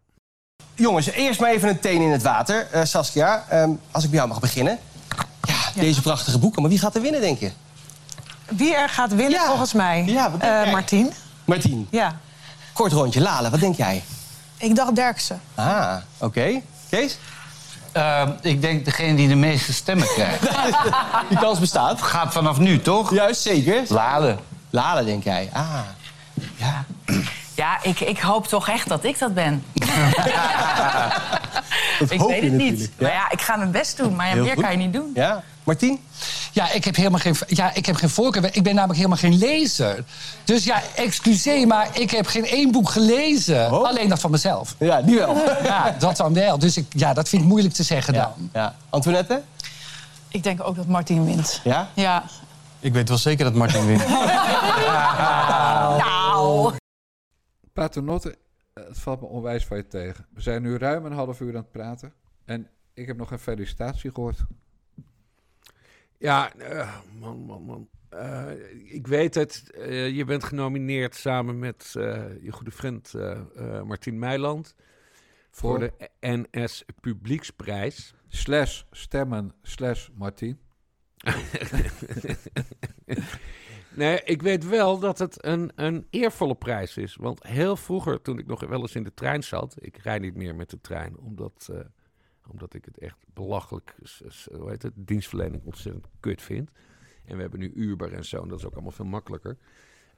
Jongens, 0.76 1.06
eerst 1.12 1.40
maar 1.40 1.50
even 1.52 1.70
een 1.70 1.80
teen 1.80 2.02
in 2.02 2.12
het 2.12 2.22
water. 2.24 2.68
Eh, 2.72 2.82
Saskia, 2.84 3.44
ehm, 3.50 3.70
als 3.92 4.04
ik 4.04 4.10
bij 4.10 4.18
jou 4.20 4.30
mag 4.32 4.40
beginnen. 4.40 4.80
Ja, 5.44 5.56
deze 5.82 6.02
prachtige 6.02 6.40
boeken. 6.40 6.62
Maar 6.62 6.72
wie 6.72 6.80
gaat 6.80 6.96
er 6.96 7.02
winnen, 7.02 7.22
denk 7.22 7.40
je? 7.40 7.52
Wie 8.46 8.76
er 8.76 8.90
gaat 8.90 9.10
winnen 9.16 9.40
Ja. 9.40 9.46
volgens 9.48 9.74
mij? 9.74 10.04
Ja, 10.08 10.32
wat 10.32 10.40
denk 10.42 10.54
Eh, 10.54 10.62
jij? 10.64 10.72
Martien. 10.72 11.12
Martien. 11.46 11.88
Ja. 11.92 12.16
Kort 12.74 12.92
rondje. 12.92 13.22
Lale, 13.22 13.50
wat 13.50 13.60
denk 13.60 13.76
jij? 13.76 14.04
Ik 14.58 14.76
dacht 14.76 14.96
Derksen. 14.96 15.42
Ah, 15.56 15.96
oké. 16.18 16.62
Kees? 16.90 17.18
Ehm, 17.92 18.32
ik 18.42 18.62
denk 18.62 18.86
degene 18.86 19.16
die 19.16 19.28
de 19.28 19.36
meeste 19.36 19.74
stemmen 19.74 20.08
krijgt. 20.08 20.42
Die 21.30 21.38
kans 21.38 21.60
bestaat. 21.60 22.02
Gaat 22.02 22.34
vanaf 22.34 22.58
nu, 22.58 22.82
toch? 22.82 23.14
Juist, 23.14 23.42
zeker. 23.42 23.84
Lade. 23.88 24.38
Lale, 24.70 25.04
denk 25.04 25.24
jij. 25.24 25.50
Ah. 25.54 25.80
Ja. 26.56 26.86
Ja, 27.56 27.78
ik, 27.84 28.00
ik 28.00 28.20
hoop 28.20 28.48
toch 28.48 28.70
echt 28.70 28.90
dat 28.90 29.04
ik 29.04 29.20
dat 29.20 29.34
ben. 29.34 29.64
Dat 32.00 32.12
Ik 32.12 32.20
hoop 32.20 32.30
weet 32.30 32.42
je 32.44 32.50
het 32.50 32.58
niet. 32.60 32.90
Maar 33.00 33.10
Ja. 33.10 33.16
ja, 33.16 33.32
ik 33.32 33.42
ga 33.42 33.56
mijn 33.56 33.72
best 33.72 33.98
doen. 33.98 34.16
Maar 34.16 34.28
ja, 34.28 34.36
meer 34.36 34.54
goed. 34.54 34.62
kan 34.64 34.72
je 34.72 34.78
niet 34.78 34.94
doen. 34.94 35.12
ja. 35.14 35.44
Martien? 35.64 36.00
Ja, 36.52 36.72
ik 36.72 36.84
heb 36.86 36.96
helemaal 36.96 37.20
geen, 37.20 37.36
ja, 37.48 37.74
ik 37.74 37.86
heb 37.86 37.96
geen 37.96 38.10
voorkeur. 38.10 38.46
Ik 38.56 38.64
ben 38.64 38.74
namelijk 38.74 38.98
helemaal 38.98 39.18
geen 39.18 39.38
lezer. 39.38 40.04
Dus 40.44 40.64
ja, 40.64 40.82
excuseer, 40.96 41.68
maar 41.68 41.88
ik 41.92 42.12
heb 42.12 42.28
geen 42.28 42.46
één 42.46 42.72
boek 42.72 42.90
gelezen. 42.90 43.72
Oh. 43.74 43.84
Alleen 43.88 44.10
dat 44.10 44.20
van 44.20 44.32
mezelf. 44.32 44.76
Ja, 44.80 45.02
die 45.02 45.18
wel. 45.18 45.36
Ja, 45.64 45.96
dat 46.00 46.18
dan 46.18 46.34
wel. 46.34 46.60
Dus 46.60 46.78
ik, 46.78 46.86
ja, 46.90 47.14
dat 47.14 47.30
vind 47.30 47.42
ik 47.42 47.48
moeilijk 47.48 47.74
te 47.74 47.84
zeggen 47.84 48.14
Ja. 48.14 48.22
dan. 48.38 48.50
ja. 48.54 48.76
Antoinette? 48.90 49.42
Ik 50.28 50.44
denk 50.44 50.68
ook 50.68 50.76
dat 50.76 50.88
Martien 50.88 51.26
wint. 51.26 51.60
Ja? 51.64 51.90
Ja. 51.94 52.24
Ik 52.80 52.94
weet 52.94 53.10
wel 53.10 53.18
zeker 53.18 53.46
dat 53.46 53.54
Martin 53.54 53.86
wint. 53.86 54.04
Paternotte, 57.74 58.38
eh, 58.74 58.84
het 58.88 59.00
valt 59.00 59.22
me 59.22 59.28
onwijs 59.28 59.66
van 59.66 59.78
je 59.78 59.88
tegen. 59.88 60.28
We 60.34 60.42
zijn 60.42 60.62
nu 60.62 60.78
ruim 60.78 61.06
een 61.06 61.12
half 61.12 61.40
uur 61.40 61.50
aan 61.50 61.62
het 61.62 61.72
praten. 61.72 62.14
En 62.46 62.70
ik 62.94 63.08
heb 63.08 63.18
nog 63.18 63.32
een 63.32 63.40
felicitatie 63.40 64.12
gehoord. 64.12 64.40
Ja, 66.18 66.54
eh, 66.54 66.98
man, 67.20 67.40
man, 67.40 67.64
man. 67.64 67.90
Eh, 68.10 68.52
ik 68.86 69.08
weet 69.08 69.36
het. 69.36 69.64
je 70.14 70.24
bent 70.26 70.44
genomineerd 70.44 71.16
samen 71.16 71.60
met 71.60 71.90
je 72.42 72.52
goede 72.52 72.72
vriend 72.72 73.14
Martien 73.86 74.20
Meiland 74.20 74.76
voor 75.52 75.80
Voor? 75.80 75.80
de 75.80 76.10
NS 76.20 76.86
Publieksprijs. 77.02 78.14
Slash 78.28 78.84
stemmen 78.92 79.54
slash 79.62 80.10
Martien. 80.14 80.60
nee, 83.96 84.22
ik 84.24 84.42
weet 84.42 84.70
wel 84.70 85.00
dat 85.00 85.20
het 85.20 85.46
een, 85.46 85.72
een 85.76 86.08
eervolle 86.10 86.56
prijs 86.56 86.98
is. 86.98 87.16
Want 87.16 87.48
heel 87.48 87.76
vroeger, 87.76 88.22
toen 88.22 88.40
ik 88.40 88.48
nog 88.48 88.60
wel 88.60 88.82
eens 88.82 88.96
in 88.96 89.04
de 89.04 89.14
trein 89.14 89.44
zat... 89.44 89.76
Ik 89.80 89.98
rijd 89.98 90.22
niet 90.22 90.36
meer 90.36 90.56
met 90.56 90.70
de 90.70 90.82
trein, 90.82 91.18
omdat, 91.18 91.70
eh, 91.72 91.80
omdat 92.50 92.74
ik 92.74 92.86
het 92.86 92.98
echt 92.98 93.18
belachelijk... 93.34 93.96
Hoe 94.58 94.70
heet 94.70 94.82
het? 94.82 94.94
Dienstverlening 94.96 95.64
ontzettend 95.64 96.08
kut 96.20 96.42
vind. 96.42 96.72
En 97.26 97.36
we 97.36 97.42
hebben 97.42 97.60
nu 97.60 97.72
Uber 97.74 98.14
en 98.14 98.26
zo, 98.26 98.42
en 98.42 98.48
dat 98.48 98.60
is 98.60 98.66
ook 98.66 98.74
allemaal 98.74 98.92
veel 98.92 99.06
makkelijker. 99.06 99.58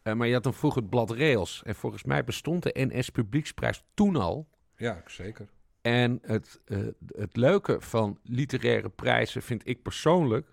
Eh, 0.02 0.14
maar 0.14 0.28
je 0.28 0.34
had 0.34 0.44
dan 0.44 0.54
vroeger 0.54 0.82
het 0.82 0.90
blad 0.90 1.12
Rails. 1.12 1.64
En 1.64 1.76
volgens 1.76 2.04
mij 2.04 2.24
bestond 2.24 2.64
de 2.64 2.72
NS 2.74 3.10
Publieksprijs 3.10 3.84
toen 3.94 4.16
al... 4.16 4.48
Ja, 4.76 5.04
zeker. 5.06 5.48
En 5.82 6.20
het, 6.22 6.62
eh, 6.66 6.80
het 7.08 7.36
leuke 7.36 7.82
van 7.82 8.20
literaire 8.24 8.90
prijzen 8.90 9.42
vind 9.42 9.68
ik 9.68 9.82
persoonlijk. 9.82 10.48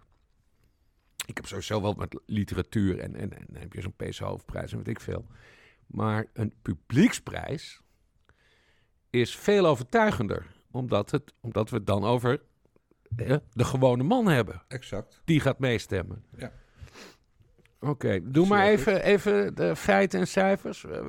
Ik 1.27 1.37
heb 1.37 1.47
sowieso 1.47 1.83
wel 1.83 1.93
met 1.93 2.21
literatuur 2.27 2.99
en, 2.99 3.15
en, 3.15 3.33
en 3.33 3.47
heb 3.59 3.73
je 3.73 3.81
zo'n 3.81 3.97
PC 3.97 4.17
hoofdprijs 4.17 4.73
en 4.73 4.79
weet 4.79 4.89
ik 4.89 5.01
veel. 5.01 5.27
Maar 5.87 6.27
een 6.33 6.55
publieksprijs 6.63 7.81
is 9.11 9.37
veel 9.37 9.67
overtuigender. 9.67 10.47
Omdat, 10.71 11.11
het, 11.11 11.35
omdat 11.41 11.71
we 11.71 11.77
het 11.77 11.87
dan 11.87 12.05
over 12.05 12.43
eh, 13.17 13.37
de 13.53 13.65
gewone 13.65 14.03
man 14.03 14.27
hebben. 14.27 14.63
Exact. 14.69 15.23
Die 15.25 15.41
gaat 15.41 15.59
meestemmen. 15.59 16.25
Ja. 16.37 16.53
Oké, 17.85 18.21
doe 18.23 18.47
maar 18.47 18.67
even, 18.67 19.03
even 19.05 19.55
de 19.55 19.77
feiten 19.77 20.21
en 20.21 20.27
cijfers. 20.29 20.85
Eh, 20.87 21.01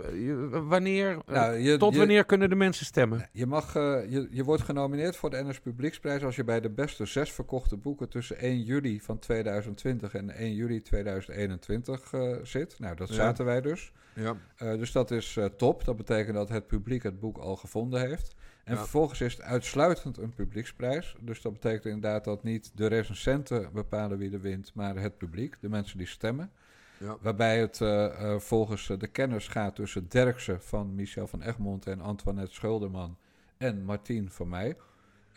Wanneer, 0.68 1.10
eh, 1.26 1.34
Nou, 1.36 1.54
je- 1.58 1.78
tot 1.78 1.92
je- 1.94 1.98
wanneer 2.00 2.26
kunnen 2.26 2.50
de 2.50 2.56
mensen 2.56 2.86
stemmen? 2.86 3.30
Je, 3.32 3.46
mag, 3.46 3.76
eh, 3.76 3.82
je, 4.10 4.28
je 4.32 4.44
wordt 4.44 4.62
genomineerd 4.64 5.16
voor 5.16 5.30
de 5.30 5.44
NS 5.44 5.60
Publieksprijs 5.60 6.24
als 6.24 6.36
je 6.36 6.44
bij 6.44 6.60
de 6.62 6.70
beste 6.70 7.06
zes 7.06 7.32
verkochte 7.32 7.78
boeken 7.78 8.10
tussen 8.10 8.36
1 8.46 8.62
juli 8.64 9.02
van 9.02 9.20
2020 9.20 10.14
en 10.14 10.42
1 10.42 10.54
juli 10.54 10.82
2021 10.82 12.14
eh, 12.14 12.36
zit. 12.44 12.80
Nou, 12.80 12.96
dat 12.96 13.08
Ja. 13.10 13.14
zaten 13.16 13.46
wij 13.46 13.62
dus. 13.62 13.92
Ja. 14.16 14.36
Eh, 14.58 14.74
dus 14.78 14.92
dat 14.92 15.12
is 15.12 15.38
eh, 15.38 15.46
top. 15.46 15.86
Dat 15.86 15.96
betekent 15.98 16.36
dat 16.36 16.50
het 16.50 16.68
publiek 16.68 17.04
het 17.04 17.20
boek 17.20 17.38
al 17.38 17.56
gevonden 17.56 18.00
heeft. 18.00 18.36
En 18.64 18.74
Ja. 18.74 18.80
vervolgens 18.80 19.22
is 19.22 19.34
het 19.34 19.42
uitsluitend 19.42 20.18
een 20.18 20.34
publieksprijs. 20.34 21.16
Dus 21.20 21.42
dat 21.42 21.54
betekent 21.54 21.86
inderdaad 21.86 22.24
dat 22.24 22.44
niet 22.44 22.72
de 22.76 22.88
recensenten 22.88 23.70
bepalen 23.74 24.18
wie 24.18 24.32
er 24.34 24.42
wint, 24.42 24.72
maar 24.74 24.96
het 24.96 25.18
publiek, 25.18 25.56
de 25.60 25.70
mensen 25.70 25.98
die 25.98 26.08
stemmen. 26.08 26.52
Ja. 27.04 27.18
Waarbij 27.22 27.60
het 27.60 27.82
eh, 27.82 28.06
eh, 28.06 28.40
volgens 28.40 28.90
eh, 28.90 29.00
de 29.00 29.08
kenners 29.08 29.48
gaat 29.48 29.76
tussen 29.76 30.08
Derksen 30.10 30.62
van 30.62 30.96
Michel 30.96 31.28
van 31.28 31.42
Egmond 31.42 31.88
en 31.88 32.02
Antoinette 32.02 32.54
Schulderman 32.54 33.18
en 33.58 33.84
Martien 33.84 34.32
van 34.32 34.50
mij. 34.50 34.78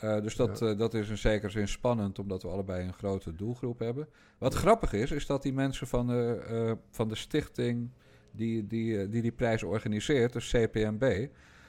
Dus 0.00 0.36
dat, 0.36 0.58
dat 0.58 0.94
is 0.94 1.08
in 1.08 1.18
zekere 1.18 1.50
zin 1.50 1.68
spannend, 1.68 2.18
omdat 2.18 2.42
we 2.42 2.48
allebei 2.48 2.86
een 2.86 2.92
grote 2.92 3.34
doelgroep 3.34 3.78
hebben. 3.78 4.08
Wat 4.38 4.54
grappig 4.54 4.92
is, 4.92 5.10
is 5.10 5.26
dat 5.26 5.42
die 5.42 5.52
mensen 5.52 5.86
van 5.86 6.06
de, 6.06 6.76
van 6.90 7.08
de 7.08 7.14
stichting 7.14 7.90
die 8.30 8.66
die, 8.66 9.08
die 9.08 9.22
die 9.22 9.32
prijs 9.32 9.62
organiseert, 9.62 10.32
dus 10.32 10.50
CPMB, 10.50 11.28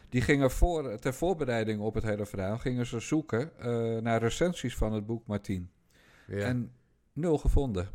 die 0.09 0.21
gingen 0.21 0.51
voor, 0.51 0.99
ter 0.99 1.13
voorbereiding 1.13 1.79
op 1.81 1.93
het 1.93 2.03
hele 2.03 2.25
verhaal, 2.25 2.57
gingen 2.57 2.85
ze 2.85 2.99
zoeken 2.99 3.51
naar 4.03 4.21
recensies 4.21 4.75
van 4.75 4.93
het 4.93 5.05
boek 5.05 5.27
Martien. 5.27 5.69
Ja. 6.27 6.37
En 6.37 6.71
nul 7.13 7.37
gevonden. 7.37 7.89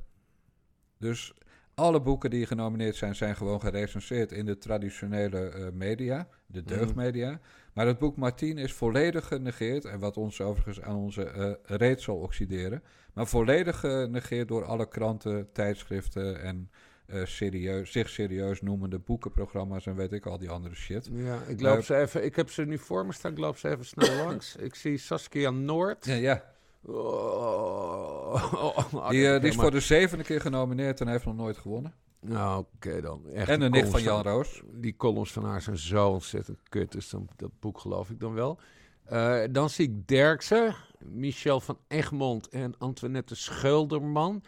Dus 0.98 1.34
alle 1.82 2.00
boeken 2.00 2.30
die 2.30 2.46
genomineerd 2.46 2.96
zijn, 2.96 3.14
zijn 3.14 3.36
gewoon 3.36 3.60
gerecenseerd 3.60 4.32
in 4.32 4.46
de 4.46 4.58
traditionele 4.58 5.48
eh, 5.48 5.66
media, 5.72 6.28
de 6.46 6.62
deugdmedia. 6.62 7.40
Maar 7.72 7.86
het 7.86 7.98
boek 7.98 8.16
Martien 8.16 8.58
is 8.58 8.72
volledig 8.72 9.26
genegeerd, 9.26 9.84
en 9.84 9.98
wat 9.98 10.16
ons 10.16 10.40
overigens 10.40 10.80
aan 10.80 10.96
onze 10.96 11.24
eh 11.24 11.76
reet 11.76 12.00
zal 12.00 12.16
oxideren, 12.16 12.82
maar 13.12 13.26
volledig 13.26 13.80
genegeerd 13.80 14.48
door 14.48 14.64
alle 14.64 14.88
kranten, 14.88 15.52
tijdschriften 15.52 16.42
en 16.42 16.70
eh, 17.06 17.24
serieus, 17.24 17.92
zich 17.92 18.08
serieus 18.08 18.60
noemende 18.60 18.98
boekenprogramma's 18.98 19.86
en 19.86 19.96
weet 19.96 20.12
ik 20.12 20.26
al 20.26 20.38
die 20.38 20.50
andere 20.50 20.74
shit. 20.74 21.08
Ja, 21.12 21.42
ik 21.46 21.60
loop 21.60 21.82
ze 21.82 21.96
even. 21.96 22.24
Ik 22.24 22.36
heb 22.36 22.50
ze 22.50 22.64
nu 22.64 22.78
voor 22.78 23.06
me 23.06 23.12
staan. 23.12 23.32
Ik 23.32 23.38
loop 23.38 23.56
ze 23.56 23.68
even 23.68 23.84
snel 23.84 24.16
langs. 24.24 24.56
Ik 24.56 24.74
zie 24.74 24.98
Saskia 24.98 25.50
Noord. 25.50 26.04
Ja, 26.04 26.14
ja. 26.14 26.52
Oh, 26.84 28.78
Die, 29.10 29.28
eh, 29.28 29.40
die 29.40 29.50
is 29.50 29.54
voor 29.56 29.70
de 29.70 29.80
zevende 29.80 30.24
keer 30.24 30.40
genomineerd 30.40 31.00
en 31.00 31.08
heeft 31.08 31.24
nog 31.24 31.36
nooit 31.36 31.58
gewonnen. 31.58 31.94
Nou, 32.20 32.64
oké 32.74 33.00
dan. 33.00 33.28
Echt, 33.34 33.48
En 33.48 33.60
de 33.60 33.68
nicht 33.70 33.88
van 33.88 34.02
Jan 34.02 34.22
Roos. 34.22 34.62
Die 34.72 34.96
columns 34.96 35.32
van 35.32 35.44
haar 35.44 35.62
zijn 35.62 35.78
zo 35.78 36.08
ontzettend 36.08 36.58
kut. 36.68 36.92
Dus 36.92 37.10
dan, 37.10 37.28
dat 37.36 37.50
boek 37.60 37.78
geloof 37.78 38.10
ik 38.10 38.20
dan 38.20 38.34
wel. 38.34 38.58
Eh, 39.04 39.40
dan 39.50 39.70
zie 39.70 39.88
ik 39.88 40.08
Derksen, 40.08 40.74
Michel 40.98 41.60
van 41.60 41.78
Egmond 41.88 42.48
en 42.48 42.74
Antoinette 42.78 43.34
Schulderman. 43.34 44.42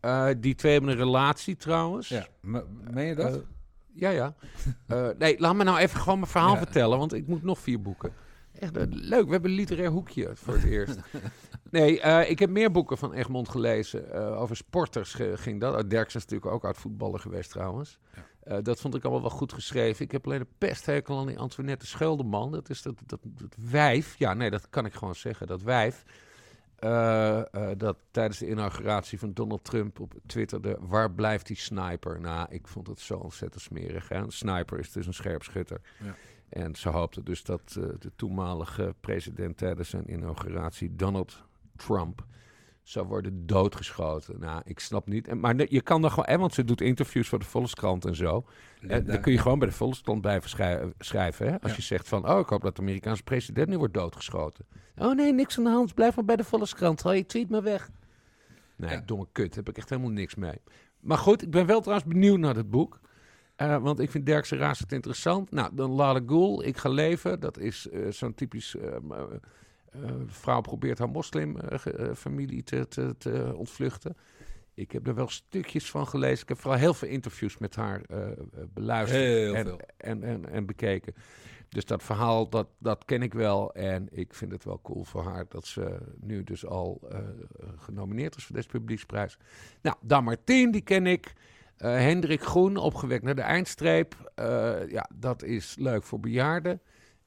Eh, 0.00 0.28
die 0.38 0.54
twee 0.54 0.72
hebben 0.72 0.90
een 0.90 0.96
relatie 0.96 1.56
trouwens. 1.56 2.08
Ja, 2.08 2.26
me- 2.40 2.64
meen 2.90 3.06
je 3.06 3.14
dat? 3.14 3.40
Ja, 3.94 4.10
ja. 4.10 4.34
Nee, 5.18 5.38
laat 5.40 5.54
me 5.54 5.64
nou 5.64 5.78
even 5.78 6.00
gewoon 6.00 6.18
mijn 6.18 6.30
verhaal 6.30 6.52
Ja. 6.52 6.58
vertellen, 6.58 6.98
want 6.98 7.12
ik 7.12 7.26
moet 7.26 7.42
nog 7.42 7.58
vier 7.58 7.82
boeken. 7.82 8.12
Echt 8.58 8.76
leuk, 8.90 9.24
we 9.24 9.32
hebben 9.32 9.50
een 9.50 9.56
literair 9.56 9.90
hoekje 9.90 10.30
voor 10.34 10.54
het 10.54 10.64
eerst. 10.64 10.98
Nee, 11.72 12.00
eh, 12.00 12.30
ik 12.30 12.38
heb 12.38 12.50
meer 12.50 12.70
boeken 12.70 12.98
van 12.98 13.12
Egmond 13.12 13.48
gelezen. 13.48 14.12
Eh, 14.12 14.40
over 14.40 14.56
sporters 14.56 15.16
ging 15.34 15.60
dat. 15.60 15.82
Oh, 15.82 15.88
Derksen 15.88 16.20
is 16.20 16.26
natuurlijk 16.26 16.54
ook 16.54 16.64
oud 16.64 16.76
voetballer 16.76 17.20
geweest 17.20 17.50
trouwens. 17.50 17.98
Eh, 18.42 18.58
dat 18.62 18.80
vond 18.80 18.94
ik 18.94 19.02
allemaal 19.02 19.22
wel 19.22 19.30
goed 19.30 19.52
geschreven. 19.52 20.04
Ik 20.04 20.12
heb 20.12 20.26
alleen 20.26 20.40
een 20.40 20.54
pesthekel 20.58 21.18
aan 21.18 21.26
die 21.26 21.38
Antoinette 21.38 21.86
Schulderman. 21.86 22.50
Dat 22.52 22.70
is 22.70 22.82
dat, 22.82 22.94
dat, 23.06 23.20
dat 23.22 23.56
wijf. 23.70 24.18
Ja, 24.18 24.34
nee, 24.34 24.50
dat 24.50 24.70
kan 24.70 24.84
ik 24.84 24.94
gewoon 24.94 25.14
zeggen. 25.14 25.46
Dat 25.46 25.62
wijf. 25.62 26.04
dat 27.76 27.96
tijdens 28.10 28.38
de 28.38 28.48
inauguratie 28.48 29.18
van 29.18 29.32
Donald 29.32 29.64
Trump 29.64 30.00
op 30.00 30.14
twitterde... 30.26 30.76
waar 30.80 31.12
blijft 31.12 31.46
die 31.46 31.58
sniper? 31.58 32.20
Nou, 32.20 32.46
ik 32.50 32.68
vond 32.68 32.86
het 32.86 33.00
zo 33.00 33.14
ontzettend 33.14 33.62
smerig. 33.62 34.08
Hè? 34.08 34.16
Een 34.16 34.30
sniper 34.32 34.78
is 34.78 34.92
dus 34.92 35.06
een 35.06 35.14
scherpschutter. 35.14 35.80
Ja. 36.04 36.14
En 36.52 36.74
ze 36.74 36.88
hoopte 36.88 37.22
dus 37.22 37.42
dat 37.44 37.76
eh, 37.78 37.84
de 37.98 38.12
toenmalige 38.16 38.94
president 39.00 39.56
tijdens 39.56 39.88
zijn 39.88 40.12
inauguratie... 40.12 40.96
Donald 40.96 41.42
Trump 41.76 42.24
zou 42.82 43.06
worden 43.06 43.46
doodgeschoten. 43.46 44.40
Nou, 44.40 44.62
ik 44.64 44.78
snap 44.78 45.06
niet. 45.08 45.28
En, 45.28 45.40
maar 45.40 45.54
je 45.72 45.80
kan 45.82 46.00
dan 46.00 46.10
gewoon... 46.10 46.26
hè, 46.28 46.38
want 46.38 46.54
ze 46.54 46.64
doet 46.64 46.80
interviews 46.80 47.28
voor 47.28 47.38
de 47.38 47.44
Volkskrant 47.44 48.04
en 48.04 48.14
zo. 48.16 48.44
En 48.80 48.88
Linda, 48.88 49.12
dan 49.12 49.20
kun 49.20 49.32
je 49.32 49.38
gewoon 49.38 49.58
bij 49.58 49.68
de 49.68 49.74
Volkskrant 49.74 50.20
blijven 50.20 50.50
schrij- 50.50 50.92
schrijven. 50.98 51.46
Hè? 51.46 51.60
Als 51.60 51.70
Ja. 51.70 51.76
je 51.76 51.82
zegt 51.82 52.08
van... 52.08 52.28
oh, 52.30 52.38
ik 52.38 52.48
hoop 52.48 52.62
dat 52.62 52.76
de 52.76 52.82
Amerikaanse 52.82 53.22
president 53.22 53.68
nu 53.68 53.78
wordt 53.78 53.94
doodgeschoten. 53.94 54.64
Oh 54.96 55.14
nee, 55.14 55.32
niks 55.32 55.58
aan 55.58 55.64
de 55.64 55.70
hand. 55.70 55.94
Blijf 55.94 56.16
maar 56.16 56.24
bij 56.24 56.36
de 56.36 56.44
Volkskrant. 56.44 57.02
Haal 57.02 57.12
je 57.12 57.26
tweet 57.26 57.50
maar 57.50 57.62
weg. 57.62 57.90
Nee, 58.76 58.90
Ja. 58.90 59.02
domme 59.06 59.26
kut. 59.32 59.46
Daar 59.48 59.56
heb 59.56 59.68
ik 59.68 59.76
echt 59.76 59.88
helemaal 59.90 60.10
niks 60.10 60.34
mee. 60.34 60.60
Maar 61.00 61.18
goed, 61.18 61.42
ik 61.42 61.50
ben 61.50 61.66
wel 61.66 61.80
trouwens 61.80 62.08
benieuwd 62.08 62.38
naar 62.38 62.56
het 62.56 62.70
boek. 62.70 63.00
Eh, 63.56 63.82
want 63.82 63.98
ik 64.00 64.10
vind 64.10 64.26
Derkse 64.26 64.56
razend 64.56 64.92
interessant. 64.92 65.50
Nou, 65.50 65.74
dan 65.74 65.90
Lale 65.90 66.22
Ghoul, 66.26 66.64
Ik 66.64 66.76
ga 66.76 66.88
leven. 66.88 67.40
Dat 67.40 67.58
is 67.58 67.88
eh, 67.88 68.10
zo'n 68.10 68.34
typisch... 68.34 68.76
eh, 68.76 68.96
vrouw 70.26 70.60
probeert 70.60 70.98
haar 70.98 71.08
moslimfamilie 71.08 72.62
te, 72.62 72.88
te, 72.88 73.14
te 73.18 73.52
ontvluchten. 73.56 74.16
Ik 74.74 74.92
heb 74.92 75.06
er 75.06 75.14
wel 75.14 75.28
stukjes 75.28 75.90
van 75.90 76.06
gelezen. 76.06 76.42
Ik 76.42 76.48
heb 76.48 76.58
vooral 76.58 76.78
heel 76.78 76.94
veel 76.94 77.08
interviews 77.08 77.58
met 77.58 77.74
haar 77.74 78.02
beluisterd 78.74 79.22
Heel 79.22 79.54
en, 79.54 79.66
veel. 79.66 79.80
En, 79.96 80.22
en, 80.22 80.48
en 80.48 80.66
bekeken. 80.66 81.14
Dus 81.68 81.84
dat 81.84 82.02
verhaal, 82.02 82.48
dat, 82.48 82.68
dat 82.78 83.04
ken 83.04 83.22
ik 83.22 83.34
wel. 83.34 83.74
En 83.74 84.08
ik 84.10 84.34
vind 84.34 84.52
het 84.52 84.64
wel 84.64 84.80
cool 84.82 85.04
voor 85.04 85.22
haar 85.22 85.44
dat 85.48 85.66
ze 85.66 85.98
nu 86.20 86.44
dus 86.44 86.66
al 86.66 87.00
genomineerd 87.76 88.36
is 88.36 88.44
voor 88.44 88.56
deze 88.56 88.68
publieksprijs. 88.68 89.38
Nou, 89.82 89.96
Dan 90.00 90.24
Martin, 90.24 90.70
die 90.70 90.82
ken 90.82 91.06
ik. 91.06 91.32
Eh, 91.82 91.90
Hendrik 91.90 92.42
Groen, 92.42 92.76
opgewekt 92.76 93.24
naar 93.24 93.34
de 93.34 93.40
eindstreep. 93.40 94.32
Eh, 94.34 94.88
ja, 94.88 95.10
dat 95.14 95.42
is 95.42 95.76
leuk 95.78 96.02
voor 96.02 96.20
bejaarden. 96.20 96.80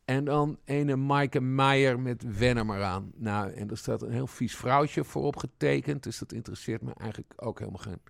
En 0.05 0.25
dan 0.25 0.59
ene 0.65 0.95
Maaike 0.95 1.41
Meijer 1.41 1.99
met 1.99 2.37
Wen 2.37 2.65
maar 2.65 2.83
aan. 2.83 3.11
Nou, 3.15 3.51
en 3.51 3.69
er 3.69 3.77
staat 3.77 4.01
een 4.01 4.11
heel 4.11 4.27
vies 4.27 4.55
vrouwtje 4.55 5.03
voorop 5.03 5.35
getekend. 5.35 6.03
Dus 6.03 6.17
dat 6.17 6.31
interesseert 6.31 6.81
me 6.81 6.93
eigenlijk 6.97 7.33
ook 7.35 7.59
helemaal 7.59 7.81
geen 7.81 8.01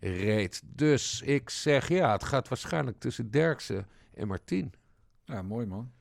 reet. 0.00 0.62
Dus 0.64 1.22
ik 1.22 1.50
zeg 1.50 1.88
ja, 1.88 2.12
het 2.12 2.24
gaat 2.24 2.48
waarschijnlijk 2.48 2.98
tussen 2.98 3.30
Derksen 3.30 3.86
en 4.14 4.26
Martien. 4.26 4.72
Ja, 5.24 5.42
mooi 5.42 5.66
man. 5.66 5.92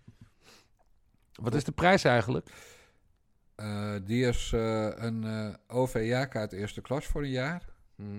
Wat 1.33 1.55
is 1.55 1.63
de 1.63 1.71
prijs 1.71 2.03
eigenlijk? 2.03 2.49
Eh, 3.55 3.95
die 4.03 4.25
is 4.25 4.51
een 4.51 5.23
eh 5.23 5.53
OV-jaarkaart 5.67 6.51
eerste 6.51 6.81
klas 6.81 7.05
voor 7.05 7.21
een 7.21 7.29
jaar. 7.29 7.70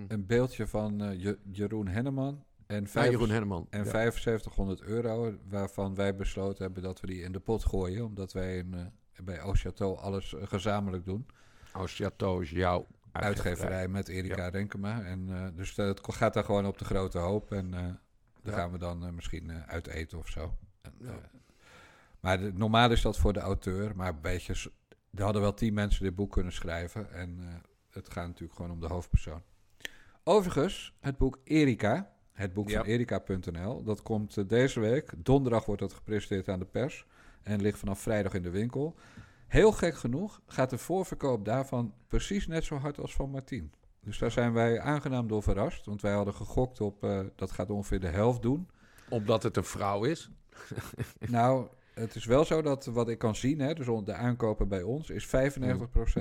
Een 0.09 0.26
beeldje 0.26 0.66
van 0.66 1.01
eh, 1.03 1.20
Je- 1.22 1.39
Jeroen 1.51 1.87
Henneman. 1.89 2.45
En, 2.66 2.80
Ja, 2.83 2.87
vijf- 2.89 3.11
Jeroen 3.11 3.30
Henneman. 3.30 3.66
en 3.70 3.85
ja. 3.85 3.91
7500 3.91 4.83
euro, 4.83 5.35
waarvan 5.49 5.95
wij 5.95 6.16
besloten 6.16 6.64
hebben 6.64 6.83
dat 6.83 7.01
we 7.01 7.07
die 7.07 7.22
in 7.22 7.33
de 7.33 7.41
pot 7.41 7.64
gooien. 7.64 8.05
Omdat 8.05 8.33
wij 8.33 8.57
in, 8.59 8.74
eh, 8.74 9.24
bij 9.24 9.43
Ochateau 9.43 9.99
alles 9.99 10.35
eh, 10.35 10.47
gezamenlijk 10.47 11.05
doen. 11.05 11.26
Als 11.72 11.95
Chateau 11.97 12.43
is 12.43 12.51
jouw 12.51 12.87
Uitgeverij 13.12 13.89
met 13.89 14.09
Erika 14.09 14.43
Ja. 14.43 14.49
Renkema. 14.49 15.03
En, 15.03 15.53
dus 15.57 15.74
dat 15.74 16.01
gaat 16.14 16.35
daar 16.35 16.45
gewoon 16.45 16.66
op 16.66 16.78
de 16.78 16.85
grote 16.85 17.18
hoop. 17.18 17.53
En 17.53 17.70
daar 18.43 18.55
gaan 18.55 18.70
we 18.72 18.78
dan 18.78 19.14
misschien 19.14 19.53
uit 19.53 19.87
eten 19.87 20.18
of 20.18 20.28
zo. 20.28 20.57
En, 20.83 20.93
maar 22.20 22.39
de- 22.39 22.53
normaal 22.55 22.91
is 22.91 23.03
dat 23.03 23.18
voor 23.18 23.33
de 23.33 23.41
auteur. 23.41 23.97
Maar 23.97 24.09
een 24.09 24.20
beetje, 24.20 24.70
er 25.14 25.22
hadden 25.22 25.43
wel 25.43 25.55
tien 25.55 25.74
mensen 25.74 26.05
dit 26.05 26.14
boek 26.14 26.30
kunnen 26.33 26.53
schrijven. 26.53 27.12
En 27.12 27.39
het 27.91 28.11
gaat 28.12 28.26
natuurlijk 28.26 28.55
gewoon 28.57 28.70
om 28.70 28.80
de 28.80 28.87
hoofdpersoon. 28.87 29.43
Overigens, 30.25 30.95
het 31.01 31.16
boek 31.18 31.39
Erika, 31.45 32.12
het 32.33 32.53
boek 32.53 32.68
Ja. 32.68 32.79
van 32.79 32.87
erika.nl, 32.87 33.83
dat 33.83 34.03
komt 34.03 34.37
eh, 34.37 34.45
deze 34.49 34.81
week. 34.81 35.12
Donderdag 35.16 35.64
wordt 35.64 35.81
dat 35.81 35.93
gepresenteerd 35.93 36.49
aan 36.49 36.59
de 36.59 36.64
pers 36.64 37.07
en 37.43 37.61
ligt 37.62 37.79
vanaf 37.79 38.01
vrijdag 38.01 38.35
in 38.35 38.43
de 38.43 38.51
winkel. 38.51 38.95
Heel 39.47 39.73
gek 39.73 39.95
genoeg 39.95 40.41
gaat 40.47 40.70
de 40.70 40.79
voorverkoop 40.79 41.45
daarvan 41.45 41.95
precies 42.09 42.47
net 42.47 42.64
zo 42.64 42.77
hard 42.77 43.01
als 43.01 43.14
van 43.14 43.31
Martien. 43.31 43.73
Dus 44.01 44.18
daar 44.18 44.31
zijn 44.31 44.53
wij 44.53 44.81
aangenaam 44.81 45.29
door 45.29 45.43
verrast, 45.43 45.87
want 45.87 46.01
wij 46.03 46.12
hadden 46.12 46.35
gegokt 46.35 46.81
op 46.81 47.05
eh, 47.05 47.20
dat 47.37 47.51
gaat 47.51 47.70
ongeveer 47.70 48.01
de 48.01 48.07
helft 48.09 48.43
doen. 48.43 48.68
Omdat 49.09 49.43
het 49.43 49.57
een 49.57 49.64
vrouw 49.64 50.05
is. 50.05 50.31
Nou, 51.29 51.66
het 51.95 52.14
is 52.14 52.24
wel 52.24 52.45
zo 52.45 52.62
dat 52.62 52.84
wat 52.84 53.09
ik 53.09 53.18
kan 53.18 53.36
zien, 53.36 53.61
hè, 53.61 53.74
dus 53.74 53.86
de 54.05 54.14
aankopen 54.14 54.68
bij 54.68 54.82
ons, 54.82 55.11
is 55.11 55.26
95% 55.26 55.30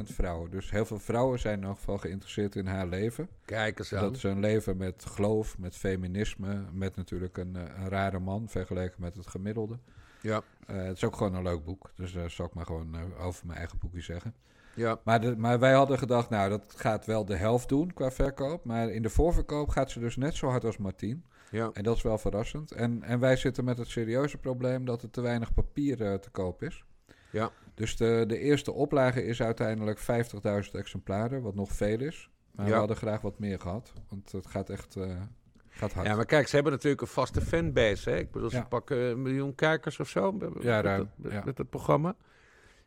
vrouwen. 0.03 0.51
Dus 0.51 0.71
heel 0.71 0.85
veel 0.85 0.99
vrouwen 0.99 1.39
zijn 1.39 1.57
in 1.59 1.63
elk 1.63 1.77
geval 1.77 1.97
geïnteresseerd 1.97 2.55
in 2.55 2.65
haar 2.65 2.87
leven. 2.87 3.29
Kijk 3.45 3.79
eens 3.79 3.93
aan. 3.93 4.01
Dat 4.01 4.15
is 4.15 4.23
een 4.23 4.39
leven 4.39 4.77
met 4.77 5.05
geloof, 5.05 5.57
met 5.57 5.75
feminisme, 5.75 6.63
met 6.73 6.95
natuurlijk 6.95 7.37
een, 7.37 7.55
eh, 7.55 7.83
een 7.83 7.89
rare 7.89 8.19
man 8.19 8.49
vergeleken 8.49 9.01
met 9.01 9.15
het 9.15 9.27
gemiddelde. 9.27 9.77
Ja. 10.21 10.41
Eh, 10.67 10.75
het 10.75 10.95
is 10.95 11.03
ook 11.03 11.15
gewoon 11.15 11.35
een 11.35 11.43
leuk 11.43 11.63
boek, 11.63 11.91
dus 11.95 12.13
daar 12.13 12.29
zal 12.29 12.45
ik 12.45 12.53
maar 12.53 12.65
gewoon 12.65 12.95
eh, 12.95 13.25
over 13.25 13.45
mijn 13.45 13.57
eigen 13.57 13.77
boekje 13.77 14.01
zeggen. 14.01 14.33
Ja. 14.75 14.99
Maar, 15.03 15.21
de, 15.21 15.37
maar 15.37 15.59
wij 15.59 15.73
hadden 15.73 15.97
gedacht, 15.97 16.29
nou, 16.29 16.49
dat 16.49 16.73
gaat 16.75 17.05
wel 17.05 17.25
de 17.25 17.35
helft 17.35 17.69
doen 17.69 17.93
qua 17.93 18.11
verkoop. 18.11 18.65
Maar 18.65 18.89
in 18.89 19.01
de 19.01 19.09
voorverkoop 19.09 19.69
gaat 19.69 19.91
ze 19.91 19.99
dus 19.99 20.15
net 20.15 20.35
zo 20.35 20.47
hard 20.47 20.65
als 20.65 20.77
Martien. 20.77 21.23
Ja. 21.51 21.69
En 21.73 21.83
dat 21.83 21.95
is 21.95 22.01
wel 22.01 22.17
verrassend. 22.17 22.71
En, 22.71 23.03
en 23.03 23.19
wij 23.19 23.35
zitten 23.35 23.63
met 23.63 23.77
het 23.77 23.87
serieuze 23.87 24.37
probleem 24.37 24.85
dat 24.85 25.01
er 25.03 25.09
te 25.09 25.21
weinig 25.21 25.53
papier 25.53 26.01
eh, 26.05 26.13
te 26.13 26.29
koop 26.29 26.63
is. 26.63 26.83
Ja. 27.31 27.51
Dus 27.75 27.97
de, 27.97 28.23
de 28.27 28.37
eerste 28.39 28.71
oplage 28.71 29.25
is 29.25 29.41
uiteindelijk 29.41 29.99
50.000 29.99 30.71
exemplaren, 30.71 31.41
wat 31.41 31.55
nog 31.55 31.71
veel 31.71 31.99
is. 31.99 32.29
Maar 32.51 32.65
Ja. 32.65 32.71
we 32.71 32.77
hadden 32.77 32.97
graag 32.97 33.21
wat 33.21 33.39
meer 33.39 33.59
gehad, 33.59 33.93
want 34.09 34.31
het 34.31 34.47
gaat 34.47 34.69
echt 34.69 34.95
eh, 34.95 35.21
gaat 35.69 35.93
hard. 35.93 36.07
Ja, 36.07 36.15
maar 36.15 36.25
kijk, 36.25 36.47
ze 36.47 36.55
hebben 36.55 36.73
natuurlijk 36.73 37.01
een 37.01 37.07
vaste 37.07 37.41
fanbase. 37.41 38.09
Hè? 38.09 38.17
Ik 38.17 38.31
bedoel, 38.31 38.49
ze 38.49 38.55
Ja. 38.55 38.63
pakken 38.63 38.97
een 38.97 39.21
miljoen 39.21 39.55
kijkers 39.55 39.99
of 39.99 40.09
zo 40.09 40.31
met, 40.31 40.49
Ja, 40.61 40.81
met, 40.81 41.07
met, 41.15 41.31
ja. 41.31 41.41
met 41.45 41.57
het 41.57 41.69
programma. 41.69 42.15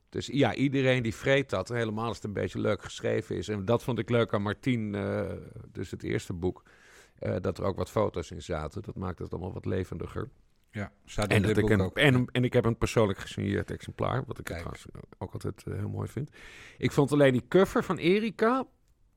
Dus 0.09 0.27
ja, 0.27 0.55
iedereen 0.55 1.03
die 1.03 1.15
vreet 1.15 1.51
dat. 1.51 1.69
Helemaal 1.69 2.07
als 2.07 2.17
het 2.17 2.25
een 2.25 2.33
beetje 2.33 2.61
leuk 2.61 2.83
geschreven 2.83 3.37
is. 3.37 3.49
En 3.49 3.65
dat 3.65 3.83
vond 3.83 3.99
ik 3.99 4.11
leuk 4.11 4.33
aan 4.35 4.43
Martien, 4.43 4.95
eh, 4.95 5.23
dus 5.73 5.91
het 5.91 6.03
eerste 6.03 6.33
boek. 6.33 6.62
Eh, 7.19 7.37
dat 7.41 7.59
er 7.59 7.65
ook 7.65 7.77
wat 7.77 7.91
foto's 7.91 8.31
in 8.31 8.43
zaten. 8.43 8.83
Dat 8.83 8.97
maakt 8.97 9.19
het 9.19 9.33
allemaal 9.33 9.53
wat 9.53 9.65
levendiger. 9.65 10.29
Ja, 10.71 10.93
staat 11.05 11.31
in 11.31 11.37
En, 11.37 11.43
dat 11.43 11.57
ik 11.57 11.69
een, 11.69 11.81
ook. 11.81 11.99
en, 11.99 12.27
en 12.33 12.45
ik 12.45 12.53
heb 12.53 12.65
een 12.65 12.79
persoonlijk 12.79 13.19
gesigneerd 13.19 13.71
exemplaar, 13.71 14.25
wat 14.27 14.39
ik 14.39 14.45
trouwens 14.45 14.87
ook 15.19 15.33
altijd 15.33 15.62
eh, 15.67 15.75
heel 15.75 15.89
mooi 15.89 16.09
vind. 16.09 16.31
Ik 16.79 16.93
vond 16.93 17.12
alleen 17.12 17.33
die 17.33 17.49
cover 17.49 17.85
van 17.85 17.97
Erika, 17.97 18.67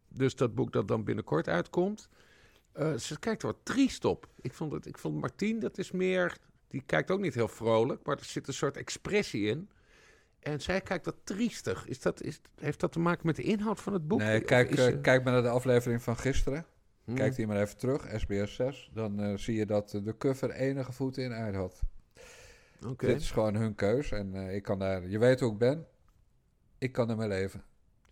dus 0.08 0.36
dat 0.36 0.56
boek 0.56 0.74
dat 0.74 0.88
dan 0.88 1.04
binnenkort 1.04 1.48
uitkomt, 1.48 2.10
eh, 2.72 2.94
ze 2.94 3.20
kijkt 3.20 3.42
er 3.42 3.48
wat 3.48 3.58
triest 3.64 4.06
op. 4.06 4.28
Ik 4.42 4.54
vond, 4.54 4.72
het, 4.72 4.86
ik 4.86 4.98
vond 4.98 5.20
Martien, 5.20 5.60
dat 5.60 5.78
is 5.78 5.92
meer, 5.92 6.38
die 6.68 6.84
kijkt 6.86 7.12
ook 7.12 7.20
niet 7.20 7.34
heel 7.34 7.48
vrolijk, 7.48 8.06
maar 8.06 8.18
er 8.18 8.26
zit 8.26 8.48
een 8.48 8.54
soort 8.54 8.78
expressie 8.78 9.46
in. 9.46 9.70
En 10.40 10.62
zij 10.62 10.82
kijkt 10.82 11.06
wat 11.06 11.16
triestig. 11.24 11.88
Is 11.88 12.02
dat, 12.02 12.22
is, 12.22 12.42
heeft 12.60 12.80
dat 12.80 12.92
te 12.92 13.00
maken 13.00 13.26
met 13.26 13.36
de 13.36 13.44
inhoud 13.44 13.82
van 13.82 13.94
het 13.94 14.08
boek? 14.08 14.20
Nee, 14.20 14.42
kijk, 14.42 14.70
is 14.70 14.94
kijk 15.02 15.24
maar 15.24 15.34
naar 15.34 15.42
de 15.42 15.50
aflevering 15.50 16.02
van 16.02 16.18
gisteren. 16.18 16.66
Hmm. 17.08 17.16
Kijk 17.16 17.36
die 17.36 17.48
maar 17.48 17.62
even 17.62 17.78
terug, 17.78 18.20
SBS 18.20 18.56
6. 18.56 18.90
Dan 18.94 19.20
eh, 19.20 19.38
zie 19.38 19.56
je 19.56 19.66
dat 19.66 19.94
eh, 19.94 20.04
de 20.04 20.18
cover 20.18 20.52
enige 20.52 20.92
voeten 20.92 21.24
in 21.24 21.34
aarde 21.34 21.58
had. 21.58 21.80
Oké. 22.88 23.06
Dit 23.06 23.22
is 23.22 23.32
gewoon 23.32 23.56
hun 23.56 23.76
keus. 23.76 24.12
En 24.12 24.34
eh, 24.36 24.56
ik 24.56 24.64
kan 24.64 24.80
daar... 24.80 25.08
Je 25.08 25.18
weet 25.18 25.40
hoe 25.40 25.52
ik 25.52 25.58
ben. 25.58 25.86
Ik 26.78 26.92
kan 26.92 27.10
ermee 27.10 27.28
leven. 27.28 27.64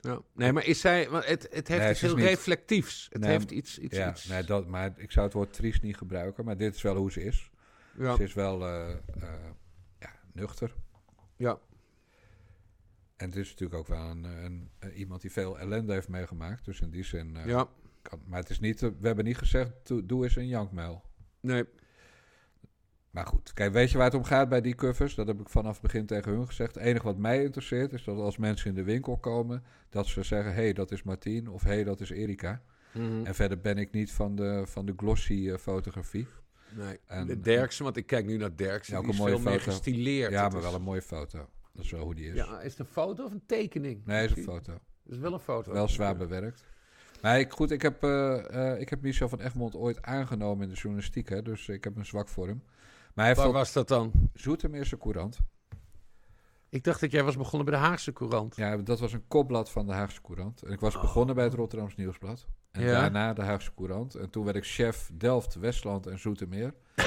Ja. 0.01 0.21
Nee, 0.33 0.51
maar 0.51 0.65
is 0.65 0.79
zij, 0.79 1.09
want 1.09 1.25
het, 1.25 1.47
het 1.51 1.67
heeft 1.67 1.81
Nee, 1.81 1.91
iets 1.91 2.01
heel 2.01 2.15
niet- 2.15 2.25
reflectiefs. 2.25 3.07
Het 3.11 3.21
Nee, 3.21 3.31
heeft 3.31 3.51
iets, 3.51 3.79
iets, 3.79 3.97
ja, 3.97 4.09
iets. 4.11 4.25
Nee, 4.27 4.43
dat, 4.43 4.67
maar 4.67 4.93
ik 4.97 5.11
zou 5.11 5.25
het 5.25 5.33
woord 5.35 5.53
triest 5.53 5.81
niet 5.81 5.97
gebruiken. 5.97 6.45
Maar 6.45 6.57
dit 6.57 6.75
is 6.75 6.81
wel 6.81 6.95
hoe 6.95 7.11
ze 7.11 7.23
is. 7.23 7.51
Ja. 7.97 8.15
Ze 8.15 8.23
is 8.23 8.33
wel 8.33 8.67
ja, 9.99 10.11
nuchter. 10.33 10.73
Ja. 11.35 11.59
En 13.15 13.25
het 13.29 13.35
is 13.35 13.49
natuurlijk 13.49 13.79
ook 13.79 13.87
wel 13.87 14.09
een, 14.09 14.23
een, 14.23 14.69
een- 14.79 14.93
iemand 14.93 15.21
die 15.21 15.31
veel 15.31 15.59
ellende 15.59 15.93
heeft 15.93 16.09
meegemaakt. 16.09 16.65
Dus 16.65 16.81
in 16.81 16.89
die 16.89 17.03
zin... 17.03 17.37
Ja. 17.45 17.67
Kan, 18.09 18.21
maar 18.25 18.39
het 18.39 18.49
is 18.49 18.59
niet, 18.59 18.83
eh, 18.83 18.89
we 18.99 19.07
hebben 19.07 19.25
niet 19.25 19.37
gezegd, 19.37 19.71
doe, 20.03 20.23
eens 20.23 20.35
een 20.35 20.47
jankmail. 20.47 21.01
Nee. 21.39 21.63
Maar 23.09 23.25
goed, 23.27 23.53
kijk, 23.53 23.73
weet 23.73 23.91
je 23.91 23.97
waar 23.97 24.05
het 24.05 24.15
om 24.15 24.23
gaat 24.23 24.49
bij 24.49 24.61
die 24.61 24.75
covers? 24.75 25.15
Dat 25.15 25.27
heb 25.27 25.39
ik 25.39 25.49
vanaf 25.49 25.73
het 25.73 25.81
begin 25.81 26.05
tegen 26.05 26.31
hun 26.31 26.47
gezegd. 26.47 26.75
Het 26.75 26.83
enige 26.83 27.05
wat 27.05 27.17
mij 27.17 27.43
interesseert 27.43 27.93
is 27.93 28.03
dat 28.03 28.17
als 28.17 28.37
mensen 28.37 28.69
in 28.69 28.75
de 28.75 28.83
winkel 28.83 29.17
komen, 29.17 29.63
dat 29.89 30.07
ze 30.07 30.23
zeggen: 30.23 30.53
hé, 30.53 30.61
hey, 30.61 30.73
dat 30.73 30.91
is 30.91 31.03
Martien 31.03 31.47
of 31.49 31.63
hé, 31.63 31.69
hey, 31.69 31.83
dat 31.83 31.99
is 31.99 32.09
Erika. 32.09 32.61
Mhm. 32.93 33.25
En 33.25 33.35
verder 33.35 33.59
ben 33.59 33.77
ik 33.77 33.91
niet 33.91 34.11
van 34.11 34.35
de, 34.35 34.61
van 34.65 34.85
de 34.85 34.93
glossy 34.97 35.49
eh, 35.49 35.57
fotografie. 35.57 36.27
Nee, 36.75 36.99
En- 37.05 37.27
de 37.27 37.39
Derksen, 37.39 37.83
want 37.83 37.97
ik 37.97 38.05
kijk 38.05 38.25
nu 38.25 38.37
naar 38.37 38.55
Derksen. 38.55 38.93
Ja, 38.93 38.99
ook 38.99 39.05
die 39.05 39.13
een 39.13 39.19
is 39.19 39.25
mooie 39.31 39.41
veel 39.41 39.51
meer 39.51 39.59
foto. 39.59 39.71
gestileerd. 39.71 40.31
Ja, 40.31 40.47
maar 40.49 40.57
is- 40.57 40.63
wel 40.63 40.73
een 40.75 40.81
mooie 40.81 41.01
foto. 41.01 41.49
Dat 41.73 41.83
is 41.85 41.91
wel 41.91 42.03
hoe 42.03 42.15
die 42.15 42.29
is. 42.29 42.35
Ja, 42.35 42.61
is 42.61 42.71
het 42.71 42.79
een 42.79 42.93
foto 42.93 43.23
of 43.25 43.31
een 43.31 43.45
tekening? 43.45 44.05
Nee, 44.05 44.25
is 44.25 44.35
een 44.35 44.43
foto. 44.43 44.71
Het 44.71 45.13
is 45.13 45.17
wel 45.17 45.33
een 45.33 45.39
foto. 45.39 45.71
Wel 45.73 45.87
zwaar 45.87 46.15
bewerkt. 46.15 46.63
Maar 47.21 47.39
ik, 47.39 47.51
goed, 47.51 47.71
ik 47.71 47.81
heb, 47.81 48.03
eh, 48.03 48.71
eh, 48.73 48.79
ik 48.79 48.89
heb 48.89 49.01
Michel 49.01 49.29
van 49.29 49.39
Egmond 49.41 49.75
ooit 49.75 50.01
aangenomen 50.01 50.63
in 50.63 50.69
de 50.69 50.75
journalistiek, 50.79 51.29
hè, 51.29 51.41
dus 51.41 51.67
ik 51.67 51.83
heb 51.83 51.95
een 51.97 52.05
zwak 52.05 52.27
voor 52.27 52.47
hem. 52.47 52.63
Maar 53.13 53.25
hij 53.25 53.35
Waar 53.35 53.51
was 53.51 53.73
dat 53.73 53.87
dan? 53.87 54.11
Zoetermeerse 54.33 54.97
Courant. 54.97 55.37
Ik 56.69 56.83
dacht 56.83 57.01
dat 57.01 57.11
jij 57.11 57.23
was 57.23 57.37
begonnen 57.37 57.69
bij 57.69 57.79
de 57.79 57.85
Haagse 57.85 58.13
Courant. 58.13 58.55
Ja, 58.55 58.77
dat 58.77 58.99
was 58.99 59.13
een 59.13 59.27
kopblad 59.27 59.71
van 59.71 59.85
de 59.87 59.93
Haagse 59.93 60.21
Courant. 60.21 60.61
En 60.61 60.71
ik 60.71 60.79
was 60.79 60.93
begonnen 60.93 61.35
bij 61.35 61.43
het 61.43 61.53
Rotterdams 61.53 61.95
Nieuwsblad. 61.95 62.47
En 62.71 62.81
Ja. 62.81 63.01
daarna 63.01 63.33
de 63.33 63.41
Haagse 63.41 63.71
Courant. 63.75 64.15
En 64.15 64.29
toen 64.29 64.43
werd 64.43 64.55
ik 64.55 64.65
chef 64.65 65.09
Delft, 65.13 65.55
Westland 65.55 66.07
en 66.07 66.19
Zoetermeer. 66.19 66.73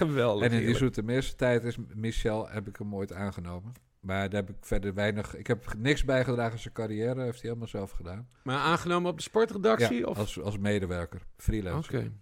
Geweldig. 0.00 0.50
en 0.50 0.58
in 0.60 0.66
die. 0.66 0.76
Zoetermeerse 0.76 1.34
tijd 1.36 1.64
is 1.64 1.76
Michel, 1.94 2.48
heb 2.48 2.68
ik 2.68 2.76
hem 2.76 2.94
ooit 2.94 3.12
aangenomen. 3.12 3.72
Maar 4.00 4.30
daar 4.30 4.40
heb 4.40 4.50
ik 4.50 4.56
verder 4.60 4.94
weinig... 4.94 5.36
Ik 5.36 5.46
heb 5.46 5.74
niks 5.76 6.04
bijgedragen 6.04 6.52
aan 6.52 6.58
zijn 6.58 6.74
carrière. 6.74 7.22
Heeft 7.22 7.40
hij 7.40 7.48
helemaal 7.48 7.68
zelf 7.68 7.90
gedaan. 7.90 8.28
Maar 8.42 8.58
aangenomen 8.58 9.10
op 9.10 9.16
de 9.16 9.22
sportredactie? 9.22 9.98
Ja, 9.98 10.06
of? 10.06 10.18
als, 10.18 10.40
als 10.40 10.58
medewerker. 10.58 11.26
Freelancer. 11.36 11.98
Oké. 11.98 12.12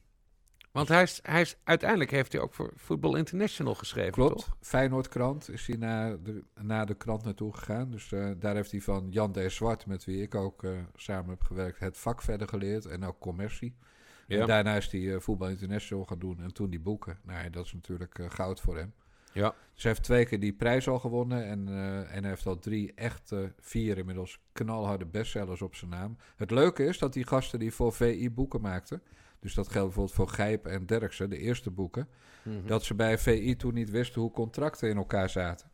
Want 0.72 0.88
hij 0.88 1.02
is, 1.02 1.20
hij 1.22 1.40
is, 1.40 1.56
uiteindelijk 1.64 2.10
heeft 2.10 2.32
hij 2.32 2.40
ook 2.40 2.54
voor 2.54 2.72
Football 2.76 3.16
International 3.16 3.74
geschreven, 3.74 4.12
Klopt. 4.12 4.32
toch? 4.32 4.56
Feyenoord-krant 4.60 5.50
is 5.50 5.66
hij 5.66 5.76
naar 5.76 6.22
de, 6.22 6.44
naar 6.60 6.86
de 6.86 6.94
krant 6.94 7.24
naartoe 7.24 7.54
gegaan. 7.56 7.90
Dus 7.90 8.12
eh, 8.12 8.30
daar 8.38 8.54
heeft 8.54 8.70
hij 8.70 8.80
van 8.80 9.06
Jan 9.10 9.32
D. 9.32 9.38
Zwart, 9.46 9.86
met 9.86 10.04
wie 10.04 10.22
ik 10.22 10.34
ook 10.34 10.64
eh, 10.64 10.70
samen 10.94 11.30
heb 11.30 11.42
gewerkt, 11.42 11.78
het 11.78 11.98
vak 11.98 12.22
verder 12.22 12.48
geleerd. 12.48 12.86
En 12.86 13.04
ook 13.04 13.18
commercie. 13.18 13.76
Ja. 14.26 14.40
En 14.40 14.46
daarna 14.46 14.76
is 14.76 14.90
hij 14.90 15.14
eh, 15.14 15.20
Voetbal 15.20 15.48
International 15.48 16.04
gaan 16.04 16.18
doen. 16.18 16.40
En 16.40 16.52
toen 16.52 16.70
die 16.70 16.80
boeken. 16.80 17.18
Nou, 17.22 17.50
dat 17.50 17.64
is 17.64 17.72
natuurlijk 17.72 18.20
goud 18.28 18.60
voor 18.60 18.76
hem. 18.76 18.92
Ja. 19.32 19.54
Dus 19.74 19.82
hij 19.82 19.92
heeft 19.92 20.02
twee 20.04 20.26
keer 20.26 20.40
die 20.40 20.52
prijs 20.52 20.88
al 20.88 20.98
gewonnen. 20.98 21.44
En, 21.46 21.68
eh, 21.68 21.98
en 21.98 22.20
hij 22.20 22.28
heeft 22.28 22.46
al 22.46 22.58
drie 22.58 22.92
echt, 22.94 23.32
eh, 23.32 23.38
vier 23.60 23.98
inmiddels, 23.98 24.40
knalharde 24.52 25.06
bestsellers 25.06 25.62
op 25.62 25.74
zijn 25.74 25.90
naam. 25.90 26.16
Het 26.36 26.50
leuke 26.50 26.84
is 26.84 26.98
dat 26.98 27.12
die 27.12 27.26
gasten 27.26 27.58
die 27.58 27.72
voor 27.74 27.92
VI 27.92 28.30
boeken 28.30 28.60
maakten... 28.60 29.02
Dus 29.40 29.54
dat 29.54 29.68
geldt 29.68 29.86
bijvoorbeeld 29.86 30.16
voor 30.16 30.28
Gijp 30.28 30.66
en 30.66 30.86
Derksen, 30.86 31.30
de 31.30 31.38
eerste 31.38 31.70
boeken. 31.70 32.08
Mhm. 32.42 32.66
Dat 32.66 32.84
ze 32.84 32.94
bij 32.94 33.18
VI 33.18 33.56
toen 33.56 33.74
niet 33.74 33.90
wisten 33.90 34.20
hoe 34.20 34.30
contracten 34.30 34.88
in 34.88 34.96
elkaar 34.96 35.30
zaten. 35.30 35.70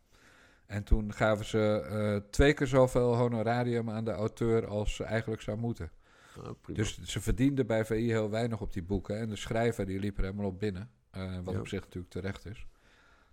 En 0.65 0.83
toen 0.83 1.13
gaven 1.13 1.45
ze 1.45 1.81
eh, 1.89 2.29
twee 2.31 2.53
keer 2.53 2.67
zoveel 2.67 3.15
honorarium 3.15 3.89
aan 3.89 4.05
de 4.05 4.11
auteur 4.11 4.67
als 4.67 4.95
ze 4.95 5.03
eigenlijk 5.03 5.41
zou 5.41 5.57
moeten. 5.57 5.91
Oh. 6.39 6.75
Dus 6.75 7.01
ze 7.03 7.21
verdienden 7.21 7.67
bij 7.67 7.85
VI 7.85 8.09
heel 8.09 8.29
weinig 8.29 8.61
op 8.61 8.73
die 8.73 8.83
boeken. 8.83 9.19
En 9.19 9.29
de 9.29 9.35
schrijver 9.35 9.85
die 9.85 9.99
liep 9.99 10.17
er 10.17 10.23
helemaal 10.23 10.45
op 10.45 10.59
binnen. 10.59 10.89
eh, 11.11 11.39
wat 11.43 11.53
Ja. 11.53 11.59
op 11.59 11.67
zich 11.67 11.81
natuurlijk 11.81 12.11
terecht 12.13 12.45
is. 12.45 12.67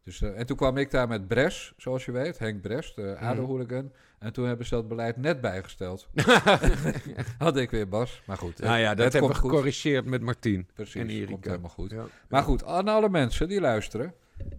Dus, 0.05 0.23
eh, 0.23 0.39
en 0.39 0.47
toen 0.47 0.57
kwam 0.57 0.77
ik 0.77 0.91
daar 0.91 1.09
met 1.09 1.29
Bres, 1.29 1.73
zoals 1.77 2.05
je 2.05 2.13
weet. 2.13 2.39
Henk 2.39 2.61
Bres, 2.61 2.95
de 2.95 3.15
Mhm. 3.17 3.25
ADO-hooligan. 3.25 3.93
En 4.19 4.33
toen 4.33 4.47
hebben 4.47 4.67
ze 4.67 4.75
dat 4.75 4.89
beleid 4.89 5.17
net 5.17 5.41
bijgesteld. 5.41 6.09
Had 7.39 7.57
ik 7.57 7.71
weer 7.71 7.89
Bas, 7.89 8.23
maar 8.27 8.37
goed. 8.37 8.59
nou 8.59 8.79
ja, 8.79 8.89
het- 8.89 8.97
dat 8.97 9.05
het 9.05 9.13
hebben 9.13 9.31
we 9.31 9.37
goed. 9.37 9.51
gecorrigeerd 9.51 10.05
met 10.05 10.21
Martien 10.23 10.69
Precies, 10.75 10.95
en 11.01 11.09
Erika. 11.09 11.31
komt 11.31 11.45
helemaal 11.45 11.71
goed. 11.71 11.91
Ja. 11.91 12.05
Maar 12.29 12.43
goed, 12.43 12.65
aan 12.65 12.89
alle 12.89 13.09
mensen 13.09 13.49
die 13.49 13.61
luisteren. 13.61 14.15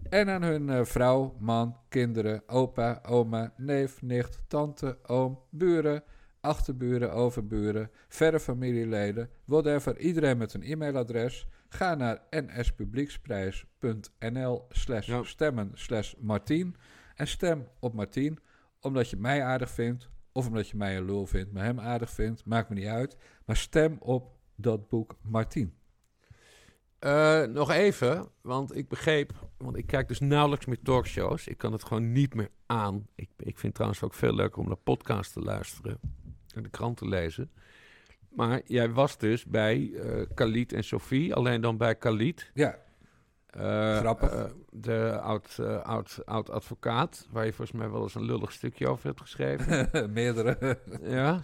En 0.09 0.29
aan 0.29 0.43
hun 0.43 0.69
eh, 0.69 0.83
vrouw, 0.85 1.35
man, 1.39 1.77
kinderen, 1.89 2.43
opa, 2.47 3.01
oma, 3.07 3.53
neef, 3.57 4.01
nicht, 4.01 4.39
tante, 4.47 4.97
oom, 5.05 5.39
buren, 5.49 6.03
achterburen, 6.41 7.11
overburen, 7.13 7.89
verre 8.07 8.39
familieleden, 8.39 9.29
whatever. 9.45 9.97
Iedereen 9.97 10.37
met 10.37 10.53
een 10.53 10.63
e-mailadres. 10.63 11.47
Ga 11.74 11.95
naar 11.95 12.21
nspublieksprijs.nl 12.30 14.65
slash 14.69 15.19
stemmen 15.24 15.71
slash 15.74 16.13
Martien. 16.19 16.76
En 17.15 17.28
stem 17.28 17.67
op 17.80 17.93
Martien, 17.93 18.39
omdat 18.80 19.09
je 19.09 19.17
mij 19.17 19.43
aardig 19.43 19.69
vindt. 19.69 20.09
Of 20.32 20.47
omdat 20.47 20.69
je 20.69 20.78
mij 20.78 20.97
een 20.97 21.05
lul 21.05 21.26
vindt, 21.26 21.51
maar 21.51 21.63
hem 21.63 21.80
aardig 21.80 22.09
vindt. 22.09 22.45
Maakt 22.45 22.69
me 22.69 22.76
niet 22.76 22.88
uit. 22.88 23.17
Maar 23.45 23.57
stem 23.57 23.97
op 23.99 24.38
dat 24.55 24.89
boek 24.89 25.17
Martien. 25.21 25.74
Eh, 26.99 27.43
nog 27.43 27.71
even, 27.71 28.30
want 28.41 28.76
ik 28.76 28.89
begreep, 28.89 29.49
want 29.57 29.78
ik 29.78 29.88
kijk 29.88 30.07
dus 30.07 30.19
nauwelijks 30.19 30.65
meer 30.65 30.82
talkshows. 30.84 31.47
Ik 31.47 31.57
kan 31.57 31.71
het 31.71 31.84
gewoon 31.84 32.11
niet 32.11 32.34
meer 32.34 32.49
aan. 32.65 33.07
Ik, 33.15 33.30
ik 33.38 33.43
vind 33.43 33.61
het 33.61 33.74
trouwens 33.74 34.03
ook 34.03 34.13
veel 34.13 34.36
leuker 34.36 34.59
om 34.59 34.67
naar 34.67 34.78
podcasts 34.78 35.34
te 35.34 35.39
luisteren 35.39 35.99
en 36.53 36.63
de 36.63 36.69
krant 36.69 36.97
te 36.97 37.07
lezen. 37.07 37.51
Maar 38.36 38.61
jij 38.65 38.89
was 38.91 39.17
dus 39.17 39.45
bij 39.45 39.91
eh 39.93 40.21
Khalid 40.34 40.73
en 40.73 40.84
Sophie, 40.84 41.34
alleen 41.36 41.61
dan 41.61 41.77
bij 41.77 41.95
Khalid. 41.95 42.51
Ja, 42.53 42.81
Eh, 43.47 43.97
Grappig. 43.97 44.31
eh, 44.34 44.43
de 44.71 45.19
oud, 45.21 45.59
oud, 45.84 46.21
oud 46.25 46.49
advocaat, 46.49 47.27
waar 47.31 47.45
je 47.45 47.53
volgens 47.53 47.77
mij 47.79 47.89
wel 47.89 48.01
eens 48.01 48.15
een 48.15 48.23
lullig 48.25 48.51
stukje 48.51 48.88
over 48.88 49.05
hebt 49.07 49.21
geschreven. 49.21 49.89
meerdere. 50.13 50.79
ja. 51.01 51.41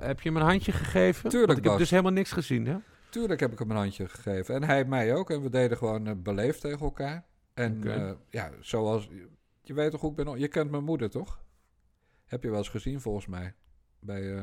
Heb 0.00 0.20
je 0.20 0.28
hem 0.28 0.36
een 0.36 0.46
handje 0.46 0.72
gegeven? 0.72 1.30
Tuurlijk, 1.30 1.46
Want 1.52 1.64
ik 1.64 1.70
heb 1.70 1.78
dus 1.78 1.90
helemaal 1.90 2.12
niks 2.12 2.32
gezien, 2.32 2.66
hè? 2.66 2.76
Tuurlijk 3.10 3.40
heb 3.40 3.52
ik 3.52 3.58
hem 3.58 3.70
een 3.70 3.76
handje 3.76 4.08
gegeven. 4.08 4.54
En 4.54 4.62
hij 4.62 4.84
mij 4.84 5.14
ook. 5.14 5.30
En 5.30 5.42
we 5.42 5.48
deden 5.50 5.76
gewoon 5.76 6.22
beleefd 6.22 6.60
tegen 6.60 6.80
elkaar. 6.80 7.24
En 7.54 7.82
ja, 8.30 8.50
zoals... 8.60 9.08
Je 9.62 9.74
weet 9.74 9.90
toch 9.90 10.00
hoe 10.00 10.10
ik 10.10 10.16
ben... 10.16 10.38
Je 10.38 10.48
kent 10.48 10.70
mijn 10.70 10.84
moeder, 10.84 11.10
toch? 11.10 11.40
Heb 12.26 12.42
je 12.42 12.48
wel 12.48 12.58
eens 12.58 12.68
gezien, 12.68 13.00
volgens 13.00 13.26
mij. 13.26 13.54
Bij... 14.00 14.42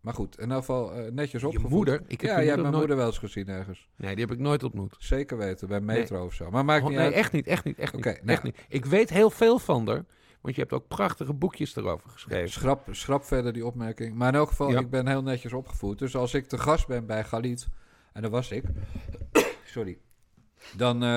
maar 0.00 0.14
goed, 0.14 0.36
in 0.36 0.42
ieder 0.42 0.56
geval 0.58 0.92
eh, 0.92 1.12
netjes 1.12 1.44
opgevoed. 1.44 1.70
moeder? 1.70 2.02
Ik 2.06 2.20
heb 2.20 2.30
ja, 2.30 2.36
je 2.38 2.44
jij 2.44 2.44
hebt 2.44 2.46
mijn 2.46 2.62
nooit- 2.62 2.76
moeder 2.76 2.96
wel 2.96 3.06
eens 3.06 3.18
gezien 3.18 3.48
ergens. 3.48 3.88
Nee, 3.96 4.14
die 4.14 4.24
heb 4.24 4.34
ik 4.34 4.38
nooit 4.40 4.62
ontmoet. 4.62 4.94
Zeker 4.98 5.36
weten, 5.36 5.68
bij 5.68 5.80
Metro 5.80 6.24
of 6.24 6.34
zo. 6.34 6.50
Maar 6.50 6.64
maakt 6.64 6.82
Oh, 6.82 6.88
niet 6.88 6.96
nee, 6.96 7.06
uit. 7.06 7.14
echt 7.14 7.32
niet, 7.32 7.46
echt 7.46 7.64
niet, 7.64 7.78
echt 7.78 7.94
niet. 7.94 8.04
nou. 8.04 8.18
echt 8.24 8.42
niet. 8.42 8.56
Ik 8.68 8.84
weet 8.84 9.10
heel 9.10 9.30
veel 9.30 9.58
van 9.58 9.88
haar, 9.88 10.04
want 10.40 10.54
je 10.54 10.60
hebt 10.60 10.72
ook 10.72 10.88
prachtige 10.88 11.32
boekjes 11.32 11.76
erover 11.76 12.10
geschreven. 12.10 12.50
Schrap, 12.50 12.88
schrap 12.90 13.24
verder 13.24 13.52
die 13.52 13.66
opmerking. 13.66 14.14
Maar 14.14 14.28
in 14.28 14.34
elk 14.38 14.48
geval, 14.48 14.70
Ja. 14.70 14.78
ik 14.78 14.90
ben 14.90 15.06
heel 15.08 15.22
netjes 15.22 15.52
opgevoed. 15.52 15.98
Dus 15.98 16.16
als 16.16 16.34
ik 16.34 16.46
te 16.48 16.58
gast 16.58 16.86
ben 16.86 17.06
bij 17.06 17.24
Galit, 17.24 17.68
en 18.12 18.22
dat 18.22 18.30
was 18.30 18.50
ik, 18.50 18.64
sorry, 19.64 19.98
dan, 20.76 21.02
eh, 21.02 21.08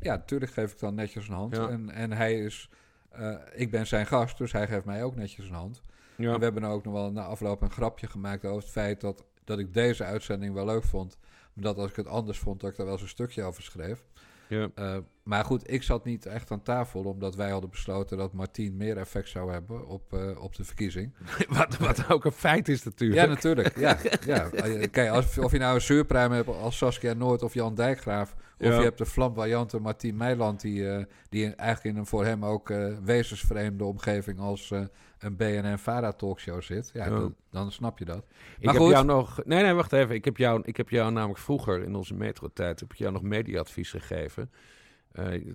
ja, 0.00 0.14
natuurlijk 0.16 0.52
geef 0.52 0.72
ik 0.72 0.78
dan 0.78 0.94
netjes 0.94 1.28
een 1.28 1.34
hand. 1.34 1.56
Ja. 1.56 1.68
En, 1.68 1.90
en 1.90 2.12
hij 2.12 2.34
is, 2.40 2.70
eh, 3.10 3.34
ik 3.54 3.70
ben 3.70 3.86
zijn 3.86 4.06
gast, 4.06 4.38
dus 4.38 4.52
hij 4.52 4.66
geeft 4.66 4.84
mij 4.84 5.04
ook 5.04 5.16
netjes 5.16 5.48
een 5.48 5.54
hand. 5.54 5.82
Ja. 6.20 6.32
En 6.32 6.38
we 6.38 6.44
hebben 6.44 6.64
ook 6.64 6.84
nog 6.84 6.94
wel 6.94 7.12
na 7.12 7.24
afloop 7.24 7.62
een 7.62 7.70
grapje 7.70 8.06
gemaakt 8.06 8.44
over 8.44 8.62
het 8.62 8.70
feit 8.70 9.00
dat, 9.00 9.24
dat 9.44 9.58
ik 9.58 9.74
deze 9.74 10.04
uitzending 10.04 10.54
wel 10.54 10.64
leuk 10.64 10.84
vond. 10.84 11.18
Maar 11.52 11.64
dat 11.64 11.78
als 11.78 11.90
ik 11.90 11.96
het 11.96 12.06
anders 12.06 12.38
vond, 12.38 12.60
dat 12.60 12.70
ik 12.70 12.76
daar 12.76 12.86
wel 12.86 12.94
eens 12.94 13.04
een 13.04 13.08
stukje 13.08 13.42
over 13.42 13.62
schreef. 13.62 14.04
Ja. 14.48 14.68
Eh, 14.74 14.96
maar 15.22 15.44
goed, 15.44 15.70
ik 15.70 15.82
zat 15.82 16.04
niet 16.04 16.26
echt 16.26 16.50
aan 16.50 16.62
tafel, 16.62 17.04
omdat 17.04 17.34
wij 17.34 17.50
hadden 17.50 17.70
besloten 17.70 18.16
dat 18.16 18.32
Martien 18.32 18.76
meer 18.76 18.96
effect 18.96 19.28
zou 19.28 19.52
hebben 19.52 19.86
op, 19.86 20.12
eh, 20.12 20.42
op 20.42 20.56
de 20.56 20.64
verkiezing. 20.64 21.12
wat, 21.58 21.76
wat 21.76 22.10
ook 22.10 22.24
een 22.24 22.32
feit 22.32 22.68
is 22.68 22.82
natuurlijk. 22.82 23.20
Ja, 23.20 23.26
natuurlijk. 23.26 23.78
Ja, 23.78 23.98
ja. 24.26 24.48
Kijk, 24.90 25.10
als, 25.10 25.38
of 25.38 25.52
je 25.52 25.58
nou 25.58 25.74
een 25.74 25.80
zuurpruim 25.80 26.32
hebt 26.32 26.48
als 26.48 26.76
Saskia 26.76 27.12
Noord 27.12 27.42
of 27.42 27.54
Jan 27.54 27.74
Dijkgraaf 27.74 28.34
Of 28.60 28.76
je 28.76 28.82
hebt 28.82 28.98
de 28.98 29.06
flamboyante 29.06 29.78
Martien 29.78 30.16
Meiland... 30.16 30.60
die, 30.60 30.90
eh, 30.90 31.04
die 31.28 31.54
eigenlijk 31.54 31.94
in 31.94 32.00
een 32.00 32.06
voor 32.06 32.24
hem 32.24 32.44
ook 32.44 32.70
eh, 32.70 32.96
wezensvreemde 33.04 33.84
omgeving... 33.84 34.38
als 34.38 34.70
eh, 34.70 34.82
een 35.18 35.36
BNN-Vara-talkshow 35.36 36.62
zit. 36.62 36.90
Ja, 36.94 37.08
dan, 37.08 37.34
dan 37.50 37.72
snap 37.72 37.98
je 37.98 38.04
dat. 38.04 38.24
Ik 38.58 38.64
Maar 38.64 38.74
heb 38.74 38.82
goed. 38.82 38.92
jou 38.92 39.04
nog... 39.04 39.40
Nee, 39.44 39.62
nee, 39.62 39.72
wacht 39.72 39.92
even. 39.92 40.14
Ik 40.14 40.24
heb 40.24 40.36
jou, 40.36 40.62
ik 40.64 40.76
heb 40.76 40.88
jou 40.88 41.12
namelijk 41.12 41.38
vroeger 41.38 41.82
in 41.82 41.94
onze 41.94 42.14
metrotijd... 42.14 42.80
heb 42.80 42.92
ik 42.92 42.98
jou 42.98 43.12
nog 43.12 43.22
mediaadvies 43.22 43.90
gegeven. 43.90 44.50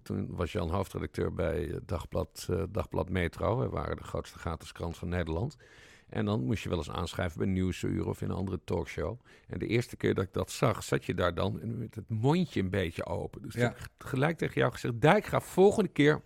Toen 0.04 0.28
was 0.30 0.52
Jan 0.52 0.70
hoofdredacteur 0.70 1.34
bij 1.34 1.80
Dagblad, 1.86 2.50
Dagblad 2.70 3.10
Metro. 3.10 3.60
We 3.60 3.70
waren 3.70 3.98
de 3.98 4.04
grootste 4.04 4.40
gratis 4.40 4.72
krant 4.72 4.98
van 4.98 5.10
Nederland. 5.10 5.58
En 6.10 6.26
dan 6.26 6.44
moest 6.44 6.64
je 6.64 6.70
wel 6.70 6.78
eens 6.78 6.90
aanschrijven 6.90 7.38
bij 7.38 7.48
Nieuwsuur 7.48 8.08
of 8.08 8.22
in 8.22 8.30
een 8.30 8.36
andere 8.36 8.60
talkshow. 8.64 9.20
En 9.48 9.60
de 9.60 9.68
eerste 9.68 9.96
keer 9.98 10.14
dat 10.14 10.24
ik 10.24 10.34
dat 10.34 10.52
zag, 10.52 10.84
zat 10.84 11.06
je 11.06 11.14
daar 11.14 11.36
dan 11.36 11.62
en 11.62 11.78
met 11.78 11.96
het 11.96 12.10
mondje 12.10 12.62
een 12.62 12.70
beetje 12.70 13.06
open. 13.06 13.42
Dus 13.42 13.54
Ja. 13.54 13.70
ik 13.70 13.78
gelijk 13.98 14.38
tegen 14.38 14.56
jou 14.56 14.72
gezegd... 14.72 15.02
Dijk, 15.02 15.26
ga 15.26 15.40
volgende 15.40 15.90
keer 15.90 16.22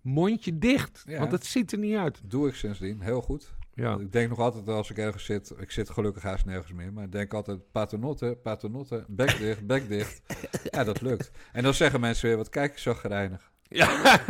mondje 0.00 0.58
dicht. 0.58 1.02
Ja. 1.06 1.18
Want 1.18 1.32
het 1.32 1.46
ziet 1.46 1.72
er 1.72 1.78
niet 1.78 1.96
uit. 1.96 2.20
Doe 2.24 2.48
ik 2.48 2.54
sindsdien, 2.54 3.00
heel 3.00 3.22
goed. 3.22 3.54
Ja. 3.74 3.98
Ik 3.98 4.12
denk 4.12 4.28
nog 4.28 4.38
altijd 4.38 4.68
als 4.68 4.90
ik 4.90 4.98
ergens 4.98 5.24
zit... 5.24 5.54
Ik 5.58 5.70
zit 5.70 5.90
gelukkig 5.90 6.22
haast 6.22 6.44
nergens 6.44 6.72
meer... 6.72 6.92
maar 6.92 7.04
ik 7.04 7.12
denk 7.12 7.34
altijd 7.34 7.70
paternotte, 7.72 8.38
paternotte, 8.42 9.04
bek 9.08 9.38
dicht, 9.38 9.66
bek 9.66 9.88
dicht. 9.88 10.22
Ja, 10.70 10.84
dat 10.84 11.00
lukt. 11.00 11.30
En 11.52 11.62
dan 11.62 11.74
zeggen 11.74 12.00
mensen 12.00 12.28
weer, 12.28 12.36
wat 12.36 12.48
kijk 12.48 12.74
je 12.74 12.80
zo 12.80 12.94
gereinig. 12.94 13.50
Ja, 13.68 14.20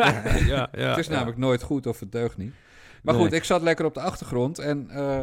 ja, 0.46 0.68
ja, 0.72 0.88
het 0.88 0.98
is 0.98 1.06
ja. 1.06 1.12
namelijk 1.12 1.38
nooit 1.38 1.62
goed 1.62 1.86
of 1.86 2.00
het 2.00 2.12
deugt 2.12 2.36
niet. 2.36 2.54
Maar 3.02 3.14
goed, 3.14 3.32
ik 3.32 3.44
zat 3.44 3.62
lekker 3.62 3.84
op 3.84 3.94
de 3.94 4.00
achtergrond. 4.00 4.58
En 4.58 4.90
eh, 4.90 5.20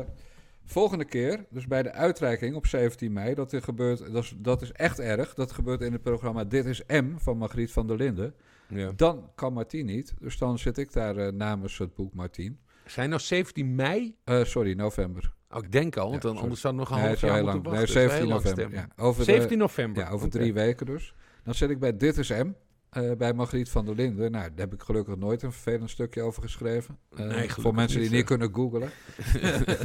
volgende 0.66 1.06
keer, 1.06 1.46
dus 1.50 1.68
bij 1.68 1.84
de 1.84 1.92
uitreiking 1.92 2.56
op 2.56 2.66
17 2.68 3.14
mei, 3.14 3.34
dat 3.36 3.52
er 3.52 3.62
gebeurt, 3.62 4.14
dat 4.14 4.24
is, 4.24 4.34
dat 4.38 4.62
is 4.62 4.72
echt 4.72 5.00
erg. 5.00 5.34
Dat 5.34 5.52
gebeurt 5.52 5.82
in 5.82 5.92
het 5.94 6.02
programma 6.02 6.44
Dit 6.44 6.66
is 6.66 6.84
M 6.88 7.06
van 7.18 7.38
Margriet 7.38 7.72
van 7.72 7.88
der 7.88 7.98
Linden. 7.98 8.34
Ja. 8.68 8.92
Dan 8.96 9.30
kan 9.36 9.54
Martien 9.54 9.86
niet. 9.86 10.14
Dus 10.20 10.38
dan 10.38 10.60
zit 10.60 10.78
ik 10.78 10.94
daar 10.94 11.18
eh, 11.18 11.32
namens 11.32 11.78
het 11.78 11.94
boek 11.96 12.14
Martien. 12.14 12.60
Zijn 12.86 13.10
nou 13.10 13.22
17 13.22 13.76
mei? 13.76 14.16
Eh, 14.24 14.44
sorry, 14.44 14.74
november. 14.74 15.34
Oh, 15.52 15.64
ik 15.64 15.72
denk 15.72 15.98
al, 15.98 16.10
want 16.10 16.24
Ja, 16.24 16.30
dan, 16.30 16.38
anders 16.42 16.62
zou 16.62 16.74
het 16.80 16.82
nog 16.90 16.92
een 16.98 17.04
Nee, 17.04 17.08
half 17.08 17.22
jaar 17.22 17.44
lang. 17.44 17.46
wachten. 17.46 17.72
Nee, 17.72 17.80
Dat 17.80 17.88
is 17.88 17.94
17 17.94 18.18
heel 18.20 18.28
lang 18.28 18.44
november. 18.44 18.78
Ja, 18.78 19.04
over 19.04 19.26
de- 19.26 19.32
17 19.32 19.58
november. 19.58 20.04
Ja, 20.04 20.10
over 20.10 20.30
drie 20.30 20.54
weken 20.54 20.86
dus. 20.86 21.14
Dan 21.44 21.54
zit 21.54 21.70
ik 21.70 21.80
bij 21.80 21.98
Dit 21.98 22.18
is 22.18 22.30
M. 22.30 22.52
eh, 22.90 23.12
bij 23.18 23.34
Margriet 23.34 23.70
van 23.70 23.86
der 23.86 23.96
Linden. 23.96 24.32
Nou, 24.32 24.50
daar 24.50 24.60
heb 24.68 24.74
ik 24.74 24.82
gelukkig 24.82 25.16
nooit 25.16 25.42
een 25.44 25.52
vervelend 25.52 25.90
stukje 25.90 26.22
over 26.22 26.42
geschreven. 26.42 26.98
Eh, 27.16 27.26
Nee, 27.28 27.50
voor 27.52 27.74
mensen 27.74 28.00
die 28.00 28.10
niet, 28.10 28.20
hè. 28.20 28.24
kunnen 28.26 28.54
googlen. 28.56 28.90